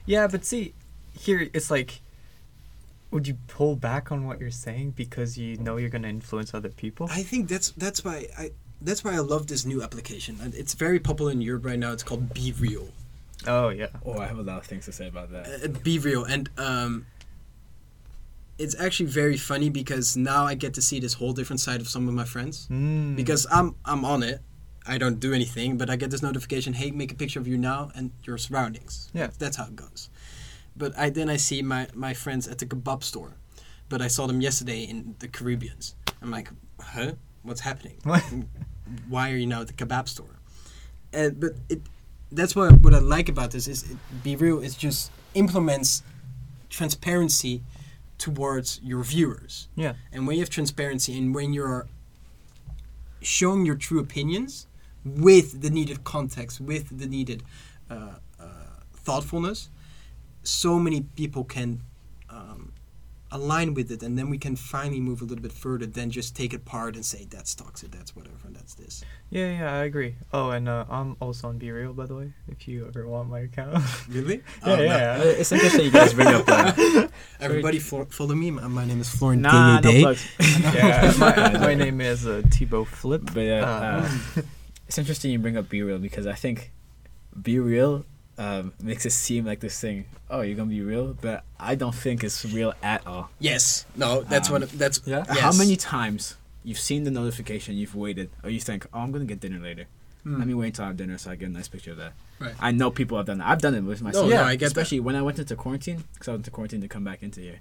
yeah 0.06 0.26
but 0.26 0.44
see 0.44 0.72
here 1.18 1.48
it's 1.52 1.70
like 1.70 2.00
would 3.12 3.28
you 3.28 3.36
pull 3.46 3.76
back 3.76 4.10
on 4.10 4.26
what 4.26 4.40
you're 4.40 4.50
saying 4.50 4.92
because 4.92 5.36
you 5.38 5.56
know 5.58 5.76
you're 5.76 5.90
gonna 5.90 6.08
influence 6.08 6.54
other 6.54 6.70
people? 6.70 7.06
I 7.10 7.22
think 7.22 7.48
that's 7.48 7.70
that's 7.72 8.04
why 8.04 8.26
I 8.36 8.50
that's 8.80 9.04
why 9.04 9.14
I 9.14 9.18
love 9.20 9.46
this 9.46 9.64
new 9.64 9.82
application. 9.82 10.38
And 10.42 10.54
It's 10.54 10.74
very 10.74 10.98
popular 10.98 11.30
in 11.30 11.40
Europe 11.40 11.64
right 11.64 11.78
now. 11.78 11.92
It's 11.92 12.02
called 12.02 12.34
Be 12.34 12.52
Real. 12.58 12.88
oh 13.46 13.68
yeah. 13.68 13.88
Oh, 14.04 14.18
I 14.18 14.26
have 14.26 14.38
a 14.38 14.42
lot 14.42 14.58
of 14.58 14.66
things 14.66 14.86
to 14.86 14.92
say 14.92 15.06
about 15.08 15.30
that. 15.32 15.46
Uh, 15.64 15.68
Be 15.84 15.98
Real, 15.98 16.24
and 16.24 16.48
um, 16.56 17.06
it's 18.58 18.78
actually 18.80 19.06
very 19.06 19.36
funny 19.36 19.68
because 19.70 20.16
now 20.16 20.44
I 20.44 20.54
get 20.54 20.74
to 20.74 20.82
see 20.82 21.00
this 21.00 21.14
whole 21.14 21.32
different 21.32 21.60
side 21.60 21.80
of 21.80 21.88
some 21.88 22.08
of 22.08 22.14
my 22.14 22.24
friends. 22.24 22.66
Mm. 22.70 23.14
Because 23.16 23.46
I'm 23.50 23.76
I'm 23.84 24.04
on 24.04 24.22
it. 24.22 24.40
I 24.86 24.98
don't 24.98 25.20
do 25.20 25.32
anything, 25.32 25.76
but 25.78 25.88
I 25.90 25.94
get 25.96 26.10
this 26.10 26.22
notification, 26.22 26.72
hey, 26.72 26.90
make 26.90 27.12
a 27.12 27.14
picture 27.14 27.38
of 27.38 27.46
you 27.46 27.56
now 27.56 27.92
and 27.94 28.10
your 28.24 28.36
surroundings. 28.36 29.10
Yeah. 29.14 29.28
That's 29.38 29.56
how 29.56 29.66
it 29.66 29.76
goes. 29.76 30.10
But 30.76 30.98
I 30.98 31.10
then 31.10 31.28
I 31.28 31.36
see 31.36 31.62
my, 31.62 31.88
my 31.94 32.14
friends 32.14 32.48
at 32.48 32.58
the 32.58 32.66
kebab 32.66 33.02
store. 33.02 33.36
But 33.88 34.00
I 34.00 34.08
saw 34.08 34.26
them 34.26 34.40
yesterday 34.40 34.84
in 34.84 35.16
the 35.18 35.28
Caribbeans. 35.28 35.94
I'm 36.22 36.30
like, 36.30 36.48
huh? 36.80 37.12
What's 37.42 37.60
happening? 37.60 37.98
Why 39.08 39.30
are 39.30 39.36
you 39.36 39.46
now 39.46 39.62
at 39.62 39.66
the 39.66 39.74
kebab 39.74 40.08
store? 40.08 40.38
And 41.12 41.38
but 41.38 41.52
it 41.68 41.82
that's 42.30 42.56
what 42.56 42.80
what 42.80 42.94
I 42.94 42.98
like 42.98 43.28
about 43.28 43.50
this 43.50 43.68
is 43.68 43.90
it, 43.90 43.96
be 44.22 44.36
real. 44.36 44.62
It 44.62 44.76
just 44.78 45.10
implements 45.34 46.02
transparency 46.70 47.62
towards 48.18 48.80
your 48.82 49.02
viewers. 49.02 49.68
Yeah. 49.74 49.94
And 50.12 50.26
when 50.26 50.36
you 50.36 50.42
have 50.42 50.50
transparency 50.50 51.18
and 51.18 51.34
when 51.34 51.52
you're 51.52 51.86
showing 53.20 53.66
your 53.66 53.74
true 53.74 54.00
opinions 54.00 54.66
with 55.04 55.60
the 55.60 55.70
needed 55.70 56.04
context, 56.04 56.60
with 56.60 56.98
the 56.98 57.06
needed 57.06 57.42
uh, 57.90 58.14
uh, 58.40 58.44
thoughtfulness, 58.94 59.68
so 60.42 60.78
many 60.78 61.02
people 61.02 61.44
can 61.44 61.80
um, 62.30 62.72
align 63.30 63.74
with 63.74 63.90
it, 63.90 64.02
and 64.02 64.18
then 64.18 64.28
we 64.30 64.38
can 64.38 64.56
finally 64.56 65.00
move 65.00 65.20
a 65.22 65.24
little 65.24 65.42
bit 65.42 65.52
further 65.52 65.86
than 65.86 66.10
just 66.10 66.36
take 66.36 66.52
it 66.52 66.56
apart 66.56 66.94
and 66.94 67.04
say 67.04 67.26
that's 67.30 67.54
toxic, 67.54 67.90
that's 67.90 68.14
whatever, 68.14 68.36
and 68.46 68.54
that's 68.54 68.74
this. 68.74 69.02
Yeah, 69.30 69.50
yeah, 69.58 69.72
I 69.72 69.84
agree. 69.84 70.16
Oh, 70.32 70.50
and 70.50 70.68
uh, 70.68 70.84
I'm 70.90 71.16
also 71.20 71.48
on 71.48 71.58
Be 71.58 71.70
Real, 71.70 71.92
by 71.94 72.06
the 72.06 72.14
way. 72.14 72.32
If 72.48 72.68
you 72.68 72.86
ever 72.86 73.06
want 73.08 73.30
my 73.30 73.40
account. 73.40 73.82
Really? 74.08 74.42
yeah, 74.66 74.80
yeah. 74.80 75.18
Uh, 75.20 75.24
it's 75.24 75.52
interesting 75.52 75.86
you 75.86 75.90
guys 75.90 76.12
bring 76.12 76.28
up 76.28 76.44
that. 76.46 77.10
Everybody 77.40 77.78
fo- 77.78 78.04
follow 78.06 78.34
me. 78.34 78.50
My, 78.50 78.66
my 78.68 78.84
name 78.84 79.00
is 79.00 79.08
Florian 79.08 79.42
nah, 79.42 79.76
no 79.76 79.80
Day. 79.80 80.00
plugs. 80.02 80.28
yeah, 80.74 81.12
my, 81.18 81.58
my 81.58 81.74
name 81.74 82.00
is 82.00 82.26
uh, 82.26 82.42
Thibaut 82.50 82.88
Flip. 82.88 83.22
But 83.32 83.40
yeah, 83.40 83.62
Uh, 83.64 84.08
uh, 84.36 84.42
it's 84.86 84.98
interesting 84.98 85.30
you 85.30 85.38
bring 85.38 85.56
up 85.56 85.70
Be 85.70 85.82
Real 85.82 85.98
because 85.98 86.26
I 86.26 86.34
think 86.34 86.72
Be 87.40 87.58
Real 87.58 88.04
um, 88.42 88.72
makes 88.82 89.04
it 89.06 89.10
seem 89.12 89.44
like 89.44 89.60
this 89.60 89.78
thing. 89.80 90.04
Oh, 90.30 90.40
you're 90.40 90.56
gonna 90.56 90.70
be 90.70 90.80
real, 90.80 91.14
but 91.20 91.44
I 91.60 91.74
don't 91.74 91.94
think 91.94 92.24
it's 92.24 92.44
real 92.44 92.72
at 92.82 93.06
all. 93.06 93.30
Yes. 93.38 93.86
No, 93.96 94.22
that's 94.22 94.48
Um, 94.50 94.60
what. 94.62 94.70
That's 94.72 95.00
Yeah? 95.04 95.24
Yes. 95.28 95.38
How 95.38 95.52
many 95.52 95.76
times 95.76 96.36
you've 96.64 96.78
seen 96.78 97.04
the 97.04 97.10
notification, 97.10 97.76
you've 97.76 97.94
waited, 97.94 98.30
or 98.42 98.50
you 98.50 98.60
think, 98.60 98.86
oh, 98.92 99.00
I'm 99.00 99.12
gonna 99.12 99.24
get 99.26 99.40
dinner 99.40 99.58
later. 99.58 99.86
Hmm. 100.24 100.38
Let 100.38 100.46
me 100.46 100.54
wait 100.54 100.68
until 100.68 100.84
I 100.84 100.88
have 100.88 100.96
dinner 100.96 101.18
so 101.18 101.30
I 101.32 101.34
get 101.36 101.48
a 101.48 101.52
nice 101.52 101.68
picture 101.68 101.90
of 101.90 101.96
that. 101.98 102.12
Right. 102.38 102.54
I 102.60 102.70
know 102.70 102.90
people 102.90 103.16
have 103.16 103.26
done 103.26 103.38
that. 103.38 103.48
I've 103.48 103.60
done 103.60 103.74
it 103.74 103.80
with 103.82 104.02
myself. 104.02 104.30
no, 104.30 104.42
I 104.42 104.52
get 104.54 104.60
that. 104.60 104.66
Especially 104.66 105.00
when 105.00 105.16
I 105.16 105.22
went 105.22 105.38
into 105.38 105.56
quarantine, 105.56 106.04
because 106.14 106.28
I 106.28 106.30
went 106.32 106.40
into 106.40 106.50
quarantine 106.52 106.80
to 106.82 106.88
come 106.88 107.04
back 107.04 107.22
into 107.22 107.40
here. 107.40 107.60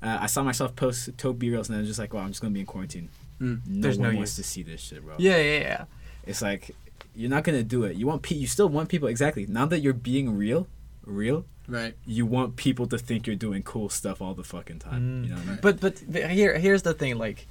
Uh, 0.00 0.18
I 0.20 0.26
saw 0.26 0.42
myself 0.44 0.76
post 0.76 1.10
Toad 1.18 1.38
B 1.40 1.50
reels, 1.50 1.68
and 1.68 1.76
I 1.76 1.80
was 1.80 1.88
just 1.88 1.98
like, 1.98 2.14
"Wow, 2.14 2.20
I'm 2.22 2.28
just 2.28 2.40
gonna 2.40 2.54
be 2.54 2.60
in 2.60 2.66
quarantine." 2.66 3.08
Mm. 3.40 3.60
No 3.66 3.82
There's 3.82 3.98
one 3.98 4.12
no 4.12 4.16
wants 4.18 4.30
use. 4.38 4.46
to 4.46 4.52
see 4.52 4.62
this 4.62 4.80
shit, 4.80 5.04
bro. 5.04 5.16
Yeah, 5.18 5.38
yeah, 5.38 5.58
yeah. 5.60 5.84
It's 6.24 6.40
like 6.40 6.74
you're 7.18 7.28
not 7.30 7.42
gonna 7.44 7.64
do 7.64 7.82
it. 7.84 7.96
You 7.96 8.06
want 8.06 8.22
pe- 8.22 8.36
you 8.36 8.46
still 8.46 8.68
want 8.68 8.88
people 8.88 9.08
exactly. 9.08 9.44
Now 9.46 9.66
that 9.66 9.80
you're 9.80 9.92
being 10.12 10.36
real, 10.36 10.68
real, 11.04 11.44
Right. 11.66 11.94
you 12.06 12.24
want 12.24 12.56
people 12.56 12.86
to 12.86 12.96
think 12.96 13.26
you're 13.26 13.36
doing 13.36 13.62
cool 13.62 13.88
stuff 13.88 14.22
all 14.22 14.34
the 14.34 14.44
fucking 14.44 14.78
time. 14.78 15.02
Mm. 15.02 15.24
You 15.24 15.30
know 15.30 15.36
what 15.36 15.44
I 15.44 15.50
mean? 15.50 15.58
But 15.60 15.80
but 15.80 15.98
here 16.30 16.56
here's 16.58 16.82
the 16.82 16.94
thing, 16.94 17.18
like, 17.18 17.46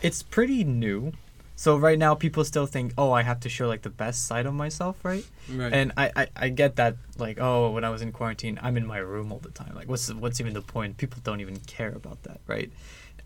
it's 0.00 0.22
pretty 0.22 0.62
new. 0.64 1.12
So 1.56 1.76
right 1.76 1.98
now 1.98 2.14
people 2.14 2.44
still 2.44 2.66
think, 2.66 2.92
oh, 2.98 3.12
I 3.12 3.22
have 3.22 3.40
to 3.40 3.48
show 3.48 3.68
like 3.68 3.82
the 3.82 3.90
best 4.04 4.26
side 4.26 4.46
of 4.46 4.54
myself, 4.54 5.04
right? 5.04 5.24
Right. 5.48 5.72
And 5.72 5.92
I, 5.96 6.10
I, 6.16 6.26
I 6.36 6.48
get 6.48 6.74
that, 6.76 6.96
like, 7.16 7.38
oh, 7.40 7.70
when 7.70 7.84
I 7.84 7.90
was 7.90 8.02
in 8.02 8.10
quarantine, 8.10 8.58
I'm 8.60 8.76
in 8.76 8.84
my 8.86 8.98
room 8.98 9.30
all 9.32 9.38
the 9.38 9.50
time. 9.50 9.72
Like, 9.74 9.88
what's 9.88 10.12
what's 10.12 10.40
even 10.40 10.52
the 10.54 10.62
point? 10.62 10.96
People 10.96 11.20
don't 11.22 11.40
even 11.40 11.56
care 11.60 11.92
about 11.94 12.22
that, 12.24 12.40
right? 12.48 12.70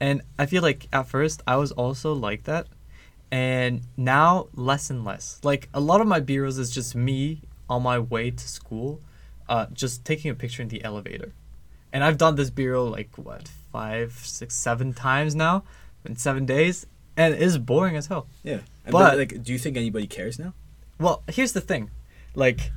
And 0.00 0.20
I 0.38 0.44
feel 0.46 0.62
like 0.62 0.88
at 0.92 1.09
first 1.09 1.42
I 1.46 1.57
was 1.57 1.72
also 1.72 2.12
like 2.12 2.44
that, 2.44 2.66
and 3.30 3.82
now 3.96 4.48
less 4.54 4.90
and 4.90 5.04
less. 5.04 5.40
Like 5.42 5.68
a 5.74 5.80
lot 5.80 6.00
of 6.00 6.06
my 6.06 6.20
BeReals 6.20 6.58
is 6.58 6.70
just 6.70 6.94
me 6.94 7.42
on 7.68 7.82
my 7.82 7.98
way 7.98 8.30
to 8.30 8.48
school, 8.48 9.00
uh, 9.48 9.66
just 9.72 10.04
taking 10.04 10.30
a 10.30 10.34
picture 10.34 10.62
in 10.62 10.68
the 10.68 10.82
elevator, 10.84 11.32
and 11.92 12.02
I've 12.04 12.18
done 12.18 12.36
this 12.36 12.50
BeReal 12.50 12.90
like 12.90 13.10
what 13.16 13.50
five, 13.72 14.12
six, 14.12 14.54
seven 14.54 14.94
times 14.94 15.34
now, 15.34 15.64
in 16.04 16.16
seven 16.16 16.46
days, 16.46 16.86
and 17.16 17.34
it's 17.34 17.56
boring 17.58 17.96
as 17.96 18.06
hell. 18.06 18.26
yeah. 18.42 18.60
And 18.84 18.92
but- 18.92 19.18
like, 19.18 19.42
do 19.42 19.52
you 19.52 19.58
think 19.58 19.76
anybody 19.76 20.06
cares 20.06 20.38
now? 20.38 20.54
Well, 20.98 21.22
here's 21.28 21.52
the 21.52 21.60
thing. 21.60 21.90
Like 22.34 22.72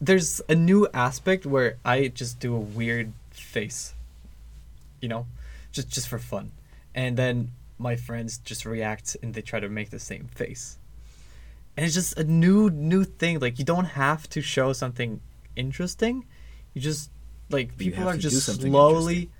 there's 0.00 0.40
a 0.48 0.54
new 0.54 0.88
aspect 0.94 1.44
where 1.44 1.76
I 1.84 2.08
just 2.08 2.38
do 2.38 2.54
a 2.54 2.60
weird 2.60 3.12
face. 3.30 3.94
You 5.00 5.08
know? 5.08 5.26
Just 5.72 5.88
just 5.90 6.08
for 6.08 6.18
fun. 6.18 6.52
And 6.94 7.16
then 7.16 7.52
my 7.78 7.96
friends 7.96 8.38
just 8.38 8.64
react 8.64 9.16
and 9.22 9.34
they 9.34 9.42
try 9.42 9.60
to 9.60 9.68
make 9.68 9.90
the 9.90 9.98
same 9.98 10.28
face. 10.34 10.78
And 11.76 11.86
it's 11.86 11.94
just 11.94 12.18
a 12.18 12.24
new 12.24 12.70
new 12.70 13.04
thing. 13.04 13.38
Like 13.38 13.58
you 13.58 13.64
don't 13.64 13.84
have 13.84 14.28
to 14.30 14.42
show 14.42 14.72
something 14.72 15.20
interesting. 15.54 16.24
You 16.74 16.80
just 16.80 17.10
like 17.50 17.78
people 17.78 18.08
are 18.08 18.16
just 18.16 18.44
slowly 18.44 19.30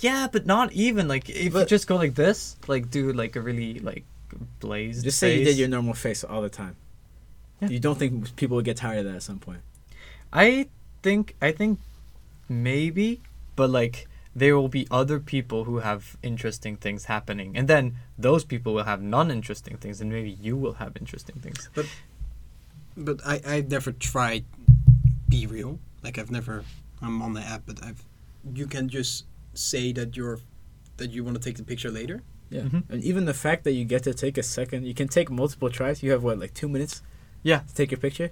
Yeah, 0.00 0.26
but 0.30 0.46
not 0.46 0.72
even 0.72 1.06
like 1.06 1.30
if 1.30 1.54
you 1.54 1.64
just 1.64 1.86
go 1.86 1.96
like 1.96 2.14
this, 2.14 2.56
like 2.66 2.90
do 2.90 3.12
like 3.12 3.36
a 3.36 3.40
really 3.40 3.78
like 3.78 4.04
blazed 4.58 5.04
Just 5.04 5.18
say 5.18 5.38
you 5.38 5.44
did 5.44 5.56
your 5.56 5.68
normal 5.68 5.94
face 5.94 6.24
all 6.24 6.42
the 6.42 6.48
time. 6.48 6.76
Yeah. 7.60 7.68
You 7.68 7.78
don't 7.78 7.96
think 7.96 8.34
people 8.36 8.56
would 8.56 8.64
get 8.64 8.76
tired 8.76 8.98
of 8.98 9.04
that 9.06 9.16
at 9.16 9.22
some 9.22 9.38
point? 9.38 9.60
I 10.32 10.66
think 11.02 11.36
I 11.40 11.52
think 11.52 11.78
maybe, 12.48 13.20
but 13.54 13.70
like 13.70 14.08
there 14.36 14.56
will 14.56 14.68
be 14.68 14.86
other 14.90 15.20
people 15.20 15.64
who 15.64 15.78
have 15.78 16.16
interesting 16.22 16.76
things 16.76 17.04
happening, 17.04 17.56
and 17.56 17.68
then 17.68 17.96
those 18.18 18.44
people 18.44 18.74
will 18.74 18.84
have 18.84 19.00
non-interesting 19.02 19.76
things, 19.76 20.00
and 20.00 20.10
maybe 20.10 20.30
you 20.30 20.56
will 20.56 20.74
have 20.74 20.96
interesting 20.96 21.36
things. 21.40 21.68
but 21.74 21.86
but 22.96 23.20
I 23.26 23.40
I've 23.46 23.70
never 23.70 23.92
tried 23.92 24.44
be 25.28 25.46
real. 25.46 25.78
Like 26.02 26.18
I've 26.18 26.30
never 26.30 26.64
I'm 27.02 27.22
on 27.22 27.32
the 27.34 27.40
app, 27.42 27.62
but 27.66 27.82
I've 27.84 28.02
you 28.54 28.66
can 28.66 28.88
just 28.88 29.24
say 29.54 29.92
that 29.92 30.16
you're 30.16 30.40
that 30.96 31.10
you 31.10 31.24
want 31.24 31.36
to 31.36 31.42
take 31.42 31.56
the 31.56 31.64
picture 31.64 31.90
later. 31.90 32.22
Yeah. 32.50 32.62
Mhm. 32.62 32.82
And 32.90 33.02
even 33.02 33.24
the 33.24 33.34
fact 33.34 33.64
that 33.64 33.72
you 33.72 33.84
get 33.84 34.02
to 34.04 34.14
take 34.14 34.36
a 34.38 34.42
second, 34.42 34.84
you 34.86 34.94
can 34.94 35.08
take 35.08 35.30
multiple 35.30 35.70
tries. 35.70 36.02
You 36.02 36.10
have 36.12 36.22
what, 36.22 36.38
like 36.38 36.54
two 36.54 36.68
minutes 36.68 37.02
Yeah. 37.42 37.60
to 37.68 37.74
take 37.74 37.90
your 37.90 37.98
picture? 38.00 38.30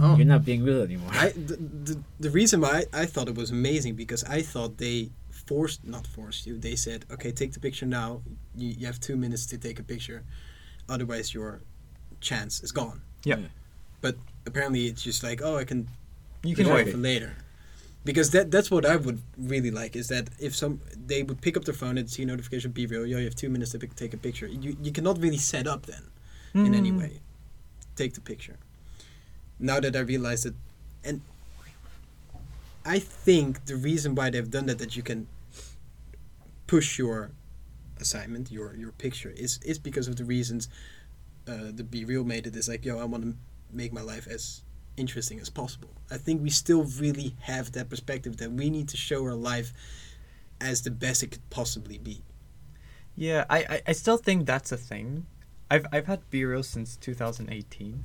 Oh. 0.00 0.14
You're 0.16 0.26
not 0.26 0.44
being 0.44 0.62
real 0.62 0.82
anymore. 0.82 1.10
I 1.12 1.30
the, 1.30 1.56
the, 1.56 2.00
the 2.20 2.30
reason 2.30 2.60
why 2.60 2.84
I, 2.92 3.02
I 3.02 3.06
thought 3.06 3.28
it 3.28 3.34
was 3.34 3.50
amazing 3.50 3.94
because 3.94 4.22
I 4.24 4.42
thought 4.42 4.76
they 4.78 5.10
forced 5.30 5.84
not 5.84 6.06
forced 6.06 6.46
you. 6.46 6.58
They 6.58 6.76
said, 6.76 7.06
okay, 7.10 7.32
take 7.32 7.52
the 7.52 7.60
picture 7.60 7.86
now. 7.86 8.20
You, 8.54 8.68
you 8.78 8.86
have 8.86 9.00
two 9.00 9.16
minutes 9.16 9.46
to 9.46 9.58
take 9.58 9.78
a 9.78 9.82
picture, 9.82 10.22
otherwise 10.88 11.32
your 11.32 11.60
chance 12.20 12.62
is 12.62 12.72
gone. 12.72 13.00
Yeah. 13.24 13.38
But 14.02 14.16
apparently 14.46 14.86
it's 14.86 15.02
just 15.02 15.22
like, 15.22 15.40
oh, 15.42 15.56
I 15.56 15.64
can 15.64 15.88
You 16.42 16.54
can 16.54 16.68
wait. 16.68 16.90
for 16.90 16.98
later. 16.98 17.32
Because 18.04 18.30
that 18.30 18.50
that's 18.50 18.70
what 18.70 18.84
I 18.86 18.96
would 18.96 19.20
really 19.38 19.70
like 19.70 19.96
is 19.96 20.08
that 20.08 20.28
if 20.38 20.54
some 20.54 20.80
they 21.06 21.22
would 21.22 21.40
pick 21.40 21.56
up 21.56 21.64
their 21.64 21.74
phone 21.74 21.96
and 21.98 22.08
see 22.08 22.22
a 22.22 22.26
notification 22.26 22.70
be 22.70 22.86
real, 22.86 23.04
yo, 23.06 23.18
you 23.18 23.24
have 23.24 23.34
two 23.34 23.48
minutes 23.48 23.72
to 23.72 23.78
pick, 23.78 23.94
take 23.96 24.14
a 24.14 24.18
picture. 24.18 24.46
You 24.46 24.76
you 24.82 24.92
cannot 24.92 25.18
really 25.20 25.38
set 25.38 25.66
up 25.66 25.86
then 25.86 26.04
in 26.54 26.74
any 26.74 26.92
Mm. 26.92 26.98
way. 27.00 27.12
Take 27.96 28.12
the 28.14 28.20
picture. 28.20 28.56
Now 29.58 29.80
that 29.80 29.96
I 29.96 30.00
realize 30.00 30.44
it, 30.44 30.54
and 31.04 31.20
I 32.84 32.98
think 32.98 33.66
the 33.66 33.76
reason 33.76 34.14
why 34.14 34.30
they've 34.30 34.50
done 34.50 34.66
that, 34.66 34.78
that 34.78 34.96
you 34.96 35.02
can 35.02 35.26
push 36.66 36.98
your 36.98 37.30
assignment, 37.98 38.50
your 38.50 38.74
your 38.76 38.92
picture, 38.92 39.30
is 39.30 39.58
is 39.64 39.78
because 39.78 40.08
of 40.08 40.16
the 40.16 40.24
reasons 40.24 40.68
uh, 41.48 41.70
the 41.74 41.84
Be 41.84 42.04
Real 42.04 42.24
made 42.24 42.46
it. 42.46 42.56
Is 42.56 42.68
like, 42.68 42.84
yo, 42.84 42.98
I 42.98 43.04
want 43.04 43.24
to 43.24 43.34
make 43.72 43.92
my 43.92 44.02
life 44.02 44.26
as 44.26 44.62
interesting 44.96 45.40
as 45.40 45.50
possible. 45.50 45.90
I 46.10 46.16
think 46.16 46.42
we 46.42 46.50
still 46.50 46.84
really 46.84 47.34
have 47.40 47.72
that 47.72 47.88
perspective 47.88 48.36
that 48.38 48.52
we 48.52 48.70
need 48.70 48.88
to 48.88 48.96
show 48.96 49.24
our 49.24 49.34
life 49.34 49.72
as 50.60 50.82
the 50.82 50.90
best 50.90 51.22
it 51.22 51.30
could 51.32 51.50
possibly 51.50 51.98
be. 51.98 52.22
Yeah, 53.14 53.44
I, 53.48 53.58
I, 53.58 53.82
I 53.88 53.92
still 53.92 54.16
think 54.16 54.46
that's 54.46 54.72
a 54.72 54.76
thing. 54.76 55.26
I've 55.70 55.86
I've 55.92 56.06
had 56.06 56.20
BeReal 56.30 56.64
since 56.64 56.96
2018, 56.96 58.04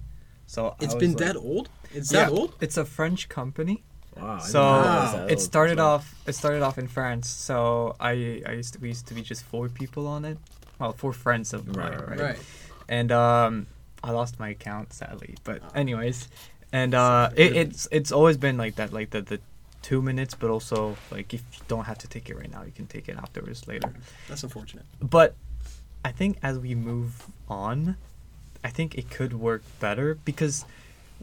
so 0.53 0.59
I 0.67 0.83
It's 0.83 0.93
was 0.95 1.01
been 1.03 1.13
like- 1.15 1.25
that 1.27 1.35
old. 1.49 1.65
It's 1.97 2.11
yeah, 2.11 2.25
that 2.25 2.31
old. 2.37 2.49
It's 2.65 2.77
a 2.77 2.85
French 2.97 3.21
company. 3.39 3.75
wow. 4.17 4.39
So 4.39 4.59
didn't 4.59 4.75
it 4.75 5.03
was 5.05 5.11
that 5.13 5.31
it 5.33 5.37
old. 5.39 5.41
started 5.51 5.77
So- 5.81 5.89
off. 5.89 6.05
It 6.29 6.35
started 6.41 6.61
off 6.67 6.77
in 6.83 6.87
France. 6.97 7.27
So 7.47 7.95
I 8.11 8.11
I 8.51 8.53
used 8.61 8.71
to, 8.73 8.79
we 8.83 8.87
used 8.95 9.07
to 9.11 9.13
be 9.19 9.23
just 9.31 9.41
four 9.51 9.65
people 9.81 10.03
on 10.15 10.21
it. 10.31 10.37
Well, 10.79 10.93
four 11.03 11.13
friends 11.13 11.47
of 11.53 11.61
mine, 11.67 11.77
Right, 11.77 12.09
right? 12.11 12.19
Right. 12.27 12.39
And 12.97 13.09
um, 13.11 13.53
I 14.07 14.09
lost 14.19 14.33
my 14.43 14.49
account 14.57 14.87
sadly. 15.01 15.33
But 15.47 15.57
anyways, 15.83 16.17
and 16.79 16.91
uh, 17.05 17.29
it, 17.43 17.49
it's 17.61 17.81
it's 17.97 18.11
always 18.17 18.37
been 18.45 18.57
like 18.63 18.75
that. 18.79 18.89
Like 18.99 19.09
the 19.15 19.21
the 19.33 19.39
two 19.87 20.01
minutes, 20.09 20.33
but 20.41 20.49
also 20.55 20.79
like 21.15 21.27
if 21.37 21.41
you 21.53 21.61
don't 21.73 21.85
have 21.91 21.99
to 22.03 22.07
take 22.13 22.25
it 22.31 22.35
right 22.41 22.51
now, 22.55 22.61
you 22.69 22.73
can 22.79 22.87
take 22.95 23.05
it 23.11 23.15
afterwards 23.25 23.59
later. 23.71 23.91
That's 24.27 24.43
unfortunate. 24.43 24.85
But 25.17 25.29
I 26.09 26.11
think 26.19 26.31
as 26.49 26.55
we 26.65 26.71
move 26.75 27.11
on, 27.47 27.95
I 28.63 28.69
think 28.69 28.95
it 28.95 29.09
could 29.09 29.33
work 29.33 29.63
better 29.79 30.15
because 30.25 30.65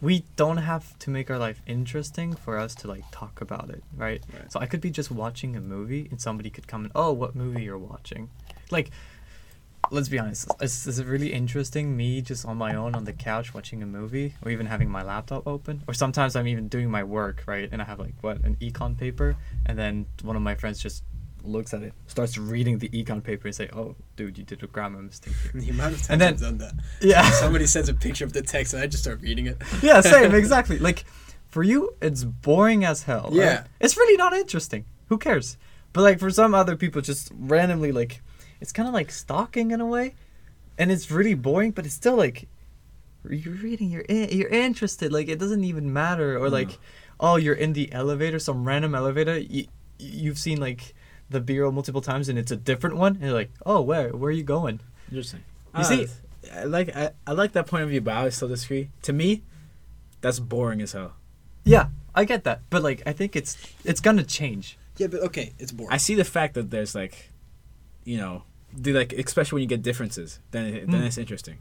we 0.00 0.24
don't 0.36 0.58
have 0.58 0.98
to 1.00 1.10
make 1.10 1.30
our 1.30 1.38
life 1.38 1.60
interesting 1.66 2.34
for 2.34 2.58
us 2.58 2.74
to 2.76 2.88
like 2.88 3.04
talk 3.10 3.40
about 3.40 3.70
it, 3.70 3.82
right? 3.96 4.22
Right. 4.32 4.52
So 4.52 4.60
I 4.60 4.66
could 4.66 4.80
be 4.80 4.90
just 4.90 5.10
watching 5.10 5.56
a 5.56 5.60
movie 5.60 6.08
and 6.10 6.20
somebody 6.20 6.50
could 6.50 6.68
come 6.68 6.84
and, 6.84 6.92
oh, 6.94 7.12
what 7.12 7.34
movie 7.34 7.64
you're 7.64 7.78
watching? 7.78 8.30
Like, 8.70 8.90
let's 9.90 10.08
be 10.08 10.18
honest, 10.18 10.50
is, 10.60 10.86
is 10.86 10.98
it 10.98 11.06
really 11.06 11.32
interesting 11.32 11.96
me 11.96 12.20
just 12.20 12.44
on 12.46 12.56
my 12.56 12.74
own 12.74 12.94
on 12.94 13.04
the 13.04 13.12
couch 13.12 13.54
watching 13.54 13.82
a 13.82 13.86
movie 13.86 14.34
or 14.44 14.50
even 14.50 14.66
having 14.66 14.90
my 14.90 15.02
laptop 15.02 15.46
open? 15.46 15.82
Or 15.88 15.94
sometimes 15.94 16.36
I'm 16.36 16.46
even 16.46 16.68
doing 16.68 16.90
my 16.90 17.02
work, 17.02 17.42
right? 17.46 17.68
And 17.70 17.82
I 17.82 17.84
have 17.84 17.98
like, 17.98 18.14
what, 18.20 18.44
an 18.44 18.56
econ 18.56 18.96
paper? 18.96 19.36
And 19.66 19.78
then 19.78 20.06
one 20.22 20.36
of 20.36 20.42
my 20.42 20.54
friends 20.54 20.80
just 20.80 21.02
looks 21.48 21.74
at 21.74 21.82
it, 21.82 21.92
starts 22.06 22.36
reading 22.38 22.78
the 22.78 22.88
econ 22.90 23.22
paper 23.22 23.48
and 23.48 23.54
say, 23.54 23.68
oh, 23.72 23.96
dude, 24.16 24.38
you 24.38 24.44
did 24.44 24.62
a 24.62 24.66
grammar 24.66 25.02
mistake 25.02 25.34
here. 25.42 25.60
The 25.60 25.70
amount 25.70 25.94
of 25.94 25.98
times 26.00 26.10
And 26.10 26.20
then- 26.20 26.34
I've 26.34 26.40
done 26.40 26.58
that. 26.58 26.74
Yeah. 27.00 27.28
Somebody 27.30 27.66
sends 27.66 27.88
a 27.88 27.94
picture 27.94 28.24
of 28.24 28.32
the 28.32 28.42
text 28.42 28.74
and 28.74 28.82
I 28.82 28.86
just 28.86 29.02
start 29.02 29.20
reading 29.20 29.46
it. 29.46 29.60
yeah, 29.82 30.00
same, 30.00 30.34
exactly. 30.42 30.78
Like, 30.78 31.04
for 31.48 31.62
you, 31.62 31.94
it's 32.02 32.24
boring 32.24 32.84
as 32.84 33.04
hell. 33.04 33.28
right? 33.30 33.34
Yeah. 33.34 33.64
It's 33.80 33.96
really 33.96 34.16
not 34.16 34.32
interesting. 34.34 34.84
Who 35.08 35.18
cares? 35.18 35.56
But, 35.92 36.02
like, 36.02 36.18
for 36.18 36.30
some 36.30 36.54
other 36.54 36.76
people, 36.76 37.00
just 37.00 37.32
randomly, 37.34 37.92
like, 37.92 38.20
it's 38.60 38.72
kind 38.72 38.86
of 38.88 38.94
like 38.94 39.10
stalking 39.10 39.70
in 39.70 39.80
a 39.80 39.86
way. 39.86 40.14
And 40.76 40.92
it's 40.92 41.10
really 41.10 41.34
boring, 41.34 41.70
but 41.72 41.86
it's 41.86 41.94
still, 41.94 42.16
like, 42.16 42.48
you're 43.28 43.54
reading, 43.54 43.90
you're, 43.90 44.02
in, 44.02 44.28
you're 44.30 44.48
interested. 44.50 45.12
Like, 45.12 45.28
it 45.28 45.38
doesn't 45.38 45.64
even 45.64 45.92
matter. 45.92 46.36
Or, 46.38 46.50
like, 46.50 46.68
mm. 46.72 46.78
oh, 47.18 47.36
you're 47.36 47.54
in 47.54 47.72
the 47.72 47.90
elevator, 47.92 48.38
some 48.38 48.64
random 48.66 48.94
elevator. 48.94 49.38
You, 49.38 49.66
you've 49.98 50.38
seen, 50.38 50.60
like, 50.60 50.94
the 51.30 51.40
BeReal 51.40 51.72
multiple 51.72 52.00
times 52.00 52.28
and 52.28 52.38
it's 52.38 52.50
a 52.50 52.56
different 52.56 52.96
one. 52.96 53.14
And 53.16 53.22
you're 53.24 53.32
like, 53.32 53.50
oh, 53.66 53.80
where? 53.82 54.10
Where 54.16 54.28
are 54.28 54.32
you 54.32 54.42
going? 54.44 54.80
Interesting. 55.10 55.40
You 55.74 55.80
You 55.80 55.84
see- 55.84 56.06
see, 56.06 56.50
I 56.50 56.64
like 56.64 56.94
I, 56.96 57.10
I 57.26 57.32
like 57.32 57.52
that 57.52 57.66
point 57.66 57.82
of 57.82 57.90
view, 57.90 58.00
but 58.00 58.14
I 58.14 58.28
still 58.30 58.48
disagree. 58.48 58.90
To 59.02 59.12
me, 59.12 59.42
that's 60.20 60.38
boring 60.40 60.80
as 60.80 60.92
hell. 60.92 61.12
Yeah, 61.64 61.88
I 62.14 62.24
get 62.24 62.44
that. 62.44 62.62
But, 62.70 62.82
like, 62.82 63.02
I 63.06 63.12
think 63.12 63.36
it's 63.36 63.56
it's 63.84 64.00
gonna 64.00 64.22
change. 64.24 64.78
Yeah, 64.96 65.08
but 65.08 65.20
okay, 65.24 65.52
it's 65.58 65.70
boring. 65.72 65.92
I 65.92 65.98
see 65.98 66.14
the 66.14 66.24
fact 66.24 66.54
that 66.54 66.70
there's 66.70 66.94
like, 66.94 67.30
you 68.04 68.16
know, 68.16 68.44
the 68.72 68.92
like 68.92 69.12
especially 69.12 69.56
when 69.56 69.62
you 69.62 69.68
get 69.68 69.82
differences, 69.82 70.38
then 70.52 70.66
it, 70.66 70.90
then 70.90 71.02
Mm. 71.02 71.06
it's 71.06 71.18
interesting. 71.18 71.58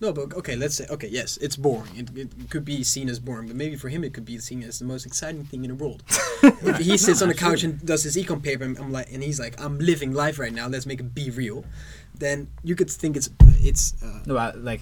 No, 0.00 0.14
but 0.14 0.32
okay, 0.34 0.56
let's 0.56 0.76
say 0.76 0.86
okay, 0.88 1.08
yes, 1.08 1.36
it's 1.38 1.56
boring. 1.56 1.90
It, 1.94 2.16
it 2.16 2.50
could 2.50 2.64
be 2.64 2.82
seen 2.82 3.10
as 3.10 3.18
boring, 3.18 3.46
but 3.48 3.56
maybe 3.56 3.76
for 3.76 3.90
him 3.90 4.02
it 4.02 4.14
could 4.14 4.24
be 4.24 4.38
seen 4.38 4.62
as 4.62 4.78
the 4.78 4.86
most 4.86 5.04
exciting 5.04 5.44
thing 5.44 5.62
in 5.64 5.68
the 5.68 5.74
world. 5.74 6.02
if 6.42 6.78
he 6.78 6.96
sits 6.96 7.20
on 7.20 7.28
the 7.28 7.34
couch 7.34 7.64
and 7.64 7.84
does 7.84 8.02
his 8.04 8.16
econ 8.16 8.42
paper, 8.42 8.64
and 8.64 8.78
I'm 8.78 8.92
like, 8.92 9.12
and 9.12 9.22
he's 9.22 9.38
like, 9.38 9.60
I'm 9.62 9.78
living 9.78 10.12
life 10.14 10.38
right 10.38 10.52
now. 10.54 10.68
Let's 10.68 10.86
make 10.86 11.00
it 11.00 11.14
be 11.14 11.28
real. 11.30 11.64
Then 12.14 12.48
you 12.64 12.74
could 12.74 12.90
think 12.90 13.14
it's 13.16 13.28
it's 13.60 13.94
uh, 14.02 14.20
No, 14.24 14.38
I, 14.38 14.52
like 14.52 14.80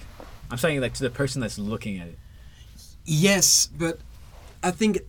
I'm 0.49 0.57
saying 0.57 0.79
like 0.79 0.93
to 0.93 1.03
the 1.03 1.09
person 1.09 1.41
that's 1.41 1.59
looking 1.59 1.99
at 1.99 2.07
it. 2.07 2.17
yes, 3.05 3.67
but 3.77 3.99
I 4.63 4.71
think 4.71 4.99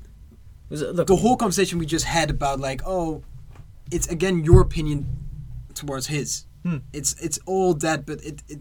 a- 0.71 0.75
Look, 0.75 1.07
the 1.07 1.17
whole 1.17 1.37
conversation 1.37 1.79
we 1.79 1.87
just 1.87 2.05
had 2.05 2.31
about 2.31 2.59
like, 2.61 2.81
oh, 2.87 3.23
it's 3.91 4.07
again 4.09 4.45
your 4.45 4.61
opinion 4.61 5.07
towards 5.75 6.09
his. 6.09 6.47
Hmm. 6.65 6.79
It's 6.93 7.15
it's 7.21 7.39
all 7.47 7.75
that, 7.75 8.07
but 8.07 8.23
it, 8.25 8.43
it 8.49 8.59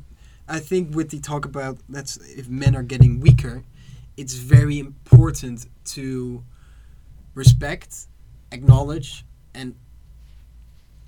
I 0.49 0.59
think 0.59 0.95
with 0.95 1.09
the 1.09 1.19
talk 1.19 1.45
about 1.45 1.77
that's 1.89 2.17
if 2.17 2.49
men 2.49 2.75
are 2.75 2.83
getting 2.83 3.19
weaker, 3.19 3.63
it's 4.17 4.33
very 4.33 4.79
important 4.79 5.67
to 5.95 6.43
respect, 7.35 8.07
acknowledge, 8.51 9.25
and 9.53 9.75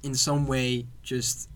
in 0.04 0.14
some 0.16 0.48
way 0.48 0.86
just 1.04 1.50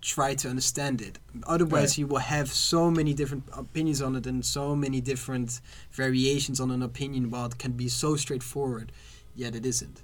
try 0.00 0.34
to 0.34 0.48
understand 0.48 1.00
it. 1.00 1.18
Otherwise, 1.46 1.90
Right. 1.92 1.98
you 1.98 2.06
will 2.08 2.18
have 2.18 2.48
so 2.50 2.90
many 2.90 3.14
different 3.14 3.44
opinions 3.52 4.02
on 4.02 4.16
it 4.16 4.26
and 4.26 4.44
so 4.44 4.74
many 4.74 5.00
different 5.00 5.60
variations 5.92 6.60
on 6.60 6.70
an 6.70 6.82
opinion. 6.82 7.30
While 7.30 7.46
it 7.46 7.58
can 7.58 7.72
be 7.72 7.88
so 7.88 8.16
straightforward, 8.16 8.90
yet 9.34 9.54
it 9.54 9.64
isn't. 9.66 10.02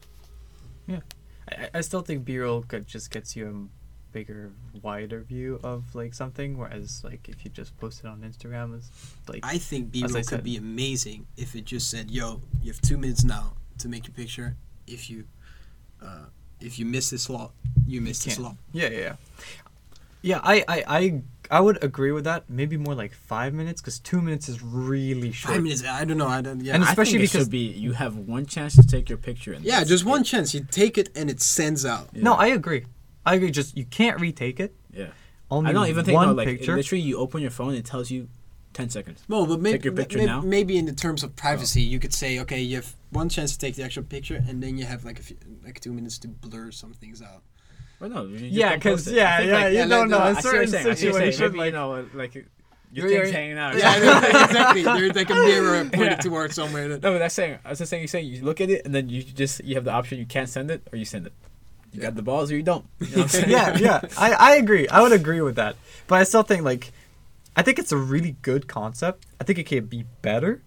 I, 0.89 1.70
I 1.74 1.80
still 1.80 2.03
think 2.03 2.24
BeReal 2.24 2.86
just 2.86 3.11
gets 3.11 3.34
you 3.36 3.70
bigger, 4.13 4.51
wider 4.83 5.21
view 5.21 5.61
of 5.63 5.95
like 5.95 6.15
something, 6.15 6.57
whereas 6.59 7.03
like 7.05 7.29
if 7.29 7.45
you 7.45 7.51
just 7.51 7.77
post 7.79 8.01
it 8.01 8.07
on 8.07 8.21
Instagram, 8.21 8.77
is 8.77 8.91
like 9.29 9.41
I 9.43 9.59
think 9.59 9.93
BeReal 9.93 10.13
could 10.15 10.25
said. 10.27 10.45
be 10.45 10.57
amazing 10.57 11.27
if 11.37 11.55
it 11.55 11.65
just 11.65 11.91
said, 11.91 12.11
"Yo, 12.11 12.41
you 12.63 12.71
have 12.73 12.81
two 12.81 12.99
minutes 12.99 13.25
now 13.25 13.55
to 13.79 13.89
make 13.89 14.07
your 14.07 14.15
picture. 14.15 14.57
If 14.87 15.09
you, 15.11 15.25
uh, 16.03 16.27
if 16.61 16.79
you 16.79 16.87
miss 16.87 17.11
this 17.11 17.23
slot, 17.25 17.53
you 17.87 18.01
miss 18.01 18.19
the 18.21 18.31
can't. 18.31 18.39
slot." 18.41 18.57
yeah, 18.73 18.89
yeah, 18.89 18.99
yeah. 18.99 19.17
Yeah, 20.21 20.41
I, 20.43 20.65
I, 20.67 20.85
I, 20.89 21.23
I 21.49 21.61
would 21.61 21.83
agree 21.85 22.11
with 22.11 22.25
that. 22.25 22.51
Maybe 22.51 22.77
more 22.77 22.93
like 22.97 23.15
five 23.15 23.55
minutes, 23.55 23.81
because 23.81 24.01
two 24.01 24.21
minutes 24.21 24.49
is 24.49 24.61
really 24.61 25.31
short. 25.31 25.55
Five 25.55 25.63
minutes. 25.63 25.85
I 25.85 26.05
don't 26.05 26.19
know. 26.19 26.27
I 26.27 26.41
don't. 26.41 26.61
Yeah. 26.61 26.75
And 26.75 26.83
I 26.83 26.89
especially 26.91 27.19
think 27.19 27.23
it 27.23 27.33
because- 27.35 27.45
should 27.47 27.51
be 27.53 27.59
you 27.69 27.93
have 27.93 28.17
one 28.17 28.45
chance 28.45 28.75
to 28.75 28.83
take 28.85 29.09
your 29.09 29.17
picture. 29.19 29.53
And 29.53 29.65
yeah, 29.65 29.79
that's 29.79 29.89
just 29.91 30.05
one 30.05 30.23
it. 30.23 30.25
chance. 30.25 30.53
You 30.55 30.67
take 30.69 30.99
it 30.99 31.11
and 31.17 31.31
it 31.31 31.41
sends 31.41 31.87
out. 31.87 32.13
No, 32.17 32.35
I 32.35 32.49
agree. 32.49 32.85
I 33.29 33.35
agree. 33.35 33.51
Just 33.51 33.76
you 33.76 33.85
can't 33.85 34.20
retake 34.20 34.59
it. 34.61 34.74
Yeah, 34.93 35.09
Only 35.51 35.70
I 35.70 35.72
don't 35.72 35.89
even 35.89 36.05
think 36.05 36.16
one 36.16 36.29
no, 36.29 36.35
like 36.35 36.49
picture. 36.49 36.74
literally 36.76 37.03
you 37.03 37.18
open 37.18 37.41
your 37.43 37.51
phone 37.51 37.70
and 37.70 37.79
it 37.79 37.85
tells 37.85 38.11
you 38.11 38.29
ten 38.72 38.89
seconds. 38.91 39.22
No, 39.29 39.47
but 39.47 39.61
maybe, 39.61 39.79
Take 39.79 39.85
your 39.85 39.95
picture 39.95 40.18
may- 40.18 40.26
now? 40.26 40.41
maybe 40.41 40.76
in 40.79 40.85
the 40.87 40.93
terms 40.93 41.22
of 41.22 41.31
oh. 41.31 41.33
privacy, 41.37 41.83
you 41.83 41.99
could 41.99 42.12
say, 42.14 42.39
okay, 42.41 42.61
you 42.61 42.76
have 42.76 42.95
one 43.11 43.29
chance 43.29 43.53
to 43.53 43.59
take 43.59 43.74
the 43.76 43.83
actual 43.85 44.03
picture, 44.05 44.43
and 44.49 44.62
then 44.62 44.76
you 44.79 44.85
have 44.85 45.05
like 45.05 45.18
a 45.18 45.22
few, 45.22 45.37
like 45.64 45.81
two 45.81 45.93
minutes 45.93 46.18
to 46.18 46.29
blur 46.29 46.70
some 46.70 46.93
things 46.95 47.20
out. 47.22 47.43
Well, 48.01 48.11
no, 48.11 48.26
you 48.26 48.39
Yeah, 48.47 48.70
don't 48.70 48.81
'cause- 48.81 49.09
yeah, 49.11 49.37
I 49.39 49.41
yeah, 49.43 49.53
like, 49.53 49.72
you 49.72 49.79
yeah, 49.79 49.87
don't 49.87 50.01
like, 50.03 50.11
know. 50.11 50.18
no, 50.18 50.26
In 50.31 50.37
I 50.37 50.41
see 50.41 50.49
what 50.49 50.55
you're 50.55 50.66
certain 50.66 50.68
saying. 50.70 50.87
I 50.87 50.95
see 50.95 51.07
what 51.07 51.12
you're 51.12 51.12
saying. 51.12 51.33
situations, 51.33 51.41
Maybe, 51.41 51.59
like 51.59 51.66
you 51.66 51.72
know, 51.72 52.09
like 52.14 52.35
your 52.35 52.45
You're- 52.93 53.14
thing's 53.24 53.31
hanging 53.35 53.59
out. 53.59 53.76
Yeah, 53.76 53.99
there- 54.01 54.45
exactly. 54.45 54.83
There's 54.83 55.16
like 55.16 55.31
a 55.31 55.35
mirror 55.35 55.85
pointed 55.93 55.99
Yeah. 56.12 56.16
towards 56.16 56.55
somewhere. 56.55 56.89
That, 56.89 57.03
No, 57.03 57.12
but 57.12 57.18
that's 57.18 57.35
saying. 57.35 57.59
I 57.64 57.70
was 57.70 57.79
just 57.79 57.91
saying. 57.91 58.03
You 58.03 58.09
saying 58.09 58.26
you 58.26 58.43
look 58.45 58.61
at 58.61 58.70
it 58.70 58.85
and 58.87 58.95
then 58.95 59.09
you 59.09 59.22
just 59.22 59.62
you 59.64 59.74
have 59.74 59.85
the 59.85 59.93
option. 59.93 60.18
You 60.18 60.26
can't 60.26 60.49
send 60.49 60.70
it 60.70 60.87
or 60.93 60.97
you 60.97 61.05
send 61.05 61.26
it. 61.26 61.33
You 61.93 62.01
got 62.03 62.14
the 62.14 62.22
balls 62.22 62.51
or 62.53 62.57
you 62.57 62.62
don't. 62.62 62.84
You 63.01 63.16
know 63.16 63.22
what 63.22 63.43
I'm 63.45 63.51
yeah, 63.51 63.78
yeah. 63.78 64.01
I, 64.18 64.32
I 64.32 64.57
agree. 64.57 64.86
I 64.89 65.01
would 65.03 65.12
agree 65.12 65.41
with 65.41 65.57
that. 65.57 65.76
But 66.07 66.16
I 66.20 66.24
still 66.24 66.43
think 66.43 66.62
like 66.62 66.93
I 67.57 67.62
think 67.62 67.78
it's 67.78 67.93
a 67.93 67.97
really 67.97 68.36
good 68.43 68.68
concept. 68.68 69.26
I 69.41 69.45
think 69.45 69.59
it 69.59 69.64
can 69.66 69.86
be 69.86 70.05
better. 70.22 70.62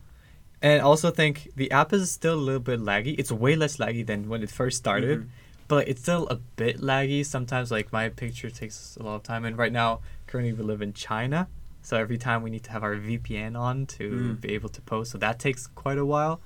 And 0.61 0.82
I 0.82 0.84
also 0.84 1.09
think 1.09 1.49
the 1.55 1.72
app 1.72 1.93
is 1.93 2.11
still 2.11 2.36
a 2.36 2.43
little 2.49 2.59
bit 2.59 2.80
laggy. 2.80 3.17
It's 3.17 3.32
way 3.32 3.55
less 3.55 3.78
laggy 3.78 4.05
than 4.05 4.30
when 4.30 4.43
it 4.43 4.51
first 4.51 4.78
started. 4.78 5.22
Mhm. 5.22 5.28
But 5.67 5.88
it's 5.88 6.01
still 6.01 6.28
a 6.30 6.36
bit 6.36 6.82
laggy. 6.82 7.26
Sometimes 7.26 7.72
like 7.72 7.91
my 7.93 8.09
picture 8.09 8.49
takes 8.49 8.97
a 8.99 9.03
lot 9.03 9.15
of 9.15 9.24
time 9.24 9.45
and 9.45 9.57
right 9.57 9.72
now 9.72 10.01
currently 10.28 10.53
we 10.53 10.63
live 10.63 10.82
in 10.82 10.93
China. 10.93 11.47
So 11.82 11.97
every 11.97 12.17
time 12.17 12.43
we 12.43 12.49
need 12.51 12.63
to 12.65 12.72
have 12.72 12.84
our 12.84 12.95
VPN 12.95 13.55
on 13.57 13.86
to 13.97 14.09
Mm. 14.11 14.41
be 14.41 14.53
able 14.53 14.69
to 14.69 14.82
post. 14.82 15.11
So 15.11 15.17
that 15.19 15.39
takes 15.39 15.65
quite 15.67 15.97
a 15.97 16.05
while. 16.05 16.41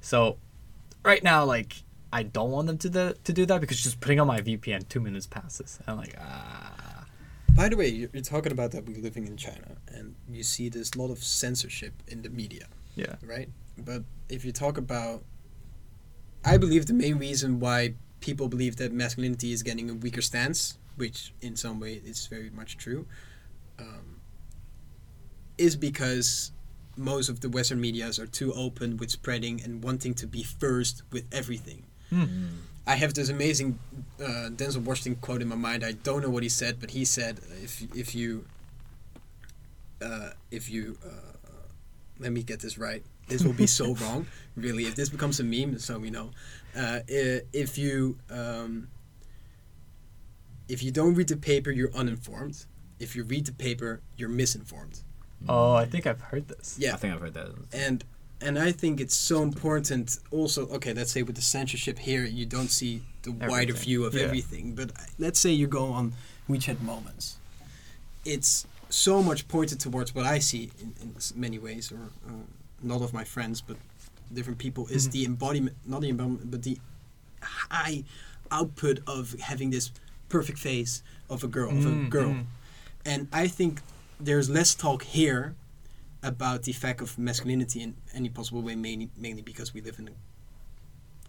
So 0.00 0.38
right 1.04 1.22
now 1.22 1.44
like 1.44 1.82
I 2.12 2.22
don't 2.24 2.50
want 2.50 2.66
them 2.66 2.78
to 2.78 2.88
the, 2.88 3.16
to 3.24 3.32
do 3.32 3.46
that 3.46 3.60
because 3.60 3.82
just 3.82 4.00
putting 4.00 4.20
on 4.20 4.26
my 4.26 4.40
VPN, 4.40 4.88
two 4.88 5.00
minutes 5.00 5.26
passes. 5.26 5.78
I'm 5.86 5.96
like, 5.96 6.14
ah. 6.20 7.04
By 7.54 7.68
the 7.68 7.76
way, 7.76 7.88
you're, 7.88 8.08
you're 8.12 8.22
talking 8.22 8.52
about 8.52 8.70
that 8.72 8.86
we're 8.86 8.98
living 8.98 9.26
in 9.26 9.36
China, 9.36 9.76
and 9.88 10.14
you 10.30 10.42
see 10.42 10.68
there's 10.68 10.92
a 10.94 10.98
lot 10.98 11.10
of 11.10 11.22
censorship 11.22 11.92
in 12.08 12.22
the 12.22 12.30
media, 12.30 12.66
Yeah. 12.96 13.16
right? 13.24 13.48
But 13.78 14.04
if 14.28 14.44
you 14.44 14.52
talk 14.52 14.78
about, 14.78 15.22
I 16.44 16.56
believe 16.56 16.86
the 16.86 16.94
main 16.94 17.18
reason 17.18 17.60
why 17.60 17.94
people 18.20 18.48
believe 18.48 18.76
that 18.76 18.92
masculinity 18.92 19.52
is 19.52 19.62
getting 19.62 19.90
a 19.90 19.94
weaker 19.94 20.22
stance, 20.22 20.78
which 20.96 21.32
in 21.40 21.56
some 21.56 21.78
way 21.80 21.94
is 22.04 22.26
very 22.26 22.50
much 22.50 22.76
true, 22.78 23.06
um, 23.78 24.20
is 25.58 25.76
because 25.76 26.52
most 26.96 27.28
of 27.28 27.40
the 27.40 27.48
Western 27.48 27.80
medias 27.80 28.18
are 28.18 28.26
too 28.26 28.52
open 28.54 28.96
with 28.96 29.10
spreading 29.10 29.62
and 29.62 29.82
wanting 29.82 30.14
to 30.14 30.26
be 30.26 30.42
first 30.42 31.02
with 31.10 31.24
everything. 31.32 31.84
Hmm. 32.12 32.48
I 32.86 32.96
have 32.96 33.14
this 33.14 33.28
amazing 33.28 33.78
uh, 34.20 34.50
Denzel 34.50 34.84
Washington 34.84 35.16
quote 35.20 35.40
in 35.40 35.48
my 35.48 35.56
mind. 35.56 35.82
I 35.84 35.92
don't 35.92 36.20
know 36.20 36.28
what 36.30 36.42
he 36.42 36.48
said, 36.48 36.78
but 36.80 36.90
he 36.90 37.04
said, 37.04 37.40
"If 37.62 37.82
if 37.94 38.14
you, 38.14 38.44
uh, 40.04 40.30
if 40.50 40.68
you, 40.68 40.98
uh, 41.04 41.08
let 42.18 42.32
me 42.32 42.42
get 42.42 42.60
this 42.60 42.76
right. 42.76 43.02
This 43.28 43.44
will 43.44 43.52
be 43.54 43.66
so 43.66 43.94
wrong, 44.02 44.26
really. 44.56 44.84
If 44.84 44.94
this 44.94 45.08
becomes 45.08 45.40
a 45.40 45.44
meme, 45.44 45.78
so 45.78 45.98
we 45.98 46.10
know. 46.10 46.32
Uh, 46.76 47.00
if 47.08 47.78
you, 47.78 48.18
um, 48.30 48.88
if 50.68 50.82
you 50.82 50.90
don't 50.90 51.14
read 51.14 51.28
the 51.28 51.36
paper, 51.36 51.70
you're 51.70 51.94
uninformed. 51.94 52.66
If 52.98 53.16
you 53.16 53.24
read 53.24 53.46
the 53.46 53.52
paper, 53.52 54.02
you're 54.16 54.28
misinformed. 54.28 55.00
Oh, 55.48 55.74
I 55.74 55.86
think 55.86 56.06
I've 56.06 56.20
heard 56.20 56.48
this. 56.48 56.76
Yeah, 56.78 56.94
I 56.94 56.96
think 56.96 57.14
I've 57.14 57.20
heard 57.20 57.34
that. 57.34 57.48
and 57.72 58.04
and 58.42 58.58
I 58.58 58.72
think 58.72 59.00
it's 59.00 59.14
so 59.14 59.42
important. 59.42 60.18
Also, 60.30 60.66
okay, 60.68 60.92
let's 60.92 61.12
say 61.12 61.22
with 61.22 61.36
the 61.36 61.42
censorship 61.42 61.98
here, 61.98 62.24
you 62.24 62.44
don't 62.46 62.70
see 62.70 63.02
the 63.22 63.32
wider 63.32 63.72
view 63.72 64.04
of 64.04 64.14
Yeah. 64.14 64.22
everything. 64.24 64.74
But 64.74 64.90
let's 65.18 65.38
say 65.40 65.50
you 65.52 65.66
go 65.66 65.86
on 65.92 66.12
WeChat 66.48 66.80
Moments, 66.82 67.36
it's 68.24 68.66
so 68.88 69.22
much 69.22 69.48
pointed 69.48 69.80
towards 69.80 70.14
what 70.14 70.26
I 70.26 70.38
see 70.38 70.70
in, 70.80 70.92
in 71.02 71.14
many 71.34 71.58
ways, 71.58 71.90
or 71.92 72.10
uh, 72.28 72.32
not 72.82 73.00
of 73.02 73.12
my 73.12 73.24
friends, 73.24 73.60
but 73.60 73.76
different 74.32 74.58
people, 74.58 74.86
is 74.88 75.08
Mhm. 75.08 75.12
the 75.12 75.24
embodiment, 75.24 75.76
not 75.86 76.00
the 76.00 76.08
embodiment, 76.10 76.50
but 76.50 76.62
the 76.62 76.78
high 77.42 78.04
output 78.50 79.00
of 79.06 79.34
having 79.40 79.70
this 79.70 79.90
perfect 80.28 80.58
face 80.58 81.02
of 81.28 81.42
a 81.44 81.48
girl 81.48 81.70
of 81.70 81.84
a 81.86 81.88
Mm, 81.90 82.10
girl 82.10 82.30
mm. 82.32 82.44
and 83.04 83.26
i 83.32 83.46
think 83.48 83.80
there's 84.20 84.48
less 84.48 84.74
talk 84.74 85.02
here 85.04 85.54
about 86.22 86.62
the 86.62 86.72
fact 86.72 87.00
of 87.00 87.18
masculinity 87.18 87.82
in 87.82 87.94
any 88.14 88.28
possible 88.28 88.62
way 88.62 88.74
mainly 88.76 89.10
mainly 89.16 89.42
because 89.42 89.74
we 89.74 89.80
live 89.80 89.98
in 89.98 90.08
a 90.08 90.12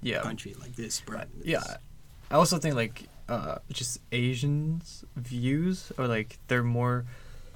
Yeah. 0.01 0.21
country 0.21 0.53
like 0.59 0.75
this 0.75 1.01
Right. 1.07 1.27
Yeah. 1.43 1.63
I 2.31 2.35
also 2.35 2.57
think 2.59 2.75
like 2.75 3.07
uh 3.29 3.57
just 3.71 3.99
Asians 4.11 5.05
views 5.15 5.91
or 5.97 6.07
like 6.07 6.37
they're 6.47 6.63
more 6.63 7.05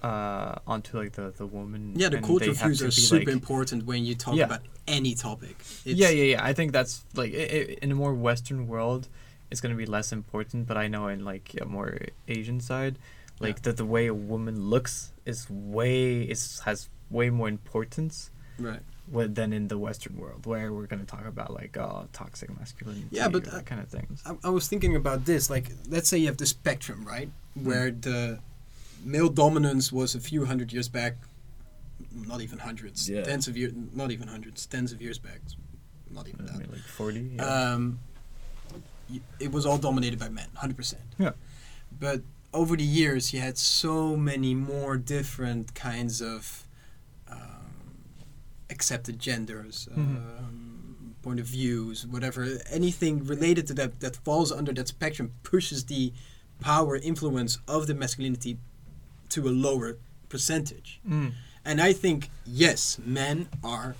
uh 0.03 0.55
onto 0.67 0.97
like 0.97 1.11
the 1.13 1.33
the 1.37 1.45
woman. 1.45 1.93
yeah 1.95 2.09
the 2.09 2.17
and 2.17 2.25
culture 2.25 2.53
they 2.53 2.57
have 2.59 2.67
views 2.69 2.81
are 2.83 2.91
super 2.91 3.25
like- 3.25 3.39
important 3.41 3.85
when 3.85 4.05
you 4.05 4.15
talk 4.15 4.35
Yeah. 4.35 4.45
about 4.45 4.61
any 4.87 5.13
topic 5.15 5.55
It's- 5.85 5.95
yeah, 6.01 6.09
yeah, 6.09 6.23
yeah. 6.35 6.45
I 6.49 6.53
think 6.53 6.71
that's 6.71 7.03
like 7.15 7.33
i 7.33 7.43
i 7.57 7.59
in 7.83 7.91
a 7.91 7.95
more 7.95 8.13
Western 8.13 8.67
world, 8.67 9.09
it's 9.51 9.59
gonna 9.61 9.75
be 9.75 9.85
less 9.97 10.11
important. 10.11 10.67
But 10.67 10.77
I 10.77 10.87
know 10.87 11.07
in 11.07 11.23
like 11.25 11.47
a 11.61 11.65
more 11.65 11.97
Asian 12.27 12.59
side, 12.61 12.95
like 13.39 13.57
Yeah. 13.57 13.63
that 13.65 13.77
the 13.77 13.85
way 13.85 14.07
a 14.07 14.13
woman 14.13 14.55
looks 14.73 15.11
is 15.25 15.49
way 15.49 16.21
is 16.33 16.59
has 16.67 16.89
way 17.09 17.29
more 17.29 17.47
importance 17.49 18.31
right 18.59 18.79
than 19.09 19.53
in 19.53 19.69
the 19.69 19.77
Western 19.77 20.17
world, 20.17 20.45
where 20.45 20.73
we're 20.73 20.85
gonna 20.85 21.05
talk 21.05 21.25
about 21.25 21.53
like 21.53 21.77
uh 21.77 22.03
toxic 22.11 22.49
masculinity. 22.59 23.07
Yeah, 23.09 23.29
but, 23.29 23.47
or 23.47 23.51
uh, 23.51 23.53
that 23.55 23.65
kind 23.65 23.79
of 23.81 23.87
things. 23.87 24.21
I, 24.25 24.35
I 24.43 24.49
was 24.49 24.67
thinking 24.67 24.95
about 24.97 25.23
this. 25.23 25.49
Like, 25.49 25.71
let's 25.87 26.09
say 26.09 26.17
you 26.17 26.27
have 26.27 26.35
the 26.37 26.45
spectrum, 26.45 27.05
right? 27.05 27.29
Hmm. 27.57 27.65
Where 27.65 27.91
the 27.91 28.39
male 29.05 29.29
dominance 29.29 29.91
was 29.93 30.13
a 30.15 30.19
few 30.19 30.43
hundred 30.45 30.73
years 30.73 30.89
back, 30.89 31.15
not 32.13 32.41
even 32.41 32.59
hundreds, 32.59 33.09
Yeah. 33.09 33.23
tens 33.23 33.47
of 33.47 33.55
years, 33.55 33.71
not 33.93 34.11
even 34.11 34.27
hundreds, 34.27 34.65
tens 34.65 34.91
of 34.91 35.01
years 35.01 35.17
back, 35.19 35.39
not 36.11 36.27
even 36.27 36.41
I 36.49 36.51
that. 36.51 36.59
mean, 36.59 36.69
like 36.71 36.81
forty. 36.81 37.31
Yeah. 37.35 37.45
Um, 37.45 37.99
it 39.39 39.53
was 39.53 39.65
all 39.65 39.77
dominated 39.77 40.19
by 40.19 40.27
men, 40.27 40.47
hundred 40.55 40.75
percent. 40.75 41.03
Yeah. 41.17 41.31
But 41.97 42.23
over 42.53 42.75
the 42.75 42.83
years, 42.83 43.33
you 43.33 43.39
had 43.39 43.57
so 43.57 44.17
many 44.17 44.53
more 44.53 44.97
different 44.97 45.73
kinds 45.75 46.21
of 46.21 46.66
accepted 48.77 49.15
genders, 49.27 49.75
Mhm. 49.91 50.17
um, 50.39 51.15
point 51.25 51.39
of 51.39 51.47
views, 51.59 51.97
whatever. 52.15 52.41
Anything 52.79 53.13
related 53.35 53.63
to 53.69 53.73
that 53.79 53.91
that 54.03 54.15
falls 54.25 54.49
under 54.59 54.71
that 54.77 54.87
spectrum 54.87 55.27
pushes 55.51 55.79
the 55.93 56.03
power 56.71 56.95
influence 57.11 57.53
of 57.67 57.81
the 57.89 57.95
masculinity 58.03 58.53
to 59.33 59.39
a 59.49 59.53
lower 59.67 59.89
percentage. 60.29 60.89
Mm. 61.15 61.31
And 61.69 61.81
I 61.89 61.91
think 62.03 62.19
yes, 62.45 62.79
men 63.19 63.37
are 63.73 63.95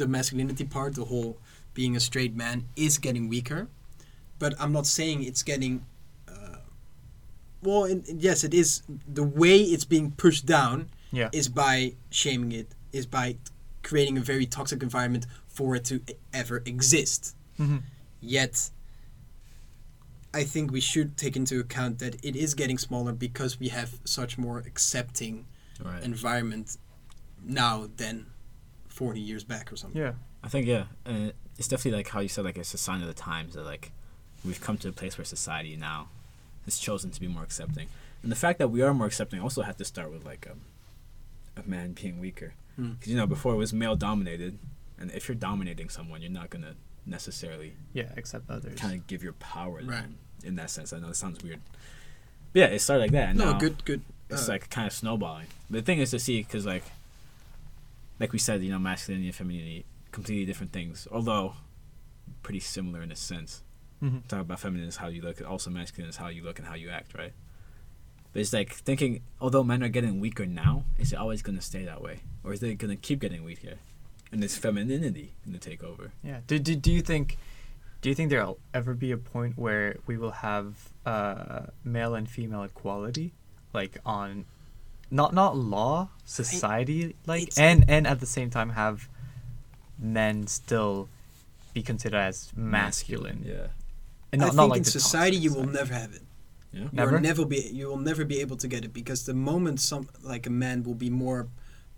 the 0.00 0.06
masculinity 0.08 0.64
part, 0.76 0.90
the 0.94 1.04
whole 1.12 1.32
being 1.74 1.94
a 1.96 2.00
straight 2.00 2.34
man 2.44 2.56
is 2.76 2.98
getting 3.06 3.28
weaker, 3.28 3.60
but 4.38 4.50
I'm 4.60 4.72
not 4.78 4.86
saying 4.86 5.16
it's 5.28 5.42
getting. 5.52 5.74
Uh, 6.28 6.58
well, 7.62 7.84
in, 7.92 8.02
yes, 8.28 8.42
it 8.48 8.54
is. 8.54 8.82
The 9.20 9.22
way 9.42 9.56
it's 9.74 9.84
being 9.94 10.10
pushed 10.24 10.44
down 10.46 10.76
Yeah. 11.12 11.30
is 11.40 11.48
by 11.48 11.94
shaming 12.10 12.52
it, 12.60 12.68
is 12.92 13.06
by 13.06 13.26
creating 13.84 14.18
a 14.18 14.20
very 14.20 14.46
toxic 14.46 14.82
environment 14.82 15.26
for 15.46 15.76
it 15.76 15.84
to 15.84 16.00
ever 16.32 16.62
exist. 16.66 17.36
hmm 17.56 17.78
Yet, 18.20 18.70
I 20.32 20.42
think 20.44 20.72
we 20.72 20.80
should 20.80 21.16
take 21.16 21.36
into 21.36 21.60
account 21.60 21.98
that 22.00 22.16
it 22.24 22.34
is 22.34 22.54
getting 22.54 22.78
smaller 22.78 23.12
because 23.12 23.60
we 23.60 23.68
have 23.68 24.00
such 24.04 24.36
more 24.38 24.58
accepting 24.58 25.46
Right. 25.84 26.02
environment 26.04 26.76
now 27.44 27.88
than 27.96 28.26
40 28.88 29.20
years 29.20 29.42
back 29.44 29.72
or 29.72 29.76
something. 29.76 30.00
Yeah. 30.00 30.12
I 30.42 30.48
think 30.48 30.66
yeah, 30.66 30.84
uh, 31.04 31.30
it's 31.58 31.68
definitely 31.68 31.98
like 31.98 32.08
how 32.08 32.20
you 32.20 32.28
said, 32.28 32.44
like 32.44 32.56
it's 32.56 32.72
a 32.74 32.78
sign 32.78 33.00
of 33.02 33.08
the 33.08 33.14
times 33.14 33.54
that 33.54 33.64
like 33.64 33.92
we've 34.44 34.60
come 34.60 34.78
to 34.78 34.88
a 34.88 34.92
place 34.92 35.18
where 35.18 35.24
society 35.24 35.76
now 35.76 36.08
has 36.64 36.78
chosen 36.78 37.10
to 37.10 37.20
be 37.20 37.26
more 37.28 37.42
accepting, 37.42 37.88
and 38.22 38.30
the 38.30 38.36
fact 38.36 38.58
that 38.58 38.68
we 38.68 38.82
are 38.82 38.94
more 38.94 39.06
accepting 39.06 39.40
also 39.40 39.62
had 39.62 39.76
to 39.78 39.84
start 39.84 40.10
with 40.12 40.24
like 40.24 40.46
um, 40.50 40.60
a 41.56 41.68
man 41.68 41.92
being 41.92 42.20
weaker. 42.20 42.54
Because 42.76 43.06
you 43.08 43.16
know 43.16 43.26
before 43.26 43.54
it 43.54 43.56
was 43.56 43.72
male 43.72 43.96
dominated, 43.96 44.58
and 44.98 45.10
if 45.12 45.28
you're 45.28 45.34
dominating 45.36 45.88
someone, 45.88 46.20
you're 46.22 46.30
not 46.30 46.50
gonna 46.50 46.74
necessarily 47.06 47.74
Yeah. 47.92 48.10
Except 48.16 48.48
others. 48.50 48.78
kind 48.78 48.94
of 48.94 49.06
give 49.06 49.22
your 49.22 49.34
power 49.34 49.80
Right. 49.82 50.02
them 50.02 50.16
in 50.42 50.56
that 50.56 50.70
sense. 50.70 50.92
I 50.92 50.98
know 50.98 51.08
it 51.08 51.16
sounds 51.16 51.42
weird, 51.42 51.60
but 52.52 52.60
yeah, 52.60 52.66
it 52.66 52.80
started 52.80 53.02
like 53.02 53.10
that. 53.12 53.28
And 53.30 53.38
No, 53.38 53.52
now 53.52 53.58
good, 53.58 53.84
good. 53.84 54.02
It's 54.30 54.48
uh, 54.48 54.52
like 54.52 54.70
kind 54.70 54.86
of 54.86 54.92
snowballing. 54.92 55.46
The 55.70 55.82
thing 55.82 55.98
is 55.98 56.10
to 56.12 56.18
see 56.18 56.42
because 56.42 56.64
like, 56.64 56.84
like 58.20 58.32
we 58.32 58.38
said, 58.38 58.62
you 58.62 58.70
know, 58.70 58.78
masculinity 58.78 59.26
and 59.28 59.34
femininity 59.36 59.84
completely 60.12 60.46
different 60.46 60.72
things, 60.72 61.06
although 61.12 61.54
pretty 62.42 62.60
similar 62.60 63.02
in 63.02 63.10
a 63.12 63.16
sense. 63.16 63.62
hmm 64.00 64.18
Talk 64.28 64.40
about 64.40 64.60
feminine 64.60 64.86
is 64.88 64.96
how 64.96 65.08
you 65.08 65.20
look, 65.22 65.42
also 65.46 65.70
masculine 65.70 66.08
is 66.08 66.16
how 66.16 66.28
you 66.28 66.42
look 66.42 66.58
and 66.58 66.66
how 66.68 66.74
you 66.74 66.88
act, 66.90 67.14
right? 67.14 67.32
But 68.34 68.40
it's 68.40 68.52
like 68.52 68.74
thinking, 68.74 69.22
although 69.40 69.62
men 69.64 69.82
are 69.82 69.88
getting 69.88 70.20
weaker 70.20 70.44
now, 70.44 70.84
is 70.98 71.12
it 71.12 71.16
always 71.16 71.40
gonna 71.40 71.62
stay 71.62 71.84
that 71.84 72.02
way, 72.02 72.20
or 72.42 72.52
is 72.52 72.62
it 72.62 72.74
gonna 72.74 72.96
keep 72.96 73.20
getting 73.20 73.44
weaker? 73.44 73.74
And 74.32 74.42
is 74.44 74.58
femininity 74.58 75.32
gonna 75.46 75.58
take 75.58 75.82
over? 75.82 76.10
Yeah. 76.22 76.40
Do, 76.48 76.58
do, 76.58 76.74
do 76.74 76.90
you 76.92 77.00
think 77.00 77.38
do 78.02 78.10
you 78.10 78.14
think 78.14 78.28
there'll 78.28 78.58
ever 78.74 78.92
be 78.92 79.12
a 79.12 79.16
point 79.16 79.56
where 79.56 79.96
we 80.06 80.18
will 80.18 80.32
have 80.32 80.74
uh, 81.06 81.66
male 81.84 82.14
and 82.14 82.28
female 82.28 82.62
equality, 82.64 83.32
like 83.72 83.96
on, 84.04 84.44
not 85.12 85.32
not 85.32 85.56
law, 85.56 86.08
society, 86.26 87.14
like, 87.26 87.50
and 87.56 87.84
and 87.88 88.06
at 88.06 88.18
the 88.20 88.26
same 88.26 88.50
time 88.50 88.70
have 88.70 89.08
men 89.98 90.48
still 90.48 91.08
be 91.72 91.82
considered 91.82 92.18
as 92.18 92.52
masculine, 92.56 93.44
Yeah. 93.46 93.68
and 94.32 94.42
I 94.42 94.46
not, 94.46 94.50
think 94.50 94.56
not 94.56 94.68
like 94.70 94.76
in 94.78 94.82
the 94.82 94.90
society 94.90 95.36
you 95.36 95.54
will 95.54 95.66
never 95.66 95.94
have 95.94 96.12
it. 96.12 96.22
Yeah. 96.74 96.82
You 96.82 96.88
Never? 96.92 97.12
will 97.12 97.20
never 97.20 97.44
be. 97.46 97.60
You 97.72 97.86
will 97.88 97.98
never 98.10 98.24
be 98.24 98.40
able 98.40 98.56
to 98.58 98.68
get 98.68 98.84
it 98.84 98.92
because 98.92 99.24
the 99.26 99.34
moment 99.34 99.80
some 99.80 100.08
like 100.22 100.46
a 100.46 100.50
man 100.50 100.82
will 100.82 100.94
be 101.06 101.10
more 101.10 101.48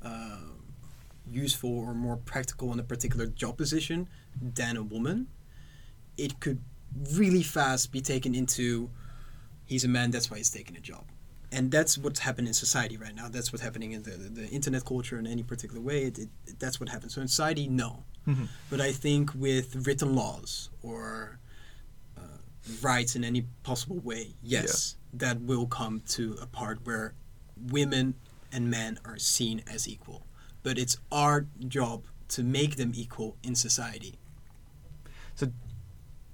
uh, 0.03 0.39
useful 1.31 1.79
or 1.87 1.95
more 1.95 2.17
practical 2.17 2.73
in 2.73 2.79
a 2.79 2.83
particular 2.85 3.27
job 3.27 3.57
position 3.57 4.09
than 4.41 4.77
a 4.77 4.83
woman, 4.83 5.27
it 6.17 6.41
could 6.41 6.61
really 7.13 7.43
fast 7.43 7.93
be 7.93 8.01
taken 8.01 8.35
into 8.35 8.91
he's 9.65 9.85
a 9.85 9.89
man. 9.89 10.11
That's 10.11 10.31
why 10.31 10.37
he's 10.39 10.51
taking 10.51 10.77
a 10.77 10.81
job. 10.81 11.05
And 11.53 11.71
that's 11.71 11.97
what's 11.97 12.21
happening 12.21 12.49
in 12.49 12.55
society 12.55 12.97
right 12.97 13.15
now. 13.15 13.29
That's 13.29 13.53
what's 13.53 13.63
happening 13.63 13.93
in 13.93 14.03
the, 14.03 14.11
the, 14.11 14.29
the 14.41 14.49
internet 14.49 14.85
culture 14.85 15.19
in 15.19 15.27
any 15.27 15.43
particular 15.45 15.81
way. 15.81 16.03
It, 16.05 16.19
it, 16.19 16.29
that's 16.59 16.81
what 16.81 16.89
happens. 16.89 17.15
So 17.15 17.21
in 17.23 17.29
society, 17.29 17.69
no. 17.69 18.03
Mhm. 18.27 18.49
But 18.69 18.81
I 18.81 18.91
think 18.93 19.33
with 19.35 19.87
written 19.87 20.15
laws 20.17 20.71
or 20.83 21.39
rights 22.83 23.17
in 23.17 23.25
any 23.25 23.47
possible 23.63 23.99
way, 23.99 24.35
yes, 24.43 24.97
that 25.13 25.41
will 25.41 25.67
come 25.67 26.03
to 26.09 26.37
a 26.41 26.47
part 26.47 26.79
where 26.85 27.15
women 27.71 28.15
and 28.53 28.71
men 28.71 28.99
are 29.05 29.19
seen 29.19 29.63
as 29.67 29.89
equal. 29.89 30.27
But 30.63 30.79
it's 30.79 30.99
our 31.13 31.47
job 31.69 32.05
to 32.29 32.43
make 32.43 32.77
them 32.77 32.93
equal 32.95 33.37
in 33.43 33.55
society. 33.55 34.15
So, 35.35 35.49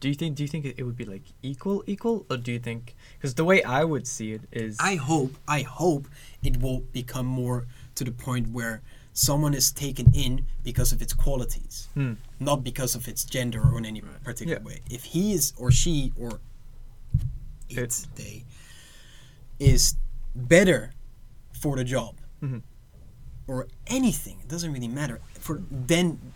do 0.00 0.08
you 0.08 0.14
think 0.14 0.36
do 0.36 0.42
you 0.42 0.48
think 0.48 0.64
it 0.64 0.74
it 0.78 0.84
would 0.84 0.96
be 0.96 1.04
like 1.04 1.22
equal 1.42 1.84
equal, 1.86 2.26
or 2.30 2.36
do 2.36 2.52
you 2.52 2.58
think 2.58 2.94
because 3.18 3.34
the 3.34 3.44
way 3.44 3.62
I 3.62 3.84
would 3.84 4.06
see 4.06 4.32
it 4.32 4.42
is 4.50 4.76
I 4.80 4.96
hope, 4.96 5.36
I 5.46 5.62
hope 5.62 6.08
it 6.42 6.60
will 6.60 6.80
become 6.92 7.26
more 7.26 7.66
to 7.94 8.04
the 8.04 8.12
point 8.12 8.48
where 8.48 8.82
someone 9.12 9.54
is 9.54 9.70
taken 9.70 10.10
in 10.14 10.46
because 10.64 10.92
of 10.92 11.02
its 11.02 11.12
qualities, 11.12 11.88
Hmm. 11.94 12.14
not 12.40 12.64
because 12.64 12.94
of 12.94 13.06
its 13.08 13.24
gender 13.24 13.60
or 13.62 13.78
in 13.78 13.84
any 13.86 14.00
particular 14.00 14.58
Yeah. 14.58 14.64
way. 14.64 14.80
If 14.90 15.04
he 15.04 15.32
is 15.32 15.52
or 15.58 15.70
she 15.70 16.12
or 16.16 16.40
it 17.68 17.78
It's- 17.78 18.06
they 18.16 18.44
is 19.58 19.94
better 20.34 20.92
for 21.52 21.76
the 21.76 21.84
job 21.84 22.16
Mhm. 22.42 22.62
or 23.46 23.68
anything, 23.86 24.38
it 24.40 24.48
doesn't 24.48 24.72
really 24.72 24.88
matter. 24.88 25.20
For 25.38 25.62
then 25.70 26.32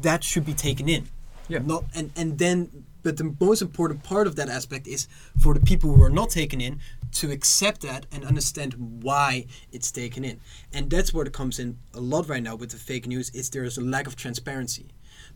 that 0.00 0.22
should 0.24 0.44
be 0.46 0.54
taken 0.54 0.88
in. 0.88 1.08
Yeah. 1.48 1.58
Not 1.60 1.84
and 1.94 2.10
and 2.16 2.38
then 2.38 2.84
but 3.02 3.16
the 3.16 3.34
most 3.40 3.60
important 3.62 4.04
part 4.04 4.26
of 4.28 4.36
that 4.36 4.48
aspect 4.48 4.86
is 4.86 5.08
for 5.40 5.54
the 5.54 5.60
people 5.60 5.92
who 5.94 6.02
are 6.02 6.10
not 6.10 6.30
taken 6.30 6.60
in 6.60 6.78
to 7.12 7.30
accept 7.30 7.82
that 7.82 8.06
and 8.12 8.24
understand 8.24 8.74
why 9.02 9.46
it's 9.70 9.90
taken 9.90 10.24
in. 10.24 10.40
And 10.72 10.90
that's 10.90 11.12
where 11.12 11.26
it 11.26 11.32
comes 11.32 11.58
in 11.58 11.78
a 11.94 12.00
lot 12.00 12.28
right 12.28 12.42
now 12.42 12.56
with 12.56 12.70
the 12.70 12.76
fake 12.78 13.06
news 13.06 13.30
is 13.30 13.50
there 13.50 13.64
is 13.64 13.78
a 13.78 13.82
lack 13.82 14.06
of 14.06 14.16
transparency. 14.16 14.86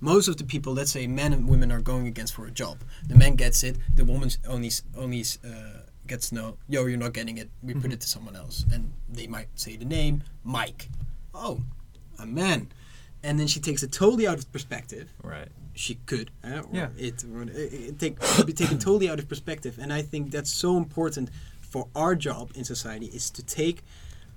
Most 0.00 0.28
of 0.28 0.36
the 0.36 0.44
people, 0.44 0.72
let's 0.74 0.90
say 0.92 1.06
men 1.06 1.32
and 1.32 1.48
women 1.48 1.70
are 1.72 1.80
going 1.80 2.06
against 2.06 2.34
for 2.34 2.46
a 2.46 2.50
job. 2.50 2.78
The 3.06 3.14
man 3.14 3.34
gets 3.36 3.62
it, 3.62 3.76
the 3.94 4.04
woman 4.04 4.30
only 4.46 4.70
only 4.96 5.24
uh, 5.44 5.80
gets 6.06 6.32
no, 6.32 6.56
yo, 6.68 6.84
you're 6.86 6.98
not 6.98 7.12
getting 7.14 7.38
it. 7.38 7.48
We 7.62 7.74
put 7.74 7.92
it 7.92 8.00
to 8.00 8.06
someone 8.08 8.36
else, 8.36 8.64
and 8.72 8.92
they 9.08 9.26
might 9.26 9.48
say 9.54 9.76
the 9.76 9.84
name 9.86 10.22
Mike. 10.44 10.88
Oh, 11.34 11.62
a 12.18 12.26
man, 12.26 12.68
and 13.22 13.38
then 13.40 13.46
she 13.46 13.60
takes 13.60 13.82
it 13.82 13.92
totally 13.92 14.26
out 14.26 14.38
of 14.38 14.50
perspective 14.52 15.08
Right. 15.22 15.48
she 15.74 15.94
could. 16.06 16.30
Uh, 16.44 16.62
Yeah. 16.72 16.88
It, 16.98 17.24
it, 17.24 17.72
it 17.88 17.98
take, 17.98 18.18
be 18.46 18.52
taken 18.52 18.78
totally 18.78 19.08
out 19.08 19.18
of 19.18 19.28
perspective, 19.28 19.78
and 19.80 19.92
I 19.92 20.02
think 20.02 20.30
that's 20.30 20.50
so 20.50 20.76
important 20.76 21.30
for 21.76 21.88
our 21.94 22.14
job 22.14 22.50
in 22.54 22.64
society 22.64 23.06
is 23.06 23.28
to 23.30 23.42
take 23.42 23.82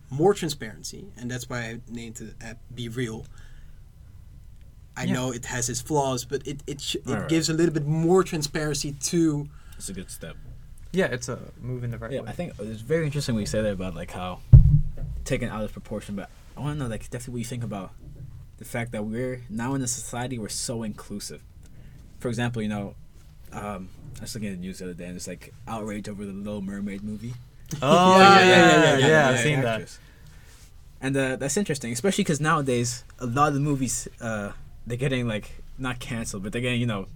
more 0.09 0.33
transparency, 0.33 1.05
and 1.17 1.31
that's 1.31 1.49
why 1.49 1.59
I 1.61 1.79
named 1.89 2.15
the 2.15 2.25
uh, 2.45 2.49
app 2.51 2.57
"Be 2.75 2.89
Real." 2.89 3.25
I 4.97 5.03
Yeah. 5.05 5.13
know 5.13 5.31
it 5.31 5.45
has 5.45 5.69
its 5.69 5.81
flaws, 5.81 6.25
but 6.25 6.45
it 6.45 6.61
it 6.67 6.81
sh- 6.81 6.95
it 6.95 7.03
Right, 7.05 7.19
right. 7.21 7.29
gives 7.29 7.47
a 7.49 7.53
little 7.53 7.73
bit 7.73 7.85
more 7.87 8.23
transparency 8.25 8.91
to. 9.11 9.47
It's 9.77 9.87
a 9.87 9.93
good 9.93 10.11
step. 10.11 10.35
Yeah, 10.91 11.05
it's 11.05 11.29
a 11.29 11.39
move 11.61 11.83
in 11.85 11.91
the 11.91 11.97
right 11.97 12.11
Yeah, 12.11 12.21
way. 12.21 12.29
I 12.29 12.33
think 12.33 12.53
it's 12.59 12.81
very 12.81 13.05
interesting 13.05 13.35
when 13.35 13.43
you 13.43 13.45
say 13.55 13.61
that 13.61 13.71
about 13.71 13.95
like 13.95 14.11
how 14.11 14.41
taken 15.23 15.47
out 15.47 15.63
of 15.63 15.71
proportion. 15.71 16.15
But 16.17 16.29
I 16.57 16.59
want 16.59 16.75
to 16.77 16.83
know 16.83 16.89
like 16.89 17.03
definitely 17.09 17.33
what 17.35 17.39
you 17.39 17.45
think 17.45 17.63
about 17.63 17.93
the 18.57 18.65
fact 18.65 18.91
that 18.91 19.05
we're 19.05 19.43
now 19.49 19.75
in 19.75 19.81
a 19.81 19.87
society 19.87 20.37
we're 20.37 20.49
so 20.49 20.83
inclusive. 20.83 21.41
For 22.19 22.27
example, 22.27 22.61
you 22.61 22.67
know, 22.67 22.95
um, 23.53 23.89
I 24.17 24.21
was 24.21 24.35
looking 24.35 24.49
at 24.49 24.55
the 24.55 24.61
news 24.61 24.79
the 24.79 24.85
other 24.85 24.93
day 24.93 25.05
and 25.05 25.15
it's 25.15 25.27
like 25.27 25.53
outrage 25.67 26.07
over 26.09 26.25
the 26.25 26.31
Little 26.33 26.61
Mermaid 26.61 27.03
movie. 27.03 27.33
Oh 27.81 28.17
Yeah, 28.19 28.39
yeah, 28.39 28.39
yeah, 28.39 28.49
yeah, 28.49 28.57
yeah, 28.57 28.97
yeah, 28.97 29.07
yeah, 29.07 29.29
I've 29.29 29.35
yeah, 29.35 29.43
seen 29.43 29.61
that. 29.61 29.65
actress. 29.81 29.99
And 31.01 31.15
uh, 31.15 31.35
that's 31.35 31.55
interesting, 31.55 31.93
especially 31.93 32.23
because 32.23 32.41
nowadays 32.41 33.03
a 33.19 33.25
lot 33.27 33.49
of 33.49 33.53
the 33.53 33.59
movies 33.59 34.07
uh, 34.19 34.51
they're 34.87 34.97
getting 34.97 35.27
like 35.27 35.61
not 35.77 35.99
canceled, 35.99 36.43
but 36.43 36.51
they're 36.51 36.61
getting 36.63 36.81
you 36.81 36.87
know 36.87 37.07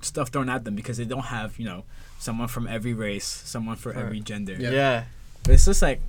stuff 0.00 0.28
thrown 0.28 0.48
at 0.48 0.64
them 0.64 0.74
because 0.76 0.96
they 0.96 1.04
don't 1.04 1.24
have 1.26 1.58
you 1.58 1.64
know 1.64 1.84
someone 2.20 2.48
from 2.48 2.66
every 2.68 2.94
race, 2.94 3.26
someone 3.26 3.76
for 3.76 3.92
every 3.92 4.20
gender. 4.20 4.54
Yeah. 4.58 4.70
Yeah. 4.70 5.04
But 5.42 5.54
it's 5.54 5.64
just 5.66 5.82
like, 5.82 6.00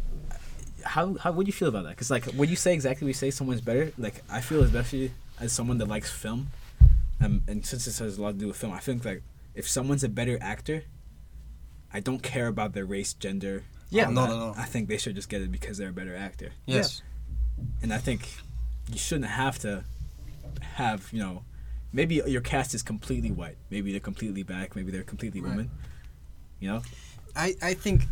how 0.83 1.15
how 1.15 1.31
would 1.31 1.47
you 1.47 1.53
feel 1.53 1.67
about 1.69 1.83
that? 1.83 1.89
Because 1.89 2.11
like, 2.11 2.25
when 2.35 2.47
you 2.49 2.55
say 2.55 2.73
exactly, 2.73 3.05
we 3.05 3.13
say 3.13 3.31
someone's 3.31 3.61
better. 3.61 3.91
Like, 3.97 4.23
I 4.29 4.41
feel 4.41 4.61
especially 4.63 5.11
as 5.39 5.51
someone 5.51 5.77
that 5.79 5.87
likes 5.87 6.09
film, 6.11 6.47
um, 7.19 7.41
and 7.47 7.65
since 7.65 7.85
this 7.85 7.99
has 7.99 8.17
a 8.17 8.21
lot 8.21 8.33
to 8.33 8.37
do 8.37 8.47
with 8.47 8.57
film, 8.57 8.71
I 8.73 8.79
think 8.79 9.03
like 9.03 9.21
if 9.55 9.67
someone's 9.67 10.03
a 10.03 10.09
better 10.09 10.37
actor, 10.41 10.83
I 11.93 11.99
don't 12.01 12.21
care 12.21 12.47
about 12.47 12.73
their 12.73 12.85
race, 12.85 13.13
gender. 13.13 13.63
Yeah. 13.89 14.09
No, 14.09 14.21
that. 14.21 14.27
no, 14.29 14.39
no. 14.51 14.53
I 14.57 14.65
think 14.65 14.89
they 14.89 14.97
should 14.97 15.15
just 15.15 15.29
get 15.29 15.41
it 15.41 15.51
because 15.51 15.77
they're 15.77 15.89
a 15.89 15.93
better 15.93 16.15
actor, 16.15 16.51
Yes. 16.65 17.01
and 17.81 17.93
I 17.93 17.97
think 17.99 18.27
you 18.91 18.97
shouldn't 18.97 19.29
have 19.31 19.59
to 19.59 19.83
have 20.61 21.09
you 21.11 21.19
know. 21.19 21.43
Maybe 21.93 22.15
your 22.27 22.41
cast 22.41 22.73
is 22.75 22.83
completely 22.83 23.31
white. 23.31 23.57
Maybe 23.69 23.91
they're 23.91 24.01
completely 24.01 24.43
black. 24.43 24.75
Maybe 24.75 24.91
they're 24.91 25.03
completely 25.03 25.39
Right. 25.39 25.51
women. 25.51 25.71
You 26.59 26.67
know. 26.69 26.81
I 27.35 27.55
I 27.61 27.73
think. 27.73 28.03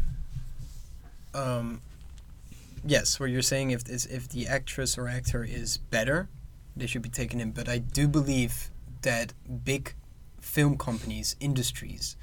Um. 1.34 1.82
Yes, 2.86 3.20
what 3.20 3.30
you're 3.30 3.42
saying 3.42 3.72
if 3.72 3.88
is 3.90 4.06
if 4.06 4.28
the 4.30 4.48
actress 4.48 4.98
or 4.98 5.08
actor 5.08 5.44
is 5.44 5.78
better, 5.78 6.30
they 6.76 6.86
should 6.86 7.02
be 7.02 7.10
taken 7.10 7.40
in. 7.40 7.52
But 7.52 7.68
I 7.70 7.78
do 7.80 8.08
believe 8.08 8.70
that 9.02 9.34
big 9.66 9.94
film 10.44 10.78
companies, 10.78 11.36
industries, 11.40 12.16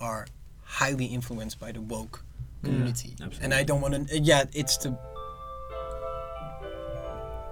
are 0.00 0.26
highly 0.64 1.06
influenced 1.06 1.58
by 1.60 1.72
the 1.72 1.80
woke 1.80 2.24
community, 2.62 3.14
and 3.20 3.28
absolutely. 3.28 3.56
I 3.56 3.62
don't 3.62 3.80
want 3.80 4.08
to. 4.08 4.18
Yeah, 4.18 4.44
it's 4.52 4.76
the. 4.78 4.98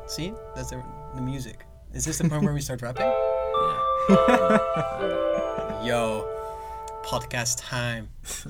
See, 0.07 0.35
that's 0.55 0.71
the 0.71 0.83
the 1.15 1.23
music. 1.23 1.65
Is 1.95 2.05
this 2.05 2.19
the 2.19 2.29
point 2.29 2.43
where 2.43 2.53
we 2.53 2.61
start 2.61 2.83
rapping? 2.83 3.07
Yeah. 3.07 4.59
Yo, 5.87 6.27
podcast 7.05 7.59
time. 7.59 8.09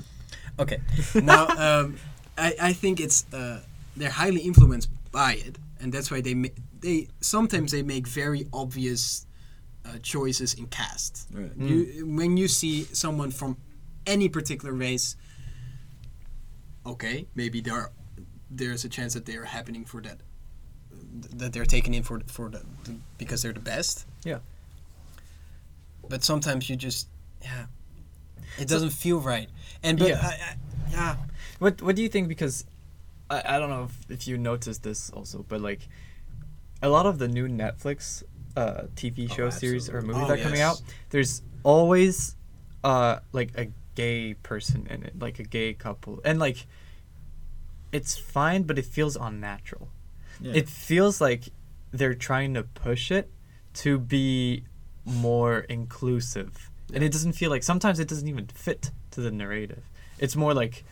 okay, 0.59 0.79
now 1.15 1.47
um, 1.47 1.97
I 2.37 2.53
I 2.61 2.73
think 2.73 2.99
it's 2.99 3.25
uh, 3.33 3.61
they're 3.95 4.09
highly 4.09 4.41
influenced 4.41 4.89
by 5.11 5.33
it, 5.33 5.57
and 5.79 5.93
that's 5.93 6.09
why 6.09 6.21
they 6.21 6.33
ma- 6.33 6.55
they 6.79 7.07
sometimes 7.21 7.71
they 7.71 7.83
make 7.83 8.07
very 8.07 8.47
obvious 8.51 9.27
uh, 9.85 9.97
choices 10.01 10.53
in 10.53 10.67
cast. 10.67 11.27
Right. 11.33 11.51
You 11.57 12.05
when 12.05 12.37
you 12.37 12.47
see 12.47 12.83
someone 12.85 13.31
from 13.31 13.57
any 14.05 14.29
particular 14.29 14.73
race, 14.73 15.15
okay, 16.85 17.27
maybe 17.35 17.61
there 17.61 17.73
are, 17.75 17.91
there's 18.49 18.85
a 18.85 18.89
chance 18.89 19.13
that 19.13 19.25
they 19.25 19.35
are 19.35 19.45
happening 19.45 19.85
for 19.85 20.01
that 20.01 20.21
that 21.37 21.53
they're 21.53 21.65
taken 21.65 21.93
in 21.93 22.03
for 22.03 22.21
for 22.27 22.49
the, 22.49 22.61
the 22.83 22.95
because 23.17 23.41
they're 23.41 23.53
the 23.53 23.59
best. 23.59 24.05
Yeah. 24.23 24.39
But 26.07 26.23
sometimes 26.23 26.69
you 26.69 26.75
just 26.75 27.07
yeah, 27.41 27.65
it 28.59 28.67
doesn't 28.67 28.91
feel 28.91 29.19
right. 29.19 29.49
And 29.83 29.97
but 29.99 30.09
Yeah. 30.09 30.19
I, 30.21 30.27
I, 30.27 30.55
yeah, 30.91 31.15
What 31.59 31.81
What 31.81 31.95
do 31.95 32.01
you 32.01 32.09
think? 32.09 32.27
Because 32.27 32.65
I, 33.29 33.41
I 33.45 33.59
don't 33.59 33.69
know 33.69 33.85
if, 33.85 34.11
if 34.11 34.27
you 34.27 34.37
noticed 34.37 34.83
this 34.83 35.09
also, 35.09 35.45
but 35.47 35.61
like 35.61 35.87
a 36.81 36.89
lot 36.89 37.05
of 37.05 37.17
the 37.19 37.27
new 37.27 37.47
Netflix 37.47 38.23
uh, 38.55 38.83
TV 38.95 39.27
Oh, 39.29 39.33
show 39.33 39.49
series 39.49 39.89
or 39.89 40.01
movies 40.01 40.23
Oh, 40.23 40.27
that 40.27 40.39
are 40.39 40.43
coming 40.43 40.61
out, 40.61 40.81
there's 41.09 41.41
always 41.63 42.35
uh 42.83 43.19
like 43.31 43.51
a 43.57 43.67
gay 43.95 44.33
person 44.35 44.87
in 44.89 45.03
it, 45.03 45.19
like 45.19 45.39
a 45.39 45.43
gay 45.43 45.73
couple, 45.73 46.19
and 46.25 46.39
like 46.39 46.65
it's 47.91 48.17
fine, 48.17 48.63
but 48.63 48.77
it 48.79 48.85
feels 48.85 49.15
unnatural. 49.15 49.89
Yeah. 50.39 50.53
It 50.55 50.69
feels 50.69 51.19
like 51.21 51.49
they're 51.91 52.15
trying 52.15 52.53
to 52.53 52.63
push 52.63 53.11
it 53.11 53.29
to 53.75 53.99
be 53.99 54.63
more 55.05 55.59
inclusive. 55.59 56.69
And 56.93 57.03
it 57.03 57.11
doesn't 57.11 57.33
feel 57.33 57.49
like 57.49 57.63
sometimes 57.63 57.99
it 57.99 58.07
doesn't 58.07 58.27
even 58.27 58.47
fit 58.47 58.91
to 59.11 59.21
the 59.21 59.31
narrative. 59.31 59.83
It's 60.19 60.35
more 60.35 60.53
like 60.53 60.83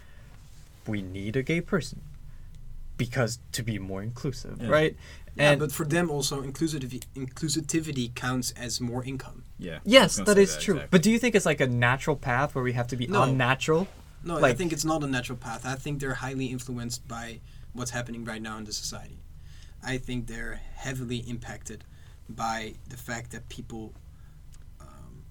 we 0.87 1.01
need 1.01 1.35
a 1.35 1.43
gay 1.43 1.61
person 1.61 2.01
because 2.97 3.39
to 3.53 3.63
be 3.63 3.79
more 3.79 4.01
inclusive, 4.03 4.59
Yeah. 4.61 4.69
right? 4.69 4.97
Yeah. 5.39 5.55
But 5.55 5.71
for 5.71 5.85
them 5.85 6.09
also, 6.09 6.41
inclusivity 6.41 7.03
inclusivity 7.15 8.13
counts 8.13 8.51
as 8.51 8.81
more 8.81 9.03
income. 9.03 9.43
Yeah. 9.57 9.79
Yes, 9.85 10.17
that 10.17 10.37
is 10.37 10.55
that 10.55 10.61
true. 10.61 10.75
exactly. 10.75 10.87
But 10.91 11.01
do 11.03 11.11
you 11.11 11.19
think 11.19 11.35
it's 11.35 11.45
like 11.45 11.61
a 11.61 11.67
natural 11.67 12.15
path 12.15 12.53
where 12.55 12.63
we 12.63 12.73
have 12.73 12.87
to 12.87 12.95
be 12.97 13.07
No. 13.07 13.23
unnatural? 13.23 13.87
No, 14.23 14.43
I 14.43 14.53
think 14.53 14.73
it's 14.73 14.83
not 14.85 15.03
a 15.03 15.07
natural 15.07 15.37
path. 15.37 15.65
I 15.65 15.75
think 15.75 15.99
they're 16.01 16.15
highly 16.15 16.47
influenced 16.47 17.07
by 17.07 17.39
what's 17.73 17.91
happening 17.91 18.25
right 18.25 18.41
now 18.41 18.57
in 18.57 18.65
the 18.65 18.73
society. 18.73 19.19
I 19.81 19.97
think 19.97 20.27
they're 20.27 20.59
heavily 20.75 21.17
impacted 21.19 21.85
by 22.27 22.75
the 22.89 22.97
fact 22.97 23.31
that 23.31 23.47
people, 23.47 23.93
um, 24.81 25.23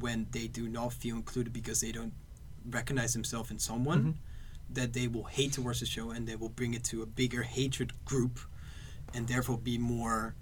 when 0.00 0.26
they 0.30 0.46
do 0.48 0.66
not 0.68 0.92
feel 0.94 1.16
included 1.16 1.52
because 1.52 1.80
they 1.80 1.92
don't 1.92 2.14
recognize 2.70 3.12
themselves 3.12 3.50
in 3.50 3.58
someone, 3.58 4.02
Mhm. 4.04 4.14
that 4.74 4.92
they 4.94 5.06
will 5.06 5.24
hate 5.24 5.52
towards 5.52 5.80
the 5.80 5.86
show 5.86 6.10
and 6.10 6.26
they 6.26 6.36
will 6.36 6.48
bring 6.48 6.72
it 6.72 6.84
to 6.84 7.02
a 7.02 7.06
bigger 7.06 7.42
hatred 7.42 7.92
group, 8.06 8.40
and 9.14 9.26
therefore 9.28 9.58
be 9.58 9.78
more. 9.78 10.34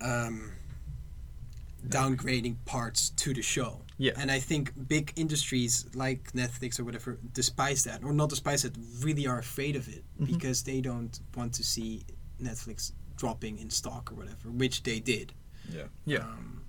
Um, 0.00 0.52
downgrading 1.88 2.56
parts 2.64 3.10
to 3.10 3.32
the 3.32 3.42
show. 3.42 3.80
Yeah. 3.98 4.12
And 4.18 4.30
I 4.30 4.40
think 4.40 4.72
big 4.88 5.12
industries 5.16 5.86
like 5.94 6.32
Netflix 6.32 6.80
or 6.80 6.84
whatever 6.84 7.18
despise 7.32 7.84
that, 7.84 8.02
or 8.04 8.12
not 8.12 8.28
despise 8.28 8.64
it, 8.64 8.74
really 9.00 9.26
are 9.26 9.38
afraid 9.38 9.76
of 9.76 9.88
it 9.88 10.04
Mhm. 10.20 10.26
because 10.26 10.64
they 10.64 10.80
don't 10.80 11.18
want 11.36 11.54
to 11.54 11.62
see 11.64 12.02
Netflix 12.42 12.92
dropping 13.16 13.58
in 13.58 13.70
stock 13.70 14.10
or 14.12 14.16
whatever, 14.16 14.50
which 14.50 14.82
they 14.82 15.00
did. 15.00 15.32
Yeah. 15.72 15.84
Yeah. 16.04 16.18
Um, 16.24 16.62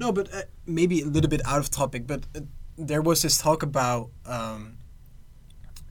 no, 0.00 0.12
but 0.12 0.32
uh, 0.34 0.42
maybe 0.66 1.00
a 1.02 1.06
little 1.06 1.30
bit 1.30 1.40
out 1.46 1.58
of 1.60 1.70
topic, 1.70 2.06
but 2.06 2.26
uh, 2.34 2.40
there 2.76 3.00
was 3.00 3.22
this 3.22 3.38
talk 3.38 3.62
about 3.62 4.10
um, 4.26 4.76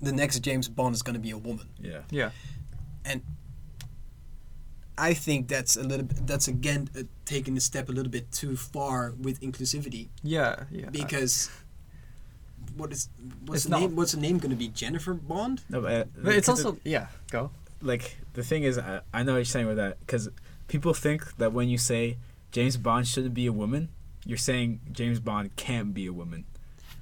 the 0.02 0.12
next 0.12 0.40
James 0.42 0.68
Bond 0.70 0.94
is 0.94 1.02
going 1.02 1.16
to 1.16 1.20
be 1.22 1.32
a 1.32 1.38
woman. 1.38 1.70
Yeah. 1.80 2.02
Yeah. 2.12 2.32
I 4.98 5.14
think 5.14 5.48
that's 5.48 5.78
a 5.78 5.84
little 5.84 6.06
bit, 6.06 6.26
that's 6.26 6.48
again 6.48 6.90
uh, 6.98 7.04
taking 7.26 7.56
a 7.58 7.60
step 7.62 7.90
a 7.90 7.92
little 7.92 8.12
bit 8.12 8.32
too 8.32 8.56
far 8.58 9.14
with 9.20 9.40
inclusivity 9.42 10.08
Yeah. 10.24 10.64
Yeah. 10.72 10.90
because 10.90 11.50
what 12.76 12.92
is 12.92 13.10
what's 13.46 13.64
It's 13.66 13.70
the 13.70 13.80
name? 13.80 13.96
What's 13.96 14.12
the 14.14 14.20
name 14.20 14.38
going 14.40 14.50
to 14.52 14.56
be? 14.58 14.68
Jennifer 14.70 15.14
Bond? 15.14 15.64
No, 15.70 15.82
but, 15.82 15.92
uh, 15.92 16.04
but 16.24 16.36
it's 16.36 16.48
because 16.48 16.66
also 16.66 16.80
yeah, 16.84 17.08
go. 17.32 17.52
like 17.82 18.18
the 18.34 18.44
thing 18.44 18.64
is, 18.64 18.78
I, 18.78 19.02
I 19.14 19.24
know 19.24 19.34
what 19.34 19.38
you're 19.40 19.46
saying 19.46 19.68
with 19.68 19.78
that 19.78 20.00
because 20.02 20.30
people 20.68 20.94
think 20.94 21.38
that 21.38 21.54
when 21.54 21.70
you 21.70 21.78
say 21.78 22.18
James 22.52 22.78
Bond 22.78 23.08
shouldn't 23.08 23.34
be 23.34 23.46
a 23.46 23.54
woman, 23.54 23.90
you're 24.26 24.38
saying 24.38 24.80
James 24.92 25.20
Bond 25.20 25.56
can't 25.56 25.94
be 25.94 26.06
a 26.08 26.14
woman. 26.14 26.46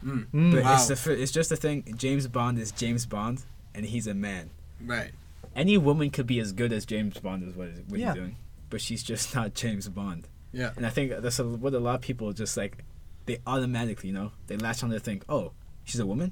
Mm. 0.03 0.27
Mm. 0.33 0.51
But 0.53 0.63
Wow. 0.63 0.75
it's 0.75 0.87
the 1.03 1.11
it's 1.21 1.31
just 1.31 1.49
the 1.49 1.55
thing. 1.57 1.95
James 1.97 2.27
Bond 2.27 2.59
is 2.59 2.71
James 2.71 3.05
Bond, 3.05 3.43
and 3.73 3.85
he's 3.85 4.05
a 4.07 4.13
man. 4.13 4.49
Right. 4.79 5.11
Any 5.55 5.77
woman 5.77 6.09
could 6.09 6.27
be 6.27 6.39
as 6.39 6.51
good 6.51 6.73
as 6.73 6.85
James 6.85 7.17
Bond 7.19 7.47
is 7.47 7.55
what, 7.55 7.69
is, 7.69 7.79
what 7.87 7.99
Yeah. 7.99 8.07
he's 8.07 8.15
doing, 8.15 8.35
but 8.69 8.81
she's 8.81 9.03
just 9.03 9.33
not 9.35 9.53
James 9.53 9.87
Bond. 9.87 10.27
Yeah. 10.51 10.71
And 10.75 10.85
I 10.85 10.89
think 10.89 11.11
that's 11.21 11.39
a, 11.39 11.45
what 11.45 11.73
a 11.73 11.79
lot 11.79 11.95
of 11.95 12.01
people 12.01 12.31
just 12.33 12.55
like. 12.57 12.83
They 13.25 13.39
automatically, 13.47 14.09
you 14.09 14.13
know, 14.13 14.31
they 14.47 14.55
latch 14.57 14.83
on 14.83 14.91
to 14.91 14.99
think, 14.99 15.23
oh, 15.27 15.53
she's 15.83 15.99
a 15.99 16.05
woman, 16.05 16.31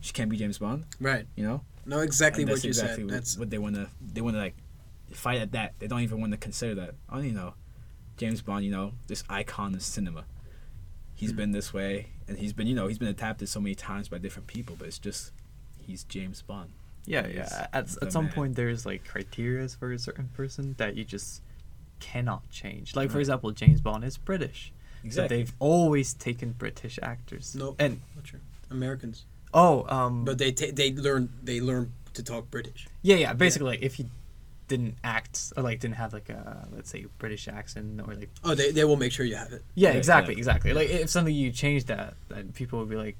she 0.00 0.12
can't 0.12 0.28
be 0.28 0.36
James 0.36 0.58
Bond, 0.58 0.84
Right. 1.00 1.26
you 1.36 1.44
know. 1.44 1.62
No, 1.86 2.00
exactly 2.00 2.44
what 2.44 2.62
you 2.62 2.68
exactly 2.68 2.96
said. 2.96 3.04
what, 3.06 3.12
That's 3.12 3.38
what 3.38 3.48
they 3.50 3.56
want 3.58 3.76
to. 3.76 3.88
They 4.00 4.20
want 4.20 4.34
to 4.36 4.40
like 4.40 4.54
fight 5.12 5.40
at 5.40 5.52
that. 5.52 5.72
They 5.78 5.86
don't 5.86 6.00
even 6.00 6.20
want 6.20 6.32
to 6.32 6.38
consider 6.38 6.74
that. 6.76 6.94
Oh, 7.10 7.20
you 7.20 7.32
know, 7.32 7.54
James 8.18 8.42
Bond. 8.42 8.64
You 8.64 8.70
know, 8.72 8.92
this 9.06 9.24
icon 9.30 9.74
of 9.74 9.82
cinema. 9.82 10.24
He's 11.14 11.30
Hmm. 11.30 11.36
been 11.36 11.52
this 11.52 11.72
way, 11.72 12.08
and 12.28 12.36
he's 12.38 12.52
been, 12.52 12.66
you 12.66 12.74
know, 12.74 12.88
he's 12.88 12.98
been 12.98 13.08
adapted 13.08 13.48
so 13.48 13.60
many 13.60 13.74
times 13.74 14.08
by 14.08 14.18
different 14.18 14.46
people. 14.48 14.76
But 14.78 14.88
it's 14.88 14.98
just, 14.98 15.32
he's 15.78 16.04
James 16.04 16.42
Bond. 16.42 16.72
Yeah, 17.06 17.26
yeah. 17.26 17.66
At, 17.72 17.96
at 18.02 18.12
some 18.12 18.24
man. 18.26 18.32
point, 18.34 18.56
there's 18.56 18.86
like 18.86 19.06
criteria 19.06 19.68
for 19.68 19.92
a 19.92 19.98
certain 19.98 20.28
person 20.34 20.74
that 20.78 20.96
you 20.96 21.04
just 21.04 21.42
cannot 22.00 22.48
change. 22.50 22.96
Like 22.96 23.10
for 23.10 23.18
example, 23.20 23.50
James 23.52 23.80
Bond 23.80 24.04
is 24.04 24.16
British. 24.16 24.72
So 25.02 25.06
Exactly. 25.06 25.36
they've 25.36 25.52
always 25.58 26.14
taken 26.14 26.52
British 26.52 26.98
actors. 27.02 27.54
no. 27.54 27.76
And 27.78 28.00
not 28.16 28.26
sure. 28.26 28.40
Americans, 28.70 29.26
oh, 29.52 29.84
um, 29.94 30.24
but 30.24 30.38
they 30.38 30.50
ta- 30.52 30.72
they 30.72 30.92
learn 30.94 31.28
they 31.42 31.60
learn 31.60 31.92
to 32.14 32.22
talk 32.22 32.50
British. 32.50 32.88
yeah, 33.02 33.16
yeah. 33.16 33.32
Basically, 33.34 33.68
like 33.68 33.82
if 33.82 33.98
you 33.98 34.08
didn't 34.66 34.94
act 35.04 35.52
or 35.58 35.62
like 35.62 35.78
didn't 35.80 35.96
have 35.96 36.14
like 36.14 36.30
a 36.30 36.66
let's 36.72 36.88
say 36.88 37.04
British 37.18 37.46
accent 37.48 38.00
or 38.00 38.14
like 38.14 38.30
Oh, 38.42 38.54
they, 38.54 38.70
they 38.72 38.84
will 38.84 38.96
make 38.96 39.12
sure 39.12 39.26
you 39.26 39.36
have 39.36 39.52
it. 39.52 39.62
yeah, 39.74 39.90
Yeah, 39.90 39.96
exactly, 39.98 40.32
yeah. 40.34 40.38
exactly. 40.38 40.72
Like 40.72 40.88
if 40.88 41.10
something 41.10 41.34
you 41.34 41.52
change 41.52 41.84
that, 41.84 42.14
then 42.30 42.52
people 42.52 42.78
will 42.78 42.86
be 42.86 42.96
like, 42.96 43.18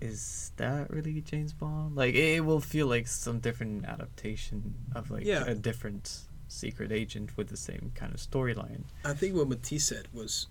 "Is 0.00 0.52
that 0.56 0.90
really 0.90 1.20
James 1.20 1.52
Bond?" 1.52 1.96
Like 1.96 2.14
it 2.14 2.40
will 2.44 2.60
feel 2.60 2.86
like 2.86 3.06
some 3.08 3.40
different 3.40 3.84
adaptation 3.84 4.74
of 4.94 5.10
like 5.10 5.24
Yeah. 5.24 5.44
a 5.46 5.54
different 5.54 6.20
secret 6.48 6.90
agent 6.92 7.36
with 7.36 7.48
the 7.48 7.56
same 7.56 7.92
kind 7.94 8.14
of 8.14 8.20
storyline. 8.20 8.84
I 9.04 9.12
think 9.14 9.34
what 9.36 9.48
Matisse 9.48 9.84
said 9.86 10.08
was 10.12 10.46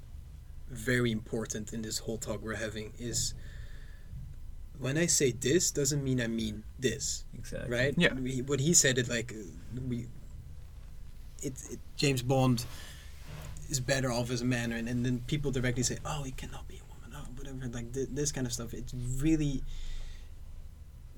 very 0.70 1.12
important 1.12 1.74
in 1.74 1.82
this 1.82 2.00
whole 2.00 2.18
talk 2.18 2.42
we're 2.42 2.56
having 2.56 2.94
is 3.00 3.34
when 4.80 4.98
I 4.98 5.06
say 5.08 5.32
this 5.32 5.72
doesn't 5.72 6.04
mean 6.04 6.22
I 6.22 6.28
mean 6.28 6.64
this, 6.78 7.24
Exactly. 7.34 7.72
right? 7.76 7.94
Yeah. 7.98 8.14
We, 8.14 8.42
what 8.42 8.60
he 8.60 8.74
said 8.74 8.98
it 8.98 9.08
like 9.10 9.34
we. 9.88 10.08
It, 11.42 11.54
it 11.72 11.80
James 11.96 12.22
Bond 12.22 12.66
is 13.70 13.80
better 13.80 14.12
off 14.12 14.30
as 14.32 14.42
a 14.42 14.46
man, 14.46 14.72
and, 14.72 14.88
and 14.90 15.06
then 15.06 15.20
people 15.28 15.52
directly 15.52 15.84
say, 15.84 15.98
"Oh, 16.06 16.24
he 16.24 16.32
cannot 16.32 16.68
be 16.68 16.76
a 16.76 16.80
woman," 16.80 16.87
whatever, 17.54 17.74
like 17.74 17.94
th- 17.94 18.10
this 18.12 18.32
kind 18.32 18.48
of 18.48 18.54
stuff. 18.54 18.74
It 18.74 18.92
really 19.20 19.64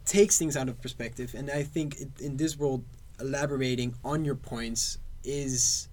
takes 0.05 0.37
things 0.37 0.57
out 0.57 0.69
of 0.69 0.81
perspective, 0.81 1.35
and 1.37 1.49
I 1.49 1.63
think 1.63 1.99
it, 1.99 2.09
in 2.19 2.37
this 2.37 2.57
world, 2.57 2.83
elaborating 3.19 3.95
on 4.03 4.25
your 4.25 4.35
points 4.35 4.97
is 5.23 5.89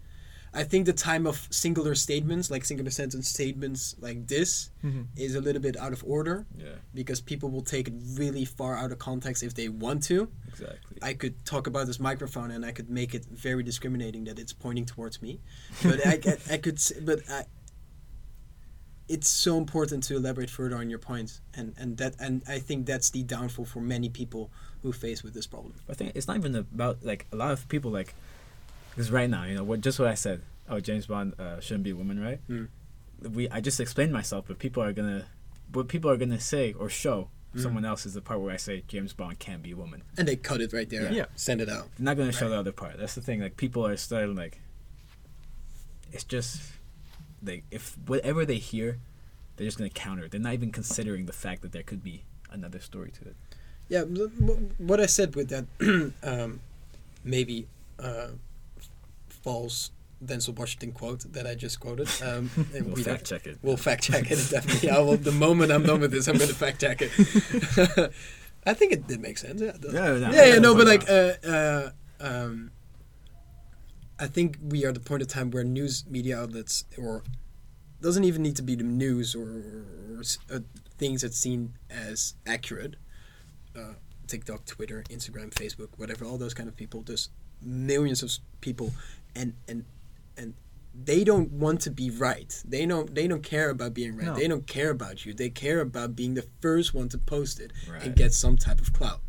I 0.57 0.65
think 0.65 0.87
the 0.87 0.95
time 0.95 1.27
of 1.27 1.47
singular 1.51 1.95
statements, 1.95 2.51
like 2.51 2.65
singular 2.65 2.91
sentence 2.91 3.29
statements 3.29 3.95
like 4.01 4.27
this, 4.27 4.71
mm-hmm. 4.83 5.03
is 5.15 5.35
a 5.35 5.41
little 5.41 5.61
bit 5.61 5.77
out 5.77 5.93
of 5.93 6.03
order 6.07 6.47
Yeah. 6.57 6.77
because 6.95 7.21
people 7.21 7.51
will 7.51 7.63
take 7.63 7.89
it 7.89 7.95
really 8.15 8.47
far 8.47 8.75
out 8.75 8.91
of 8.91 8.99
context 8.99 9.43
if 9.43 9.53
they 9.55 9.69
want 9.69 10.03
to. 10.05 10.31
Exactly. 10.49 10.99
I 11.03 11.13
could 11.13 11.45
talk 11.45 11.67
about 11.67 11.87
this 11.87 12.01
microphone 12.01 12.53
and 12.53 12.65
I 12.65 12.73
could 12.73 12.89
make 12.89 13.15
it 13.15 13.27
very 13.27 13.63
discriminating 13.63 14.25
that 14.25 14.39
it's 14.39 14.55
pointing 14.55 14.87
towards 14.87 15.21
me, 15.21 15.41
but 15.83 16.07
I, 16.07 16.21
I, 16.25 16.55
I 16.55 16.57
could, 16.57 16.81
but 17.03 17.21
I, 17.29 17.45
it's 19.09 19.29
so 19.29 19.57
important 19.59 20.03
to 20.05 20.17
elaborate 20.17 20.51
further 20.51 20.77
on 20.77 20.91
your 20.91 20.99
points, 20.99 21.41
and 21.55 21.75
and 21.79 21.97
that 21.99 22.15
and 22.19 22.43
I 22.49 22.59
think 22.59 22.87
that's 22.87 23.11
the 23.11 23.23
downfall 23.23 23.65
for 23.67 23.81
many 23.81 24.09
people 24.09 24.51
who 24.83 24.93
face 24.93 25.23
with 25.23 25.35
this 25.35 25.47
problem. 25.47 25.75
I 25.89 25.95
think 25.95 26.13
it's 26.15 26.27
not 26.27 26.37
even 26.37 26.55
about 26.57 26.99
like 27.03 27.27
a 27.33 27.37
lot 27.37 27.53
of 27.53 27.69
people 27.69 27.91
like 27.91 28.15
because 28.91 29.11
right 29.11 29.29
now 29.31 29.45
you 29.45 29.55
know 29.55 29.65
what 29.65 29.81
just 29.81 29.99
what 29.99 30.09
I 30.09 30.15
said. 30.15 30.43
Oh, 30.69 30.81
James 30.81 31.07
Bond 31.07 31.35
uh, 31.39 31.61
shouldn't 31.61 31.85
be 31.85 31.91
a 31.91 31.97
woman, 31.97 32.21
right? 32.21 32.41
Mm. 32.49 32.69
We 33.33 33.49
I 33.51 33.61
just 33.61 33.81
explained 33.81 34.13
myself, 34.13 34.47
but 34.49 34.59
people 34.59 34.83
are 34.83 34.93
gonna 34.93 35.27
what 35.73 35.89
people 35.89 36.11
are 36.11 36.17
gonna 36.17 36.41
say 36.41 36.73
or 36.73 36.89
show 36.89 37.29
Mm. 37.55 37.63
someone 37.63 37.85
else 37.87 38.05
is 38.05 38.13
the 38.13 38.21
part 38.21 38.41
where 38.41 38.53
I 38.53 38.59
say 38.59 38.83
James 38.87 39.15
Bond 39.15 39.39
can't 39.39 39.63
be 39.63 39.71
a 39.71 39.77
woman. 39.77 40.03
And 40.19 40.29
they 40.29 40.37
cut 40.37 40.61
it 40.61 40.75
right 40.75 40.91
there. 40.91 41.11
Yeah. 41.11 41.27
Send 41.37 41.61
it 41.63 41.71
out. 41.71 41.87
They're 41.97 42.05
not 42.05 42.17
gonna 42.19 42.33
show 42.33 42.51
the 42.51 42.59
other 42.59 42.73
part. 42.73 42.99
That's 42.99 43.15
the 43.15 43.23
thing. 43.23 43.41
Like 43.41 43.57
people 43.57 43.87
are 43.87 43.97
starting 43.97 44.35
like 44.37 44.61
it's 46.13 46.25
just 46.25 46.61
like 47.43 47.65
if 47.71 47.97
whatever 48.07 48.45
they 48.45 48.59
hear, 48.59 48.99
they're 49.57 49.67
just 49.67 49.79
gonna 49.79 49.91
counter. 49.91 50.25
it. 50.25 50.31
They're 50.31 50.41
not 50.41 50.55
even 50.55 50.73
considering 50.73 51.27
the 51.27 51.33
fact 51.33 51.63
that 51.63 51.73
there 51.73 51.83
could 51.83 52.03
be 52.03 52.25
another 52.51 52.81
story 52.81 53.11
to 53.13 53.29
it. 53.29 53.37
Yeah, 53.89 54.03
what 54.79 55.01
I 55.01 55.07
said 55.07 55.37
with 55.37 55.49
that 55.51 56.13
um, 56.23 56.61
maybe 57.25 57.67
uh, 57.99 58.29
false 59.29 59.91
Denzel 60.25 60.57
Washington 60.59 60.93
quote 60.93 61.21
that 61.33 61.47
I 61.47 61.55
just 61.55 61.79
quoted. 61.79 62.09
Um, 62.23 62.51
We'll 62.73 62.95
we 62.95 63.03
fact 63.03 63.27
check 63.27 63.47
it. 63.47 63.59
We'll 63.63 63.77
fact 63.77 64.05
check 64.05 64.31
it 64.31 64.39
definitely. 64.51 64.91
I 64.91 64.99
will, 64.99 65.17
the 65.17 65.33
moment 65.33 65.71
I'm 65.71 65.83
done 65.85 66.01
with 66.01 66.11
this, 66.11 66.27
I'm 66.27 66.37
going 66.37 66.49
to 66.49 66.55
fact 66.55 66.81
check 66.81 66.99
it. 67.01 67.11
I 68.67 68.75
think 68.75 68.93
it 68.93 69.07
did 69.07 69.21
make 69.21 69.39
sense. 69.39 69.61
Yeah. 69.61 69.73
Yeah, 69.81 70.19
no, 70.19 70.31
yeah, 70.33 70.45
yeah, 70.47 70.59
no, 70.59 70.75
but 70.75 70.87
like, 70.87 71.09
uh, 71.09 71.33
uh, 71.47 71.91
um, 72.21 72.71
I 74.19 74.27
think 74.27 74.59
we 74.63 74.85
are 74.85 74.89
at 74.89 74.95
the 74.95 75.01
point 75.01 75.23
of 75.23 75.29
time 75.29 75.51
where 75.51 75.65
news 75.65 76.05
media 76.09 76.39
outlets, 76.41 76.85
or 76.97 77.23
doesn't 78.01 78.25
even 78.25 78.43
need 78.43 78.57
to 78.57 78.63
be 78.63 78.75
the 78.75 78.83
news 78.85 79.35
or, 79.35 79.63
or, 80.17 80.21
s- 80.21 80.39
uh, 80.51 80.61
things 80.99 81.23
that's 81.23 81.37
seen 81.39 81.75
as 81.91 82.35
accurate. 82.47 82.97
Uh, 83.77 83.95
TikTok, 84.27 84.65
Twitter, 84.65 85.05
Instagram, 85.11 85.51
Facebook, 85.53 85.89
whatever, 85.99 86.25
all 86.25 86.39
those 86.39 86.55
kind 86.55 86.69
of 86.69 86.77
people. 86.77 87.03
There's 87.03 87.29
millions 87.63 88.23
of 88.23 88.33
people, 88.61 88.93
and 89.35 89.55
and 89.69 89.85
and 90.37 90.55
they 90.95 91.23
don't 91.23 91.53
want 91.53 91.83
to 91.83 91.91
be 91.91 92.11
right. 92.11 92.63
They 92.67 92.87
don't. 92.87 93.15
They 93.15 93.29
don't 93.29 93.43
care 93.43 93.69
about 93.71 93.93
being 93.95 94.17
right. 94.17 94.27
No. 94.27 94.35
They 94.35 94.49
don't 94.49 94.67
care 94.67 94.91
about 94.91 95.27
you. 95.27 95.35
They 95.35 95.51
care 95.51 95.81
about 95.81 96.17
being 96.17 96.35
the 96.35 96.47
first 96.63 96.95
one 96.95 97.09
to 97.11 97.19
post 97.19 97.61
it 97.61 97.73
Right. 97.91 98.03
and 98.03 98.17
get 98.17 98.33
some 98.33 98.57
type 98.57 98.81
of 98.81 98.93
clout 98.95 99.21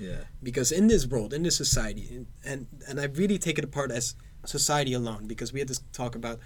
Yeah. 0.00 0.22
because 0.42 0.72
in 0.72 0.86
this 0.88 1.04
world 1.06 1.30
in 1.34 1.42
this 1.42 1.56
society 1.64 2.04
and, 2.50 2.66
and 2.88 2.94
i 3.00 3.04
really 3.20 3.38
take 3.46 3.56
it 3.60 3.64
apart 3.70 3.90
as 3.90 4.14
society 4.46 4.92
alone 4.94 5.22
because 5.32 5.52
we 5.52 5.58
had 5.62 5.68
to 5.68 5.78
talk 5.92 6.12
about 6.22 6.38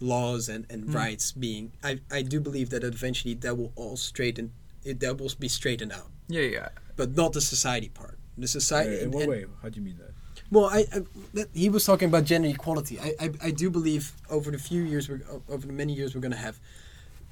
laws 0.00 0.48
and, 0.48 0.62
and 0.72 0.80
Mm. 0.84 0.94
rights 0.94 1.32
being 1.32 1.64
I, 1.90 1.92
I 2.18 2.22
do 2.22 2.38
believe 2.40 2.68
that 2.70 2.82
eventually 2.84 3.34
that 3.44 3.54
will 3.58 3.72
all 3.76 3.96
straighten 3.96 4.46
it 4.84 5.00
that 5.00 5.18
will 5.18 5.30
be 5.38 5.48
straightened 5.48 5.92
out 5.92 6.08
Yeah, 6.28 6.42
yeah. 6.58 6.68
but 6.96 7.08
not 7.20 7.32
the 7.32 7.40
society 7.40 7.88
part 8.00 8.16
the 8.38 8.48
society 8.48 8.90
Wait, 8.96 9.02
in 9.02 9.10
what 9.10 9.22
and- 9.24 9.30
way? 9.32 9.44
How 9.62 9.68
do 9.68 9.76
you 9.80 9.84
mean 9.88 9.98
that? 10.04 10.12
well 10.54 10.66
I, 10.78 10.80
I 10.94 10.98
that, 11.34 11.48
he 11.62 11.68
was 11.76 11.84
talking 11.84 12.08
about 12.12 12.24
gender 12.24 12.48
equality 12.48 12.94
I, 13.00 13.10
I 13.24 13.26
I 13.48 13.50
do 13.62 13.66
believe 13.78 14.04
over 14.36 14.48
the 14.56 14.58
few 14.70 14.82
years 14.92 15.08
we're 15.08 15.22
over 15.54 15.64
the 15.70 15.76
many 15.82 15.92
years 16.00 16.14
we're 16.14 16.20
going 16.28 16.38
to 16.40 16.44
have 16.48 16.56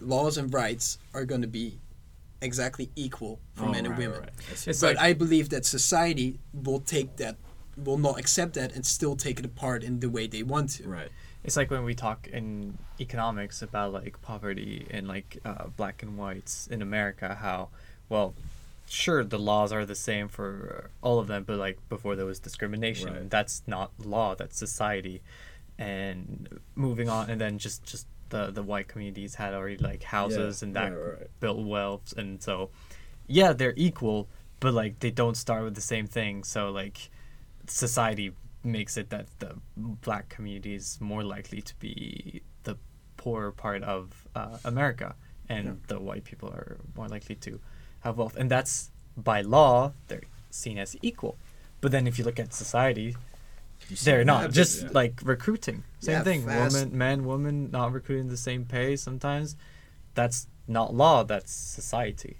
laws 0.00 0.34
and 0.38 0.46
rights 0.62 0.98
are 1.14 1.24
going 1.24 1.42
to 1.42 1.52
be 1.62 1.66
exactly 2.40 2.90
equal 2.96 3.38
for 3.54 3.66
Oh, 3.66 3.72
men 3.72 3.86
and 3.86 3.96
women 3.98 4.20
right, 4.20 4.20
right. 4.20 4.50
I 4.50 4.54
see. 4.54 4.70
It's 4.70 4.80
but 4.80 4.96
like- 4.96 5.04
I 5.04 5.12
believe 5.12 5.48
that 5.50 5.64
society 5.66 6.38
will 6.52 6.80
take 6.80 7.16
that, 7.16 7.36
will 7.76 7.98
not 7.98 8.18
accept 8.18 8.54
that, 8.54 8.74
and 8.74 8.84
still 8.86 9.16
take 9.16 9.38
it 9.38 9.44
apart 9.44 9.82
in 9.84 10.00
the 10.00 10.08
way 10.08 10.26
they 10.26 10.42
want 10.42 10.70
to. 10.70 10.88
right. 10.88 11.10
It's 11.42 11.56
like 11.56 11.70
when 11.70 11.84
we 11.84 11.94
talk 11.94 12.28
in 12.28 12.76
economics 13.00 13.62
about 13.62 13.94
like 13.94 14.20
poverty 14.20 14.86
and 14.90 15.08
like 15.08 15.38
uh, 15.44 15.68
black 15.74 16.02
and 16.02 16.18
whites 16.18 16.66
in 16.66 16.82
America, 16.82 17.34
how, 17.40 17.68
well, 18.10 18.34
sure, 18.86 19.24
the 19.24 19.38
laws 19.38 19.72
are 19.72 19.86
the 19.86 19.94
same 19.94 20.28
for 20.28 20.90
all 21.00 21.18
of 21.18 21.28
them, 21.28 21.44
but 21.44 21.56
like 21.58 21.78
before 21.88 22.14
there 22.14 22.26
was 22.26 22.40
discrimination, 22.40 23.08
Right. 23.14 23.30
that's 23.30 23.62
not 23.66 23.90
law, 24.04 24.34
that's 24.34 24.58
society. 24.58 25.22
And 25.78 26.60
moving 26.74 27.08
on, 27.08 27.30
and 27.30 27.40
then 27.40 27.56
just, 27.56 27.84
just 27.84 28.06
the, 28.30 28.50
the 28.50 28.62
white 28.62 28.88
communities 28.88 29.34
had 29.36 29.54
already 29.54 29.76
like 29.78 30.02
houses 30.02 30.62
Yeah, 30.62 30.66
and 30.66 30.76
that 30.76 30.92
right, 30.92 31.18
right. 31.20 31.30
built 31.40 31.58
wealth. 31.66 32.14
And 32.16 32.42
so, 32.42 32.70
yeah, 33.26 33.52
they're 33.52 33.74
equal, 33.76 34.28
but 34.60 34.74
like 34.74 34.98
they 35.00 35.10
don't 35.10 35.36
start 35.36 35.64
with 35.64 35.74
the 35.74 35.80
same 35.80 36.06
thing. 36.06 36.44
So, 36.44 36.70
like, 36.70 37.10
society 37.66 38.32
makes 38.64 38.96
it 38.96 39.10
that 39.10 39.26
the 39.38 39.56
black 39.76 40.28
community 40.28 40.74
is 40.74 40.98
more 41.00 41.22
likely 41.22 41.62
to 41.62 41.74
be 41.78 42.42
the 42.64 42.76
poorer 43.16 43.52
part 43.52 43.82
of 43.82 44.26
uh, 44.34 44.58
America, 44.64 45.14
and 45.48 45.66
Yeah. 45.66 45.72
the 45.88 46.00
white 46.00 46.24
people 46.24 46.48
are 46.50 46.78
more 46.96 47.08
likely 47.08 47.36
to 47.36 47.60
have 48.00 48.16
wealth, 48.18 48.36
and 48.36 48.50
that's 48.50 48.90
by 49.16 49.42
law 49.42 49.92
they're 50.08 50.22
seen 50.50 50.78
as 50.78 50.96
equal. 51.02 51.36
But 51.80 51.92
then 51.92 52.06
if 52.06 52.18
you 52.18 52.24
look 52.24 52.38
at 52.38 52.52
society, 52.52 53.16
they're 54.04 54.24
not 54.24 54.52
just 54.52 54.82
Yeah. 54.82 54.88
like 54.92 55.20
recruiting. 55.24 55.84
Same 56.00 56.12
Yeah, 56.14 56.22
thing, 56.22 56.44
fast- 56.46 56.74
woman, 56.74 56.98
men, 56.98 57.24
women 57.24 57.70
not 57.70 57.92
recruiting 57.92 58.28
the 58.28 58.36
same 58.36 58.64
pay 58.64 58.96
sometimes. 58.96 59.56
That's 60.14 60.46
not 60.68 60.94
law. 60.94 61.24
That's 61.24 61.52
society. 61.52 62.38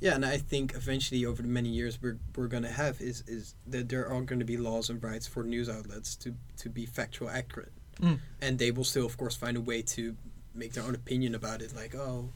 Yeah, 0.00 0.14
and 0.16 0.24
I 0.26 0.36
think 0.38 0.74
eventually, 0.74 1.24
over 1.24 1.40
the 1.40 1.48
many 1.48 1.70
years 1.70 2.00
we're, 2.02 2.18
we're 2.36 2.48
going 2.48 2.62
to 2.64 2.70
have 2.70 3.00
is 3.00 3.22
is 3.26 3.54
that 3.66 3.88
there 3.88 4.06
are 4.06 4.20
going 4.22 4.38
to 4.40 4.44
be 4.44 4.56
laws 4.58 4.90
and 4.90 5.02
rights 5.02 5.26
for 5.26 5.42
news 5.44 5.68
outlets 5.68 6.14
to 6.16 6.34
to 6.58 6.68
be 6.68 6.84
factual 6.84 7.30
accurate, 7.30 7.72
Mm. 8.00 8.18
and 8.42 8.58
they 8.58 8.70
will 8.70 8.84
still, 8.84 9.06
of 9.06 9.16
course, 9.16 9.34
find 9.36 9.56
a 9.56 9.60
way 9.60 9.80
to 9.82 10.16
make 10.54 10.72
their 10.74 10.84
own 10.84 10.94
opinion 10.94 11.34
about 11.34 11.62
it. 11.62 11.74
Like, 11.74 11.94
oh, 11.94 12.30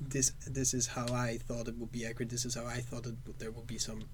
this 0.00 0.32
this 0.46 0.74
is 0.74 0.88
how 0.88 1.06
I 1.12 1.38
thought 1.38 1.66
it 1.66 1.76
would 1.76 1.90
be 1.92 2.06
accurate. 2.06 2.30
This 2.30 2.44
is 2.44 2.54
how 2.54 2.66
I 2.66 2.80
thought 2.80 3.06
it 3.06 3.16
would, 3.26 3.38
there 3.38 3.50
will 3.50 3.64
be 3.64 3.78
some 3.78 4.04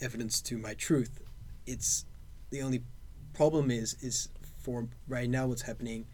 evidence 0.00 0.40
to 0.42 0.58
my 0.58 0.74
truth. 0.74 1.20
It's 1.66 2.04
the 2.54 2.62
only 2.62 2.82
problem 3.34 3.70
is 3.70 3.96
is 4.00 4.28
for 4.62 4.86
right 5.08 5.28
now 5.28 5.46
what's 5.48 5.62
happening. 5.62 6.06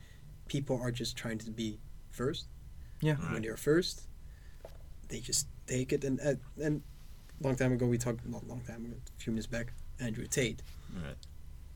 People 0.48 0.80
are 0.82 0.90
just 0.90 1.16
trying 1.16 1.38
to 1.38 1.50
be 1.50 1.78
first. 2.10 2.46
Yeah. 3.02 3.16
And 3.20 3.32
when 3.32 3.42
they're 3.42 3.56
first, 3.56 4.08
they 5.08 5.20
just 5.20 5.46
take 5.66 5.92
it. 5.92 6.02
And 6.02 6.18
uh, 6.20 6.34
and 6.64 6.82
long 7.40 7.56
time 7.56 7.72
ago 7.72 7.86
we 7.86 7.98
talked 7.98 8.26
not 8.26 8.48
long 8.48 8.62
time 8.62 8.86
ago, 8.86 8.96
a 8.96 9.22
few 9.22 9.32
minutes 9.32 9.46
back, 9.46 9.72
Andrew 10.00 10.26
Tate. 10.26 10.62
Right. 10.94 11.14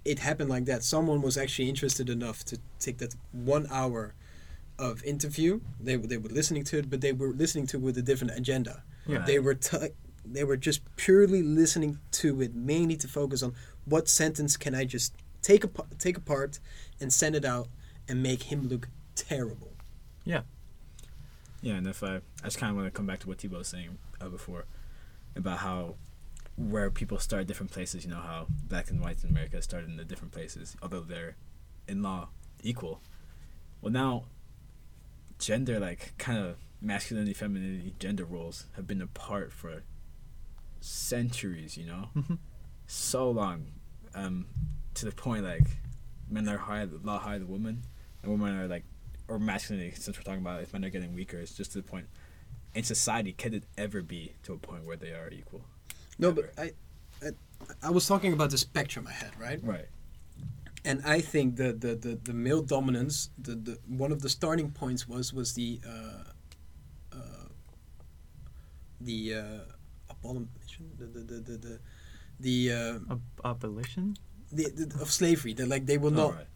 It 0.04 0.18
happened 0.18 0.50
like 0.50 0.64
that. 0.64 0.82
Someone 0.82 1.20
was 1.20 1.36
actually 1.36 1.68
interested 1.68 2.08
enough 2.08 2.44
to 2.46 2.58
take 2.78 2.98
that 2.98 3.14
one 3.32 3.66
hour 3.70 4.14
of 4.78 5.04
interview. 5.04 5.60
They 5.78 5.96
were 5.98 6.06
they 6.06 6.16
were 6.16 6.30
listening 6.30 6.64
to 6.64 6.78
it, 6.78 6.88
but 6.88 7.02
they 7.02 7.12
were 7.12 7.32
listening 7.32 7.66
to 7.68 7.76
it 7.76 7.82
with 7.82 7.98
a 7.98 8.02
different 8.02 8.32
agenda. 8.34 8.82
Yeah. 9.06 9.24
They 9.26 9.38
were 9.38 9.54
t- 9.54 9.94
they 10.24 10.44
were 10.44 10.56
just 10.56 10.80
purely 10.96 11.42
listening 11.42 11.98
to 12.12 12.40
it, 12.40 12.54
mainly 12.54 12.96
to 12.96 13.08
focus 13.08 13.42
on 13.42 13.54
what 13.84 14.08
sentence 14.08 14.56
can 14.56 14.74
I 14.74 14.84
just 14.84 15.14
take 15.42 15.64
apart, 15.64 15.98
take 15.98 16.16
apart, 16.16 16.58
and 17.00 17.12
send 17.12 17.36
it 17.36 17.44
out, 17.44 17.68
and 18.08 18.22
make 18.22 18.44
him 18.44 18.68
look 18.68 18.88
terrible. 19.14 19.72
Yeah, 20.24 20.42
Yeah, 21.60 21.74
and 21.74 21.86
if 21.86 22.02
I, 22.02 22.16
I 22.42 22.44
just 22.44 22.58
kind 22.58 22.70
of 22.70 22.76
want 22.76 22.86
to 22.86 22.90
come 22.90 23.06
back 23.06 23.20
to 23.20 23.28
what 23.28 23.38
Thibaut 23.38 23.58
was 23.58 23.68
saying 23.68 23.98
uh, 24.20 24.28
before 24.28 24.64
about 25.36 25.58
how 25.58 25.96
where 26.56 26.88
people 26.90 27.18
start 27.18 27.46
different 27.46 27.72
places. 27.72 28.04
You 28.04 28.10
know 28.10 28.20
how 28.20 28.46
black 28.68 28.88
and 28.90 29.00
whites 29.00 29.24
in 29.24 29.30
America 29.30 29.60
started 29.60 29.90
in 29.90 29.96
the 29.96 30.04
different 30.04 30.32
places, 30.32 30.76
although 30.82 31.00
they're 31.00 31.36
in 31.88 32.02
law 32.02 32.28
equal. 32.62 33.00
Well, 33.82 33.92
now 33.92 34.24
gender, 35.38 35.78
like 35.80 36.14
kind 36.16 36.38
of 36.38 36.56
masculinity, 36.80 37.34
femininity, 37.34 37.94
gender 37.98 38.24
roles 38.24 38.66
have 38.76 38.86
been 38.86 39.02
apart 39.02 39.52
for 39.52 39.82
centuries. 40.80 41.76
You 41.76 41.86
know, 41.86 42.08
Mhm. 42.16 42.38
So 42.86 43.30
long, 43.30 43.66
um, 44.14 44.46
to 44.94 45.06
the 45.06 45.12
point 45.12 45.44
like 45.44 45.66
men 46.30 46.48
are 46.48 46.58
higher, 46.58 46.84
a 46.84 47.06
lot 47.06 47.22
higher 47.22 47.38
than 47.38 47.48
women, 47.48 47.82
and 48.22 48.30
women 48.30 48.58
are 48.58 48.68
like, 48.68 48.84
or 49.28 49.38
masculinity. 49.38 49.94
Since 49.96 50.18
we're 50.18 50.24
talking 50.24 50.40
about 50.40 50.62
if 50.62 50.72
men 50.72 50.84
are 50.84 50.90
getting 50.90 51.14
weaker, 51.14 51.38
it's 51.38 51.54
just 51.54 51.72
to 51.72 51.78
the 51.78 51.84
point. 51.84 52.06
In 52.74 52.82
society, 52.82 53.32
can 53.32 53.54
it 53.54 53.64
ever 53.78 54.02
be 54.02 54.32
to 54.42 54.52
a 54.52 54.58
point 54.58 54.84
where 54.84 54.96
they 54.96 55.10
are 55.10 55.30
equal? 55.30 55.64
No, 56.18 56.32
but 56.32 56.52
I, 56.58 56.72
I, 57.22 57.30
I 57.84 57.90
was 57.90 58.06
talking 58.06 58.32
about 58.32 58.50
the 58.50 58.58
spectrum 58.58 59.06
I 59.08 59.12
had, 59.12 59.38
right? 59.38 59.60
Right. 59.62 59.86
And 60.84 61.02
I 61.06 61.20
think 61.20 61.56
the 61.56 61.72
the, 61.72 61.94
the, 61.94 62.18
the 62.22 62.32
male 62.32 62.62
dominance, 62.62 63.30
the, 63.38 63.54
the 63.54 63.78
one 63.88 64.12
of 64.12 64.20
the 64.20 64.28
starting 64.28 64.70
points 64.70 65.08
was 65.08 65.32
was 65.32 65.54
the 65.54 65.80
uh, 65.86 66.24
uh, 67.12 67.48
the 69.00 69.34
uh, 69.34 70.10
abolition, 70.10 70.90
the 70.98 71.06
the 71.06 71.20
the 71.20 71.34
the 71.40 71.56
the, 71.56 71.80
the, 72.40 72.72
uh, 72.72 72.98
Ab- 73.12 73.20
abolition. 73.44 74.16
the, 74.52 74.64
the 74.70 75.00
of 75.02 75.10
slavery. 75.10 75.54
That 75.54 75.68
like 75.68 75.86
they 75.86 75.98
will 75.98 76.12
Oh, 76.20 76.28
not 76.28 76.34
right. 76.34 76.46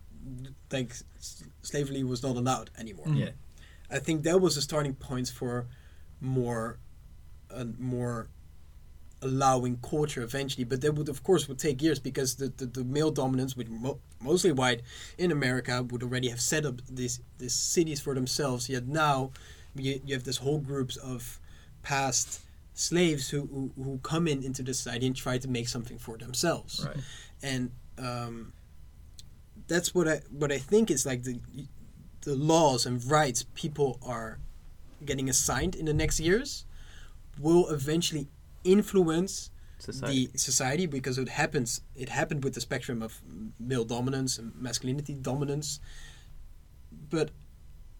like 0.72 0.90
s- 1.18 1.44
slavery 1.62 2.02
was 2.04 2.22
not 2.22 2.36
allowed 2.36 2.70
anymore. 2.78 3.06
Mhm. 3.06 3.18
Yeah. 3.18 3.30
I 3.90 3.98
think 3.98 4.22
that 4.24 4.40
was 4.40 4.54
the 4.54 4.60
starting 4.62 4.94
point 4.94 5.28
for 5.28 5.66
more, 6.20 6.78
uh, 7.50 7.64
more 7.78 8.28
allowing 9.22 9.76
culture 9.78 10.22
eventually. 10.22 10.64
But 10.64 10.80
that 10.82 10.94
would, 10.94 11.08
of 11.08 11.22
course, 11.22 11.48
would 11.48 11.58
take 11.58 11.82
years 11.82 11.98
because 11.98 12.36
the, 12.36 12.48
the, 12.56 12.66
the 12.66 12.84
male 12.84 13.10
dominance, 13.10 13.56
which 13.56 13.68
mo- 13.68 13.98
mostly 14.20 14.52
white 14.52 14.82
in 15.16 15.32
America, 15.32 15.82
would 15.82 16.02
already 16.02 16.28
have 16.28 16.40
set 16.40 16.64
up 16.66 16.80
these 16.88 17.20
these 17.38 17.54
cities 17.54 18.00
for 18.00 18.14
themselves. 18.14 18.68
Yet 18.68 18.86
now, 18.86 19.30
you, 19.74 20.00
you 20.04 20.14
have 20.14 20.24
this 20.24 20.36
whole 20.38 20.58
groups 20.58 20.96
of 20.96 21.40
past 21.82 22.40
slaves 22.78 23.28
who, 23.30 23.40
who, 23.52 23.82
who 23.82 23.98
come 24.02 24.28
in 24.28 24.42
into 24.44 24.62
the 24.62 24.72
society 24.72 25.06
and 25.06 25.16
try 25.16 25.36
to 25.36 25.48
make 25.48 25.66
something 25.68 25.98
for 25.98 26.16
themselves 26.16 26.86
Right. 26.86 26.96
and 27.42 27.70
um, 27.98 28.52
that's 29.66 29.94
what 29.94 30.06
I 30.06 30.20
what 30.30 30.52
I 30.52 30.58
think 30.58 30.90
is 30.90 31.04
like 31.04 31.24
the 31.24 31.40
the 32.22 32.36
laws 32.36 32.86
and 32.86 33.04
rights 33.10 33.44
people 33.54 33.98
are 34.02 34.38
getting 35.04 35.28
assigned 35.28 35.74
in 35.74 35.86
the 35.86 35.92
next 35.94 36.20
years 36.20 36.64
will 37.40 37.68
eventually 37.68 38.28
influence 38.64 39.50
Society. 39.80 40.26
the 40.32 40.38
society 40.38 40.86
because 40.86 41.18
it 41.18 41.28
happens 41.28 41.80
it 41.96 42.08
happened 42.08 42.42
with 42.44 42.54
the 42.54 42.60
spectrum 42.60 43.02
of 43.02 43.20
male 43.58 43.84
dominance 43.84 44.38
and 44.38 44.52
masculinity 44.54 45.14
dominance 45.14 45.80
but 47.10 47.30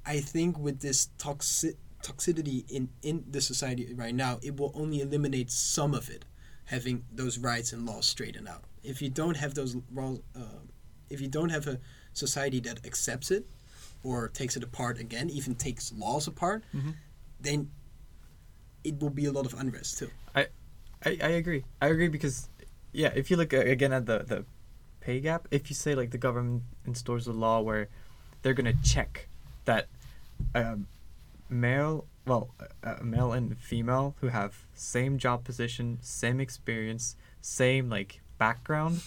I 0.07 0.21
think 0.21 0.59
with 0.59 0.81
this 0.81 1.09
toxic 1.19 1.77
toxicity 2.03 2.65
in 2.71 2.89
in 3.03 3.25
the 3.31 3.41
society 3.41 3.93
right 3.95 4.15
now 4.15 4.39
it 4.43 4.57
will 4.57 4.73
only 4.75 5.01
eliminate 5.01 5.51
some 5.51 5.93
of 5.95 6.09
it 6.09 6.25
having 6.67 7.05
those 7.13 7.39
rights 7.39 7.73
and 7.73 7.85
laws 7.87 8.07
straightened 8.07 8.47
out 8.49 8.63
if 8.85 9.03
you 9.03 9.09
don't 9.11 9.37
have 9.37 9.55
those 9.55 9.77
laws 9.93 10.21
uh, 10.37 10.61
if 11.11 11.21
you 11.21 11.29
don't 11.29 11.49
have 11.51 11.67
a 11.67 11.79
society 12.13 12.61
that 12.61 12.85
accepts 12.87 13.31
it 13.31 13.45
or 14.05 14.29
takes 14.29 14.57
it 14.57 14.63
apart 14.63 14.99
again 14.99 15.29
even 15.31 15.55
takes 15.55 15.93
laws 15.93 16.27
apart 16.29 16.63
Mhm. 16.75 16.95
then 17.41 17.71
it 18.85 19.01
will 19.01 19.11
be 19.11 19.25
a 19.27 19.33
lot 19.33 19.45
of 19.47 19.55
unrest 19.55 19.99
too 19.99 20.11
I, 21.05 21.11
I 21.23 21.29
agree. 21.39 21.63
I 21.81 21.87
agree 21.95 22.09
because, 22.09 22.49
yeah, 22.93 23.13
if 23.15 23.31
you 23.31 23.37
look 23.37 23.53
a- 23.53 23.71
again 23.71 23.93
at 23.93 24.07
the, 24.07 24.25
the 24.27 24.45
pay 24.99 25.21
gap, 25.21 25.47
if 25.53 25.71
you 25.71 25.77
say 25.77 25.95
like 25.95 26.11
the 26.11 26.19
government 26.19 26.65
instaurs 26.85 27.29
a 27.29 27.33
law 27.33 27.61
where 27.61 27.87
they're 28.43 28.53
gonna 28.53 28.75
check 28.83 29.29
that 29.65 29.87
um, 30.57 30.89
male, 31.49 32.07
well, 32.27 32.55
uh, 32.85 32.97
male 33.03 33.33
and 33.33 33.59
female 33.59 34.15
who 34.21 34.29
have 34.29 34.67
same 34.75 35.19
job 35.19 35.45
position, 35.45 35.99
same 36.01 36.41
experience, 36.41 37.17
same 37.41 37.89
like 37.89 38.21
background 38.39 39.03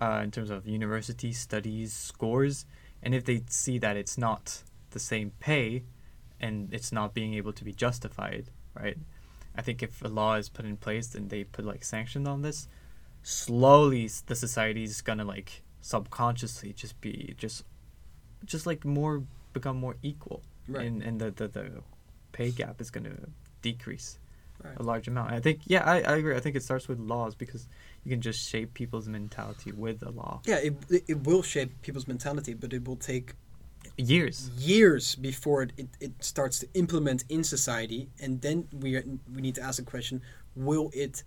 uh, 0.00 0.20
in 0.22 0.30
terms 0.30 0.50
of 0.50 0.66
university 0.66 1.32
studies, 1.32 1.92
scores, 1.92 2.66
and 3.02 3.14
if 3.14 3.24
they 3.24 3.42
see 3.48 3.78
that 3.78 3.96
it's 3.96 4.18
not 4.18 4.62
the 4.90 4.98
same 4.98 5.32
pay 5.40 5.84
and 6.40 6.72
it's 6.72 6.92
not 6.92 7.14
being 7.14 7.34
able 7.34 7.52
to 7.52 7.64
be 7.64 7.72
justified, 7.72 8.50
right? 8.74 8.96
I 9.56 9.62
think 9.62 9.82
if 9.82 10.02
a 10.02 10.08
law 10.08 10.34
is 10.34 10.48
put 10.48 10.64
in 10.64 10.76
place 10.76 11.14
and 11.14 11.30
they 11.30 11.44
put 11.44 11.64
like 11.64 11.84
sanctions 11.84 12.28
on 12.28 12.42
this, 12.42 12.68
slowly 13.22 14.08
the 14.26 14.34
society 14.34 14.84
is 14.84 15.00
gonna 15.00 15.24
like 15.24 15.62
subconsciously 15.80 16.72
just 16.72 17.00
be 17.00 17.34
just 17.36 17.64
just 18.44 18.66
like 18.66 18.84
more 18.84 19.22
become 19.52 19.76
more 19.76 19.96
equal 20.02 20.42
Right. 20.68 20.86
and 20.86 21.02
and 21.02 21.20
the, 21.20 21.30
the 21.30 21.48
the 21.48 21.82
pay 22.32 22.50
gap 22.50 22.80
is 22.80 22.90
gonna 22.90 23.16
decrease 23.62 24.18
Right. 24.64 24.74
a 24.76 24.82
large 24.82 25.06
amount. 25.06 25.32
I 25.32 25.38
think 25.38 25.60
yeah 25.66 25.84
I, 25.84 25.96
I 26.00 26.16
agree. 26.16 26.34
I 26.34 26.40
think 26.40 26.56
it 26.56 26.64
starts 26.64 26.88
with 26.88 26.98
laws 26.98 27.36
because 27.36 27.68
you 28.04 28.10
can 28.10 28.20
just 28.20 28.40
shape 28.48 28.74
people's 28.74 29.08
mentality 29.08 29.70
with 29.70 30.02
a 30.02 30.10
law. 30.10 30.40
Yeah 30.44 30.56
it, 30.56 30.74
it, 30.90 31.04
it 31.06 31.26
will 31.26 31.42
shape 31.42 31.80
people's 31.82 32.08
mentality 32.08 32.54
but 32.54 32.72
it 32.72 32.86
will 32.86 32.96
take 32.96 33.34
years. 33.96 34.50
years 34.58 35.14
before 35.14 35.62
it, 35.62 35.72
it, 35.76 35.88
it 36.00 36.12
starts 36.24 36.58
to 36.58 36.68
implement 36.74 37.24
in 37.28 37.44
society 37.44 38.08
and 38.20 38.40
then 38.40 38.66
we 38.72 38.96
are, 38.96 39.04
we 39.32 39.40
need 39.42 39.54
to 39.54 39.62
ask 39.62 39.76
the 39.78 39.84
question 39.84 40.22
will 40.56 40.90
it 40.92 41.22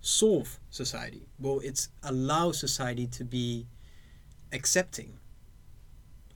solve 0.00 0.60
society? 0.70 1.26
Will 1.40 1.60
it 1.60 1.88
allow 2.02 2.52
society 2.52 3.06
to 3.08 3.24
be 3.24 3.66
accepting 4.52 5.18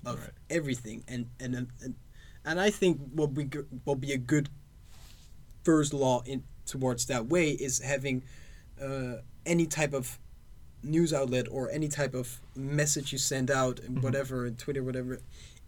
of 0.06 0.18
Right. 0.20 0.30
everything 0.50 1.04
and 1.08 1.26
and, 1.40 1.54
and 1.54 1.68
and 1.82 1.94
and 2.44 2.60
I 2.60 2.70
think 2.70 3.00
what 3.12 3.32
we 3.32 3.48
will 3.84 3.96
be 3.96 4.12
a 4.12 4.18
good 4.18 4.48
first 5.64 5.92
law 5.92 6.22
in 6.24 6.44
towards 6.66 7.06
that 7.06 7.26
way 7.26 7.50
is 7.50 7.80
having 7.80 8.22
uh, 8.80 9.16
any 9.46 9.66
type 9.66 9.92
of 9.92 10.18
news 10.82 11.12
outlet 11.12 11.46
or 11.50 11.70
any 11.70 11.88
type 11.88 12.14
of 12.14 12.40
message 12.54 13.12
you 13.12 13.18
send 13.18 13.50
out 13.50 13.80
and 13.80 13.98
Mhm. 13.98 14.02
whatever 14.02 14.50
Twitter 14.50 14.82
whatever 14.82 15.20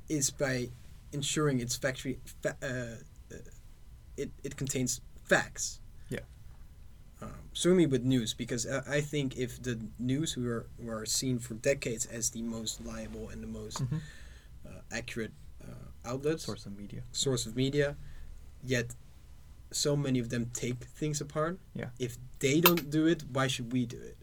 is 0.09 0.31
by 0.31 0.70
ensuring 1.12 1.61
it's 1.61 1.76
factory 1.76 2.18
fa- 2.43 2.57
uh, 2.62 3.35
uh, 3.35 3.39
it, 4.16 4.31
it 4.45 4.57
contains 4.57 5.01
facts 5.24 5.81
Yeah. 6.09 6.20
um, 7.20 7.33
certainly 7.53 7.87
with 7.87 8.05
news 8.05 8.33
because 8.35 8.66
I, 8.66 8.97
I 8.99 9.01
think 9.01 9.37
if 9.37 9.61
the 9.62 9.78
news 9.99 10.33
who 10.35 10.47
are, 10.49 10.66
who 10.81 10.89
are 10.91 11.05
seen 11.07 11.39
for 11.41 11.55
decades 11.55 12.07
as 12.07 12.31
the 12.31 12.43
most 12.43 12.85
liable 12.85 13.28
and 13.28 13.43
the 13.43 13.47
most 13.49 13.83
Mhm. 13.83 14.01
Accurate 14.93 15.32
uh, 15.62 16.09
outlets 16.11 16.45
source 16.45 16.66
of 16.66 16.76
media 16.76 17.03
source 17.12 17.47
of 17.47 17.57
media, 17.57 17.97
yet 18.64 18.95
so 19.72 19.97
many 19.97 20.18
of 20.18 20.30
them 20.30 20.51
take 20.53 20.84
things 20.84 21.20
apart. 21.20 21.59
Yeah. 21.74 21.91
If 21.99 22.18
they 22.41 22.61
don't 22.61 22.91
do 22.91 23.07
it, 23.07 23.24
why 23.32 23.47
should 23.47 23.72
we 23.72 23.86
do 23.86 23.99
it? 24.01 24.16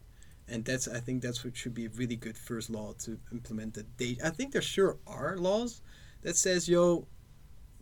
And 0.47 0.65
that's 0.65 0.87
I 0.87 0.99
think 0.99 1.21
that's 1.21 1.43
what 1.43 1.55
should 1.57 1.73
be 1.73 1.85
a 1.85 1.89
really 1.89 2.15
good 2.15 2.37
first 2.37 2.69
law 2.69 2.93
to 2.99 3.19
implement 3.31 3.73
that 3.75 3.97
they 3.97 4.17
I 4.23 4.29
think 4.29 4.53
there 4.53 4.61
sure 4.61 4.97
are 5.05 5.37
laws 5.37 5.81
that 6.21 6.37
says 6.37 6.67
yo 6.69 7.07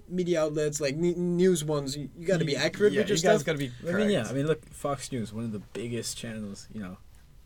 media 0.07 0.41
outlets 0.43 0.79
like 0.79 0.93
n- 0.95 1.38
news 1.38 1.63
ones 1.63 1.97
you, 1.97 2.09
you 2.15 2.27
got 2.27 2.39
to 2.39 2.45
be 2.45 2.55
accurate 2.55 2.93
yeah, 2.93 3.01
with 3.01 3.09
your 3.09 3.17
you 3.17 3.23
guys 3.23 3.41
stuff. 3.41 3.45
gotta 3.45 3.57
be 3.57 3.71
I 3.88 3.93
mean, 3.93 4.09
yeah. 4.09 4.27
I 4.29 4.33
mean, 4.33 4.47
look, 4.47 4.63
Fox 4.69 5.11
News, 5.11 5.33
one 5.33 5.43
of 5.43 5.51
the 5.51 5.61
biggest 5.73 6.17
channels, 6.17 6.67
you 6.73 6.79
know, 6.79 6.97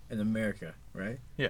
in 0.10 0.20
America, 0.20 0.74
right? 0.94 1.20
Yeah. 1.38 1.50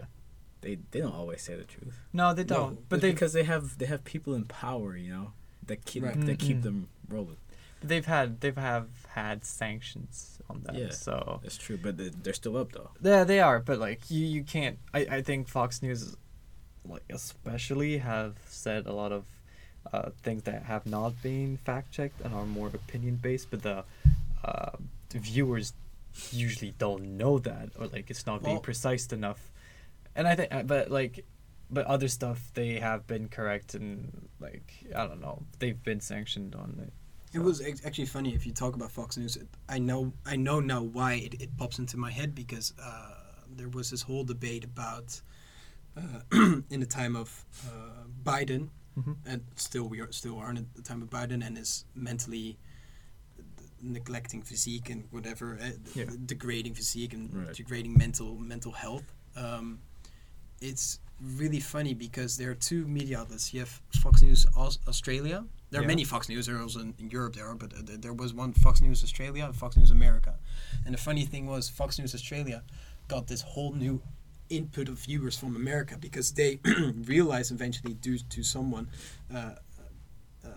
They 0.62 0.78
they 0.92 1.00
don't 1.00 1.14
always 1.14 1.42
say 1.42 1.56
the 1.56 1.64
truth. 1.64 1.98
no 2.14 2.34
they 2.34 2.44
don't 2.44 2.76
But 2.76 2.90
but 2.90 3.02
they 3.02 3.12
because 3.12 3.34
they 3.34 3.44
have 3.44 3.78
they 3.78 3.86
have 3.86 4.04
people 4.04 4.34
in 4.36 4.44
power, 4.46 4.96
you 4.98 5.12
know, 5.12 5.32
that 5.68 5.86
keep 5.86 6.04
Right. 6.04 6.20
that 6.26 6.40
keep 6.40 6.58
Mm-mm. 6.58 6.64
them 6.64 6.90
rolling. 7.08 7.38
they've 7.82 8.06
had 8.06 8.42
they've 8.42 8.58
have 8.58 8.88
had 9.08 9.46
sanctions 9.46 10.40
on 10.50 10.62
them 10.64 10.76
Yeah. 10.76 10.90
so 10.92 11.40
That's 11.44 11.58
true, 11.58 11.78
but 11.82 11.96
they- 11.98 12.10
they're 12.24 12.34
still 12.34 12.58
up 12.58 12.72
though. 12.74 12.92
Yeah, 13.02 13.24
they 13.24 13.40
are, 13.40 13.60
but 13.60 13.80
like 13.80 14.02
you, 14.12 14.26
you 14.26 14.44
can't. 14.44 14.78
I, 14.94 15.00
I 15.18 15.22
think 15.22 15.48
Fox 15.48 15.82
News, 15.82 16.16
like 16.86 17.04
especially, 17.10 18.00
have 18.00 18.36
said 18.48 18.86
a 18.86 18.94
lot 18.94 19.12
of 19.14 19.26
uh, 19.94 20.10
things 20.24 20.44
that 20.44 20.64
have 20.64 20.86
not 20.86 21.22
been 21.24 21.56
fact 21.58 21.92
checked 21.94 22.20
and 22.22 22.34
are 22.34 22.46
more 22.46 22.68
opinion 22.68 23.16
based, 23.16 23.50
but 23.50 23.62
the 23.64 23.86
uh, 24.44 24.72
the 25.10 25.20
viewers 25.20 25.72
usually 26.32 26.74
don't 26.78 27.04
know 27.18 27.40
that 27.40 27.70
or 27.80 27.88
like 27.88 28.10
it's 28.10 28.26
not 28.26 28.44
being 28.44 28.60
precise 28.60 29.08
enough. 29.14 29.50
And 30.20 30.28
I 30.28 30.36
think, 30.36 30.54
uh, 30.54 30.64
but 30.64 30.92
like, 30.92 31.26
but 31.72 31.86
other 31.86 32.10
stuff 32.10 32.52
they 32.54 32.72
have 32.80 33.08
been 33.08 33.30
correct 33.30 33.74
and 33.74 34.28
like 34.42 34.74
I 34.94 35.08
don't 35.08 35.22
know, 35.22 35.44
they've 35.60 35.82
been 35.82 36.02
sanctioned 36.02 36.56
on 36.56 36.70
it. 36.86 36.92
It 37.32 37.40
was 37.40 37.62
actually 37.86 38.08
funny 38.08 38.36
if 38.36 38.46
you 38.46 38.52
talk 38.52 38.76
about 38.76 38.92
Fox 38.92 39.16
News. 39.18 39.38
It, 39.38 39.48
I 39.70 39.80
know 39.80 40.12
I 40.26 40.36
know 40.36 40.60
now 40.60 40.82
why 40.82 41.14
it, 41.14 41.34
it 41.42 41.56
pops 41.58 41.80
into 41.80 41.96
my 41.96 42.12
head 42.12 42.36
because 42.36 42.74
uh, 42.84 43.14
there 43.56 43.70
was 43.70 43.92
this 43.92 44.02
whole 44.02 44.26
debate 44.26 44.66
about 44.66 45.22
uh, 45.96 46.20
in 46.70 46.80
the 46.82 46.86
time 47.00 47.16
of 47.16 47.46
uh, 47.68 48.04
Biden, 48.26 48.70
Mhm. 48.98 49.16
and 49.26 49.42
still 49.56 49.88
we 49.88 50.02
are 50.02 50.12
still 50.12 50.38
are 50.40 50.50
in 50.50 50.68
the 50.76 50.82
time 50.82 51.02
of 51.02 51.10
Biden, 51.10 51.46
and 51.48 51.56
his 51.56 51.86
mentally 51.96 52.58
neglecting 53.82 54.42
physique 54.42 54.90
and 54.90 55.08
whatever, 55.12 55.58
uh, 55.62 55.70
Yeah. 55.96 56.06
degrading 56.26 56.74
physique 56.76 57.14
and 57.14 57.34
Right. 57.34 57.56
degrading 57.56 57.98
mental 57.98 58.36
mental 58.38 58.74
health. 58.74 59.14
Um, 59.38 59.80
it's 60.62 61.00
really 61.22 61.60
funny 61.60 61.94
because 61.94 62.38
there 62.38 62.50
are 62.52 62.56
two 62.56 62.88
media 62.88 63.20
outlets. 63.20 63.54
You 63.54 63.60
have 63.62 63.82
Fox 64.02 64.22
News 64.22 64.46
Aus- 64.56 64.80
Australia. 64.88 65.46
There 65.72 65.82
are 65.82 65.84
Yeah. 65.84 65.88
many 65.88 66.04
Fox 66.06 66.30
News. 66.30 66.46
There 66.48 66.60
also 66.62 66.80
in, 66.80 66.94
in 66.98 67.10
Europe 67.10 67.36
there 67.36 67.46
are, 67.48 67.56
but 67.56 67.74
uh, 67.74 67.82
there 68.00 68.14
was 68.14 68.34
one 68.34 68.54
Fox 68.54 68.82
News 68.82 69.04
Australia 69.04 69.46
and 69.46 69.56
Fox 69.56 69.76
News 69.78 69.92
America. 69.92 70.36
And 70.86 70.94
the 70.94 70.98
funny 70.98 71.26
thing 71.26 71.46
was, 71.46 71.70
Fox 71.70 72.00
News 72.00 72.16
Australia 72.16 72.64
got 73.08 73.28
this 73.28 73.42
whole 73.42 73.74
new 73.74 74.02
input 74.50 74.88
of 74.90 74.98
viewers 75.00 75.38
from 75.38 75.56
America 75.56 75.98
because 76.00 76.32
they 76.32 76.60
realized 77.06 77.52
eventually, 77.52 77.94
due 77.96 78.18
to 78.18 78.42
someone, 78.44 78.88
uh, 79.34 79.56
uh, 80.44 80.50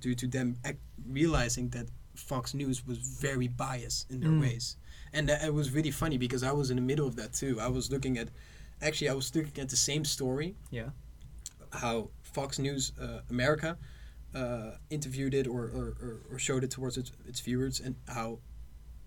due 0.00 0.14
to 0.14 0.26
them 0.26 0.56
ac- 0.64 0.76
realizing 1.08 1.68
that 1.70 1.86
Fox 2.14 2.52
News 2.54 2.86
was 2.86 2.98
very 2.98 3.48
biased 3.48 4.10
in 4.10 4.20
their 4.20 4.30
Mm. 4.30 4.40
ways, 4.40 4.76
and 5.12 5.28
that, 5.28 5.44
it 5.44 5.54
was 5.54 5.70
really 5.70 5.90
funny 5.90 6.18
because 6.18 6.42
I 6.42 6.52
was 6.52 6.70
in 6.70 6.76
the 6.76 6.82
middle 6.82 7.06
of 7.06 7.16
that 7.16 7.32
too. 7.32 7.60
I 7.60 7.68
was 7.68 7.90
looking 7.90 8.18
at, 8.18 8.28
actually, 8.82 9.08
I 9.08 9.14
was 9.14 9.34
looking 9.34 9.60
at 9.62 9.68
the 9.68 9.76
same 9.76 10.04
story 10.04 10.54
Yeah. 10.70 10.90
how 11.72 12.10
Fox 12.22 12.58
News 12.58 12.92
uh, 13.00 13.20
America 13.30 13.76
uh, 14.34 14.72
interviewed 14.90 15.34
it 15.34 15.46
or, 15.46 15.62
or, 15.64 15.86
or, 16.02 16.20
or 16.32 16.38
showed 16.38 16.62
it 16.64 16.70
towards 16.70 16.96
its, 16.98 17.10
its 17.26 17.40
viewers 17.40 17.80
and 17.80 17.96
how 18.08 18.38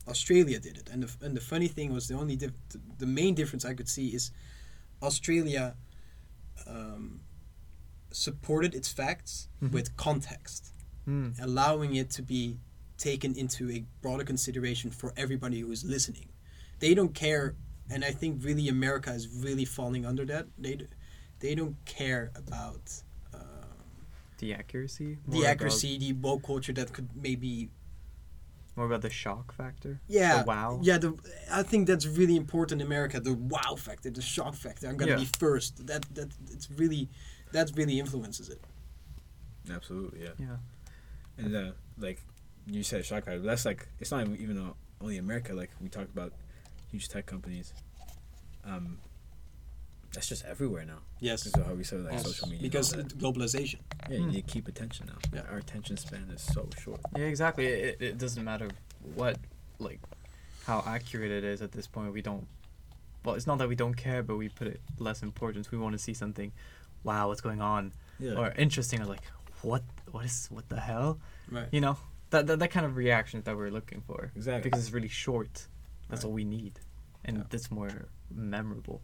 Australia 0.08 0.60
did 0.60 0.78
it. 0.78 0.90
And 0.92 1.04
the, 1.04 1.26
and 1.26 1.36
the 1.38 1.42
funny 1.42 1.68
thing 1.68 1.94
was 1.94 2.08
the 2.08 2.16
only 2.16 2.36
diff- 2.36 2.54
the 2.98 3.06
main 3.06 3.36
difference 3.36 3.64
I 3.66 3.74
could 3.76 3.88
see 3.90 4.08
is 4.10 4.32
Australia 5.04 5.76
um, 6.68 7.22
supported 8.12 8.74
its 8.74 8.92
facts 8.92 9.48
Mhm. 9.62 9.72
with 9.72 9.96
context, 9.98 10.74
Mm. 11.08 11.40
allowing 11.42 11.96
it 11.96 12.10
to 12.12 12.22
be 12.22 12.60
taken 12.98 13.36
into 13.36 13.70
a 13.72 13.86
broader 14.02 14.24
consideration 14.24 14.92
for 14.92 15.14
everybody 15.16 15.60
who 15.62 15.72
is 15.72 15.84
listening. 15.84 16.30
They 16.80 16.94
don't 16.94 17.14
care, 17.16 17.56
and 17.92 18.04
I 18.06 18.12
think 18.12 18.44
really 18.44 18.68
America 18.70 19.12
is 19.12 19.28
really 19.28 19.66
falling 19.66 20.06
under 20.06 20.26
that. 20.26 20.48
They 20.58 20.76
d- 20.76 20.88
they 21.40 21.56
don't 21.56 21.76
care 21.86 22.32
about 22.36 22.84
um, 23.34 23.42
The 24.40 24.54
accuracy. 24.54 25.18
the 25.28 25.46
accuracy, 25.46 25.98
the 25.98 26.14
woke 26.14 26.44
culture 26.44 26.74
that 26.74 26.92
could 26.94 27.10
maybe 27.16 27.70
more 28.76 28.86
about 28.86 29.02
the 29.02 29.10
shock 29.10 29.52
factor. 29.54 30.00
yeah 30.08 30.42
The 30.42 30.46
wow. 30.48 30.80
yeah. 30.82 30.98
The 30.98 31.14
I 31.52 31.64
think 31.64 31.88
that's 31.88 32.06
really 32.06 32.36
important 32.38 32.82
in 32.82 32.88
America. 32.88 33.20
The 33.20 33.34
wow 33.34 33.76
factor, 33.78 34.10
the 34.10 34.22
shock 34.22 34.56
factor. 34.56 34.88
I'm 34.88 34.96
gonna 34.98 35.12
Yeah. 35.12 35.18
be 35.18 35.30
first. 35.40 35.86
That 35.88 36.04
that 36.16 36.30
it's 36.52 36.70
really 36.72 37.10
that 37.52 37.72
really 37.76 38.00
influences 38.00 38.48
it. 38.50 38.62
Absolutely, 39.70 40.22
yeah. 40.24 40.36
Yeah. 40.40 40.58
And 41.38 41.56
uh, 41.56 41.72
like 41.98 42.22
you 42.68 42.84
said, 42.84 43.06
shock 43.06 43.26
factor. 43.26 43.40
That's 43.42 43.66
like 43.66 43.88
it's 44.00 44.12
not 44.12 44.28
even 44.28 44.58
uh, 44.58 44.74
only 45.02 45.18
America. 45.18 45.54
Like 45.54 45.72
we 45.82 45.90
talked 45.90 46.12
about 46.12 46.34
huge 46.92 47.08
tech 47.10 47.26
companies. 47.26 47.74
Um, 48.66 49.00
that's 50.14 50.28
just 50.28 50.44
everywhere 50.46 50.86
now. 50.86 51.00
Yes. 51.20 51.44
Because 51.44 51.62
of 51.62 51.68
how 51.68 51.74
we 51.74 51.84
said 51.84 52.02
like 52.04 52.14
Yes. 52.14 52.24
social 52.24 52.48
media. 52.48 52.64
because 52.64 52.94
and 52.94 53.02
all 53.02 53.08
that. 53.08 53.18
globalization. 53.40 53.80
yeah, 54.10 54.18
you 54.18 54.24
Hmm. 54.24 54.30
need 54.32 54.48
to 54.48 54.54
keep 54.54 54.68
attention 54.68 55.06
now. 55.08 55.18
Yeah. 55.34 55.42
Our 55.52 55.58
attention 55.58 55.98
span 55.98 56.30
is 56.34 56.42
so 56.42 56.68
short. 56.82 57.02
Yeah, 57.16 57.26
exactly. 57.26 57.66
It, 57.68 58.02
it 58.02 58.18
doesn't 58.18 58.44
matter 58.44 58.70
what, 59.16 59.38
like, 59.80 60.00
how 60.66 60.84
accurate 60.86 61.32
it 61.32 61.44
is 61.44 61.62
at 61.62 61.72
this 61.72 61.88
point. 61.88 62.12
We 62.14 62.22
don't. 62.22 62.48
Well, 63.24 63.36
it's 63.36 63.46
not 63.48 63.58
that 63.60 63.68
we 63.70 63.76
don't 63.76 63.96
care, 63.96 64.24
but 64.24 64.38
we 64.38 64.50
put 64.50 64.68
it 64.68 64.82
less 64.98 65.22
importance. 65.22 65.72
We 65.72 65.78
want 65.78 65.94
to 65.94 66.00
see 66.00 66.14
something. 66.14 66.52
Wow, 67.04 67.28
what's 67.28 67.42
going 67.42 67.62
on? 67.62 67.94
Yeah. 68.20 68.34
Or 68.34 68.52
interesting. 68.52 69.02
Or 69.02 69.06
like, 69.06 69.22
what? 69.62 69.84
What 70.12 70.26
is? 70.26 70.48
What 70.50 70.68
the 70.70 70.80
hell? 70.80 71.20
Right. 71.52 71.68
You 71.72 71.82
know, 71.82 71.98
that 72.32 72.48
that, 72.48 72.60
that 72.60 72.72
kind 72.72 72.86
of 72.86 72.96
reaction 72.96 73.42
that 73.44 73.56
we're 73.56 73.70
looking 73.72 74.02
for. 74.02 74.32
Exactly. 74.36 74.70
Because 74.70 74.86
it's 74.86 74.94
really 74.94 75.08
short. 75.08 75.68
That's 76.10 76.24
Right. 76.24 76.28
all 76.30 76.34
we 76.34 76.44
need, 76.44 76.80
and 77.24 77.38
Yeah. 77.38 77.44
that's 77.50 77.70
more 77.72 78.08
memorable. 78.32 79.02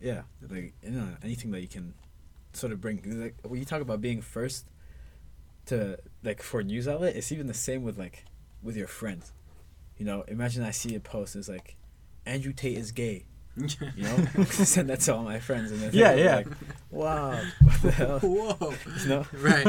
Yeah, 0.00 0.22
like 0.48 0.74
you 0.82 0.90
know 0.90 1.16
anything 1.22 1.50
that 1.50 1.60
you 1.60 1.68
can 1.68 1.94
sort 2.52 2.72
of 2.72 2.80
bring. 2.80 3.02
Like 3.20 3.36
when 3.42 3.58
you 3.58 3.66
talk 3.66 3.82
about 3.82 4.00
being 4.00 4.22
first 4.22 4.66
to 5.66 5.98
like 6.22 6.42
for 6.42 6.60
a 6.60 6.64
news 6.64 6.86
outlet, 6.88 7.16
it's 7.16 7.32
even 7.32 7.46
the 7.46 7.54
same 7.54 7.82
with 7.82 7.98
like 7.98 8.24
with 8.62 8.76
your 8.76 8.86
friends. 8.88 9.32
You 9.96 10.04
know, 10.06 10.22
imagine 10.28 10.62
I 10.62 10.70
see 10.70 10.94
a 10.94 11.00
post 11.00 11.34
it's 11.36 11.48
like 11.48 11.76
Andrew 12.24 12.52
Tate 12.52 12.78
is 12.78 12.92
gay. 12.92 13.26
You 13.56 13.66
know, 14.04 14.16
send 14.50 14.88
that 14.90 15.00
to 15.00 15.14
all 15.16 15.24
my 15.24 15.40
friends 15.40 15.72
and 15.72 15.92
Yeah, 15.92 16.14
yeah. 16.14 16.36
Like, 16.36 16.48
wow, 16.90 17.42
what 17.60 17.82
the 17.82 17.90
hell? 17.90 18.18
Whoa. 18.20 18.74
You 19.02 19.08
know, 19.08 19.26
Right. 19.32 19.66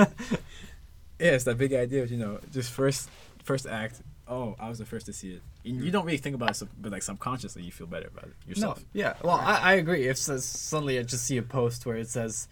yeah, 1.20 1.32
it's 1.32 1.46
that 1.46 1.58
big 1.58 1.74
idea 1.74 2.04
of 2.04 2.12
you 2.12 2.18
know 2.18 2.40
just 2.52 2.72
first 2.72 3.10
first 3.44 3.66
act. 3.66 4.02
Oh, 4.32 4.56
I 4.60 4.70
was 4.70 4.78
the 4.78 4.86
first 4.86 5.08
to 5.08 5.14
see 5.14 5.32
it. 5.32 5.42
You, 5.64 5.84
you 5.86 5.92
don't 5.92 6.06
really 6.06 6.20
think 6.20 6.36
about 6.36 6.62
it, 6.62 6.68
but 6.80 6.92
like 6.92 7.02
subconsciously 7.02 7.64
you 7.64 7.72
feel 7.72 7.88
better 7.88 8.08
about 8.08 8.26
it 8.26 8.34
yourself. 8.48 8.78
No, 8.80 8.86
yeah. 8.94 9.14
Well, 9.24 9.34
I, 9.36 9.56
I 9.58 9.74
agree. 9.74 10.08
If 10.08 10.18
says, 10.20 10.46
suddenly 10.46 11.00
I 11.00 11.04
just 11.04 11.26
see 11.26 11.38
a 11.38 11.42
post 11.42 11.86
where 11.88 11.96
it 11.96 12.10
says, 12.10 12.48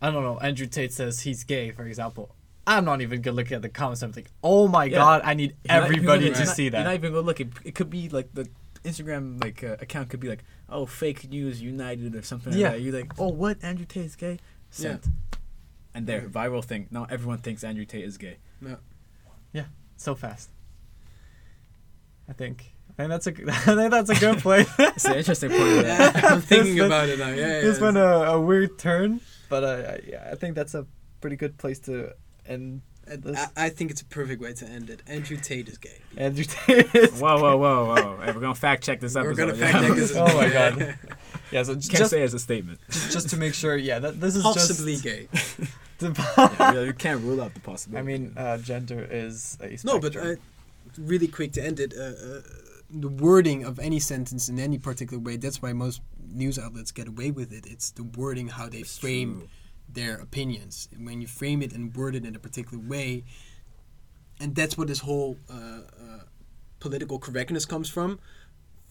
I 0.00 0.10
don't 0.10 0.24
know, 0.24 0.38
Andrew 0.40 0.66
Tate 0.66 0.92
says 0.92 1.20
he's 1.20 1.44
gay, 1.44 1.70
for 1.70 1.86
example, 1.86 2.34
I'm 2.66 2.84
not 2.84 3.00
even 3.02 3.22
gonna 3.22 3.36
look 3.36 3.52
at 3.52 3.62
the 3.62 3.68
comments. 3.68 4.02
I'm 4.02 4.10
like, 4.10 4.30
oh 4.42 4.66
my 4.66 4.86
Yeah. 4.86 4.98
god, 4.98 5.22
I 5.24 5.34
need 5.34 5.54
You're 5.64 5.82
everybody 5.84 6.24
gonna- 6.24 6.34
to 6.40 6.44
not- 6.44 6.56
see 6.56 6.68
that. 6.70 6.78
You're 6.78 6.84
not 6.86 6.94
even 6.94 7.12
gonna 7.12 7.24
look. 7.26 7.40
It, 7.40 7.48
it 7.64 7.74
could 7.76 7.88
be 7.90 8.08
like 8.08 8.28
the 8.34 8.48
Instagram 8.84 9.40
like 9.42 9.62
uh, 9.62 9.76
account 9.80 10.10
could 10.10 10.18
be 10.20 10.28
like, 10.28 10.42
oh, 10.68 10.86
fake 10.86 11.30
news 11.30 11.62
United 11.62 12.16
or 12.16 12.22
something. 12.22 12.52
Yeah. 12.52 12.68
Like 12.70 12.72
that. 12.78 12.80
You're 12.82 12.94
like, 12.94 13.12
oh, 13.20 13.28
what? 13.28 13.58
Andrew 13.62 13.86
Tate 13.86 14.06
is 14.06 14.16
gay. 14.16 14.38
Sent. 14.70 15.06
And 15.94 16.06
there, 16.06 16.22
viral 16.22 16.64
thing. 16.64 16.88
Now 16.90 17.06
everyone 17.08 17.38
thinks 17.38 17.62
Andrew 17.62 17.84
Tate 17.84 18.04
is 18.04 18.16
gay. 18.18 18.38
Yeah. 18.60 18.76
Yeah. 19.52 19.64
So 19.96 20.14
fast. 20.16 20.50
I 22.28 22.32
think. 22.32 22.74
I 22.90 22.94
think 22.94 23.08
that's 23.10 23.26
a. 23.26 23.32
g- 23.32 23.44
I 23.48 23.52
think 23.52 23.90
that's 23.90 24.10
a 24.10 24.14
good 24.14 24.38
place. 24.38 24.68
It's 24.78 25.04
an 25.06 25.14
interesting 25.16 25.50
point. 25.50 25.62
Of 25.62 25.84
Yeah. 25.86 26.20
I'm 26.30 26.40
thinking 26.40 26.76
This 26.76 26.86
about 26.86 27.08
it 27.08 27.18
now. 27.18 27.28
Yeah, 27.28 27.36
yeah. 27.36 27.60
this 27.62 27.80
went 27.80 27.96
a, 27.96 28.30
a 28.32 28.40
weird 28.40 28.78
turn, 28.78 29.20
but 29.48 29.64
uh, 29.64 29.92
I- 29.92 30.00
yeah, 30.06 30.28
I 30.30 30.34
think 30.34 30.54
that's 30.54 30.74
a 30.74 30.86
pretty 31.20 31.36
good 31.36 31.56
place 31.58 31.78
to 31.80 32.12
end. 32.46 32.82
I, 33.08 33.46
I 33.56 33.68
think 33.68 33.90
it's 33.90 34.00
a 34.00 34.04
perfect 34.04 34.40
way 34.40 34.52
to 34.52 34.64
end 34.64 34.88
it. 34.88 35.02
Andrew 35.08 35.36
Tate 35.36 35.68
is 35.68 35.76
gay. 35.76 35.98
Andrew 36.16 36.44
Tate. 36.44 36.94
is- 36.94 37.20
whoa, 37.20 37.40
whoa, 37.40 37.56
whoa, 37.56 37.86
whoa! 37.86 38.20
Hey, 38.22 38.30
we're 38.32 38.40
gonna 38.40 38.54
fact 38.54 38.84
check 38.84 39.00
this 39.00 39.16
episode. 39.16 39.36
We're 39.38 39.48
episode. 39.50 39.60
gonna 39.60 39.72
fact 39.72 39.86
check 39.86 39.96
this. 39.96 40.16
Oh 40.16 40.36
my 40.36 40.48
God. 40.48 40.98
Yeah, 41.50 41.62
so 41.64 41.74
just 41.74 41.90
Can't 41.90 41.98
just 41.98 42.10
say 42.10 42.22
as 42.22 42.32
a 42.34 42.38
statement. 42.38 42.78
just 42.90 43.28
to 43.30 43.36
make 43.36 43.54
sure. 43.54 43.76
Yeah, 43.76 43.98
that 43.98 44.20
this 44.20 44.36
is 44.36 44.42
Possibly 44.44 44.92
just. 44.96 45.04
gay. 45.04 45.28
yeah, 46.00 46.80
we- 46.80 46.86
we 46.88 46.92
can't 46.92 47.20
rule 47.22 47.40
out 47.42 47.54
the 47.54 47.60
possibility. 47.60 47.98
I 48.00 48.02
mean, 48.18 48.34
uh, 48.36 48.58
gender 48.58 49.06
is 49.10 49.58
a 49.60 49.76
No, 49.84 49.98
but 49.98 50.12
spectrum. 50.12 50.38
Really 50.98 51.28
quick 51.28 51.52
to 51.52 51.64
end 51.64 51.80
it. 51.80 51.94
Uh, 51.96 52.02
uh, 52.02 52.40
the 52.90 53.08
wording 53.08 53.64
of 53.64 53.78
any 53.78 53.98
sentence 53.98 54.48
in 54.48 54.58
any 54.58 54.78
particular 54.78 55.22
way. 55.22 55.36
That's 55.36 55.62
why 55.62 55.72
most 55.72 56.02
news 56.28 56.58
outlets 56.58 56.92
get 56.92 57.08
away 57.08 57.30
with 57.30 57.52
it. 57.52 57.64
It's 57.66 57.90
the 57.90 58.02
wording, 58.04 58.48
how 58.48 58.68
they 58.68 58.78
It's 58.80 58.98
frame 58.98 59.40
true. 59.40 59.48
their 59.88 60.16
opinions. 60.16 60.88
And 60.92 61.06
when 61.06 61.20
you 61.22 61.26
frame 61.26 61.62
it 61.62 61.72
and 61.72 61.94
word 61.96 62.14
it 62.14 62.24
in 62.26 62.36
a 62.36 62.38
particular 62.38 62.82
way, 62.82 63.24
and 64.40 64.54
that's 64.54 64.76
what 64.76 64.88
this 64.88 65.00
whole 65.00 65.38
uh, 65.50 65.54
uh, 65.54 66.18
political 66.80 67.18
correctness 67.18 67.64
comes 67.64 67.88
from. 67.88 68.18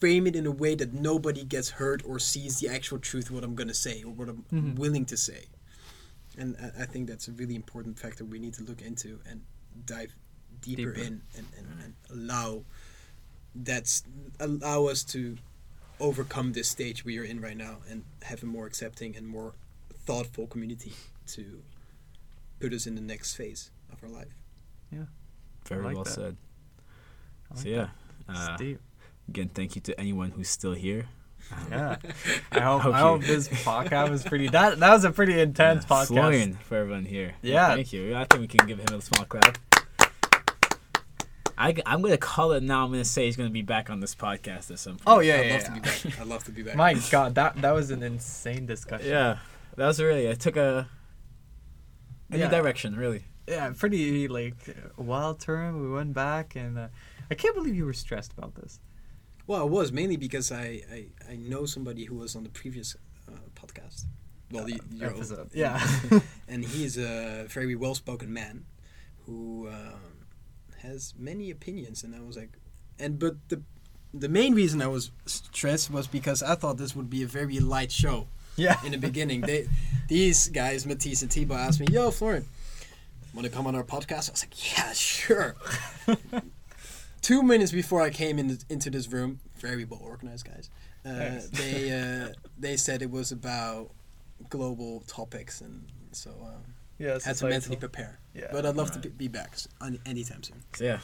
Frame 0.00 0.26
it 0.26 0.34
in 0.34 0.46
a 0.46 0.50
way 0.50 0.74
that 0.74 0.92
nobody 0.92 1.44
gets 1.44 1.70
hurt 1.70 2.02
or 2.04 2.18
sees 2.18 2.58
the 2.58 2.68
actual 2.68 2.98
truth 2.98 3.28
of 3.28 3.36
what 3.36 3.44
I'm 3.44 3.54
gonna 3.54 3.74
say 3.74 4.02
or 4.02 4.12
what 4.12 4.28
I'm 4.28 4.44
Mhm. 4.52 4.76
willing 4.76 5.04
to 5.06 5.16
say. 5.16 5.44
And 6.36 6.56
I, 6.60 6.82
I 6.82 6.86
think 6.86 7.06
that's 7.06 7.28
a 7.28 7.32
really 7.32 7.54
important 7.54 7.98
factor 8.00 8.24
we 8.24 8.40
need 8.40 8.54
to 8.54 8.64
look 8.64 8.82
into 8.82 9.20
and 9.28 9.42
dive 9.86 10.16
deeper, 10.62 10.92
Deeper. 10.92 11.06
in 11.06 11.22
and, 11.36 11.46
and, 11.58 11.66
and 11.84 11.94
allow 12.10 12.62
that's 13.54 14.02
allow 14.40 14.86
us 14.86 15.04
to 15.04 15.36
overcome 16.00 16.52
this 16.52 16.68
stage 16.68 17.04
we 17.04 17.18
are 17.18 17.24
in 17.24 17.40
right 17.40 17.56
now 17.56 17.76
and 17.90 18.04
have 18.22 18.42
a 18.42 18.46
more 18.46 18.66
accepting 18.66 19.14
and 19.16 19.26
more 19.28 19.52
thoughtful 20.06 20.46
community 20.46 20.92
to 21.26 21.62
put 22.60 22.72
us 22.72 22.86
in 22.86 22.94
the 22.94 23.00
next 23.00 23.34
phase 23.34 23.70
of 23.92 24.02
our 24.02 24.08
life. 24.08 24.34
Yeah. 24.90 25.04
Very 25.68 25.84
like 25.84 25.94
well 25.94 26.04
that. 26.04 26.10
said. 26.12 26.36
Like 27.50 27.60
So 27.60 27.68
yeah, 27.68 27.88
that. 28.28 28.60
uh, 28.60 28.64
again, 29.28 29.50
thank 29.54 29.76
you 29.76 29.80
to 29.82 30.00
anyone 30.00 30.30
who's 30.30 30.48
still 30.48 30.72
here. 30.72 31.06
Um, 31.52 31.58
Yeah. 31.70 31.96
I 32.52 32.60
hope, 32.60 32.82
Hope 32.82 32.94
I 32.94 32.98
hope 33.00 33.20
this 33.24 33.48
podcast 33.66 34.10
was 34.10 34.22
pretty. 34.24 34.48
That 34.48 34.80
that 34.80 34.92
was 34.92 35.04
a 35.04 35.10
pretty 35.10 35.38
intense 35.38 35.84
yeah, 35.84 35.96
podcast. 35.96 36.56
For 36.62 36.76
everyone 36.78 37.04
here. 37.04 37.34
Yeah. 37.42 37.74
thank 37.74 37.92
you. 37.92 38.14
I 38.16 38.24
think 38.24 38.40
we 38.40 38.48
can 38.48 38.66
give 38.66 38.78
him 38.80 38.98
a 38.98 39.00
small 39.02 39.24
clap. 39.26 39.58
I, 41.62 41.74
am 41.86 42.02
gonna 42.02 42.16
call 42.16 42.52
it 42.52 42.62
now. 42.62 42.84
I'm 42.84 42.90
gonna 42.90 43.04
say 43.04 43.26
he's 43.26 43.36
gonna 43.36 43.50
be 43.50 43.62
back 43.62 43.88
on 43.88 44.00
this 44.00 44.14
podcast 44.14 44.70
at 44.70 44.78
some 44.80 44.96
point. 44.96 45.02
Oh 45.06 45.20
yeah, 45.20 45.36
I'd 45.36 45.46
yeah. 45.46 45.52
love 45.52 45.62
yeah. 45.62 45.66
to 45.66 45.72
be 45.72 45.80
back. 45.80 46.20
I'd 46.20 46.26
love 46.26 46.44
to 46.44 46.50
be 46.50 46.62
back. 46.62 46.76
My 46.84 46.94
God, 47.10 47.34
that 47.36 47.62
that 47.62 47.70
was 47.72 47.90
an 47.90 48.02
insane 48.02 48.66
discussion. 48.66 49.08
yeah. 49.08 49.38
That 49.76 49.86
was 49.86 50.02
really. 50.02 50.26
It 50.26 50.40
took 50.40 50.56
a, 50.56 50.88
a 52.30 52.36
Yeah. 52.36 52.44
new 52.44 52.50
direction, 52.50 52.96
really. 52.96 53.24
yeah, 53.48 53.72
pretty 53.76 54.28
like 54.28 54.56
wild 54.96 55.40
turn. 55.40 55.80
We 55.80 55.90
went 55.90 56.14
back, 56.14 56.56
and 56.56 56.78
uh, 56.78 56.88
I 57.30 57.34
can't 57.34 57.54
believe 57.54 57.74
you 57.74 57.86
were 57.86 57.92
stressed 57.92 58.32
about 58.32 58.54
this. 58.56 58.80
Well, 59.46 59.60
I 59.60 59.64
was 59.64 59.92
mainly 59.92 60.16
because 60.16 60.52
I, 60.52 60.82
I, 60.92 61.06
I 61.30 61.36
know 61.36 61.66
somebody 61.66 62.04
who 62.04 62.16
was 62.16 62.36
on 62.36 62.42
the 62.44 62.48
previous 62.50 62.96
uh, 63.28 63.36
podcast. 63.54 64.04
Well, 64.50 64.64
the, 64.66 64.80
your 64.92 65.10
own- 65.10 65.16
episode. 65.16 65.50
Yeah. 65.54 65.84
and 66.48 66.64
he's 66.64 66.96
a 66.98 67.46
very 67.48 67.74
well-spoken 67.74 68.32
man 68.32 68.66
who 69.26 69.68
um, 69.68 70.11
has 70.82 71.14
many 71.18 71.50
opinions, 71.50 72.02
and 72.04 72.14
I 72.14 72.20
was 72.20 72.36
like, 72.36 72.50
and 72.98 73.18
but 73.18 73.36
the 73.48 73.62
the 74.14 74.28
main 74.28 74.54
reason 74.54 74.82
I 74.82 74.88
was 74.88 75.10
stressed 75.26 75.90
was 75.90 76.06
because 76.06 76.42
I 76.42 76.54
thought 76.54 76.76
this 76.76 76.94
would 76.94 77.08
be 77.08 77.22
a 77.22 77.26
very 77.26 77.58
light 77.60 77.90
show 77.90 78.26
Yeah. 78.56 78.76
in 78.84 78.92
the 78.92 78.98
beginning. 78.98 79.40
They 79.42 79.68
these 80.08 80.48
guys, 80.48 80.84
Matisse 80.86 81.22
and 81.22 81.32
Thibaut, 81.32 81.58
asked 81.58 81.80
me, 81.80 81.86
"Yo, 81.90 82.10
Florian, 82.10 82.44
want 83.34 83.46
to 83.46 83.52
come 83.52 83.66
on 83.66 83.74
our 83.74 83.84
podcast?" 83.84 84.28
I 84.28 84.32
was 84.32 84.44
like, 84.44 84.76
"Yeah, 84.76 84.92
sure." 84.92 85.54
Two 87.22 87.42
minutes 87.42 87.70
before 87.70 88.02
I 88.02 88.10
came 88.10 88.38
in, 88.38 88.58
into 88.68 88.90
this 88.90 89.06
room, 89.08 89.38
very 89.56 89.84
well 89.84 90.00
organized 90.02 90.44
guys. 90.46 90.68
Uh, 91.06 91.40
they 91.52 91.92
uh, 91.92 92.32
they 92.58 92.76
said 92.76 93.00
it 93.02 93.10
was 93.10 93.30
about 93.32 93.90
global 94.50 95.04
topics, 95.06 95.60
and 95.60 95.84
so 96.10 96.30
um, 96.42 96.74
Yeah. 96.98 97.18
had 97.24 97.36
to 97.36 97.46
mentally 97.48 97.76
prepare. 97.76 98.18
Yeah. 98.34 98.48
But 98.52 98.64
I'd 98.66 98.76
love 98.76 98.90
to 98.92 98.98
be 99.00 99.08
be 99.10 99.28
back 99.28 99.50
s- 99.52 99.68
on 99.80 99.98
anytime 100.06 100.42
soon. 100.42 100.62
So 100.74 100.84
yeah, 100.84 100.98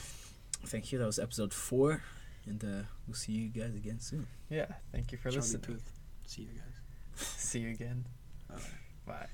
thank 0.66 0.90
you. 0.92 0.98
That 0.98 1.06
was 1.06 1.18
episode 1.18 1.52
four, 1.52 2.02
and 2.46 2.62
uh, 2.64 2.82
we'll 3.06 3.14
see 3.14 3.32
you 3.32 3.48
guys 3.48 3.74
again 3.74 4.00
soon. 4.00 4.26
Yeah. 4.48 4.66
Thank 4.92 5.12
you 5.12 5.18
for 5.18 5.30
Charlie 5.30 5.40
listening. 5.40 5.62
Puth. 5.62 5.92
See 6.26 6.42
you 6.42 6.48
guys. 6.48 6.74
See 7.14 7.60
you 7.60 7.70
again. 7.70 8.06
Bye. 8.48 8.56
Bye. 9.06 9.26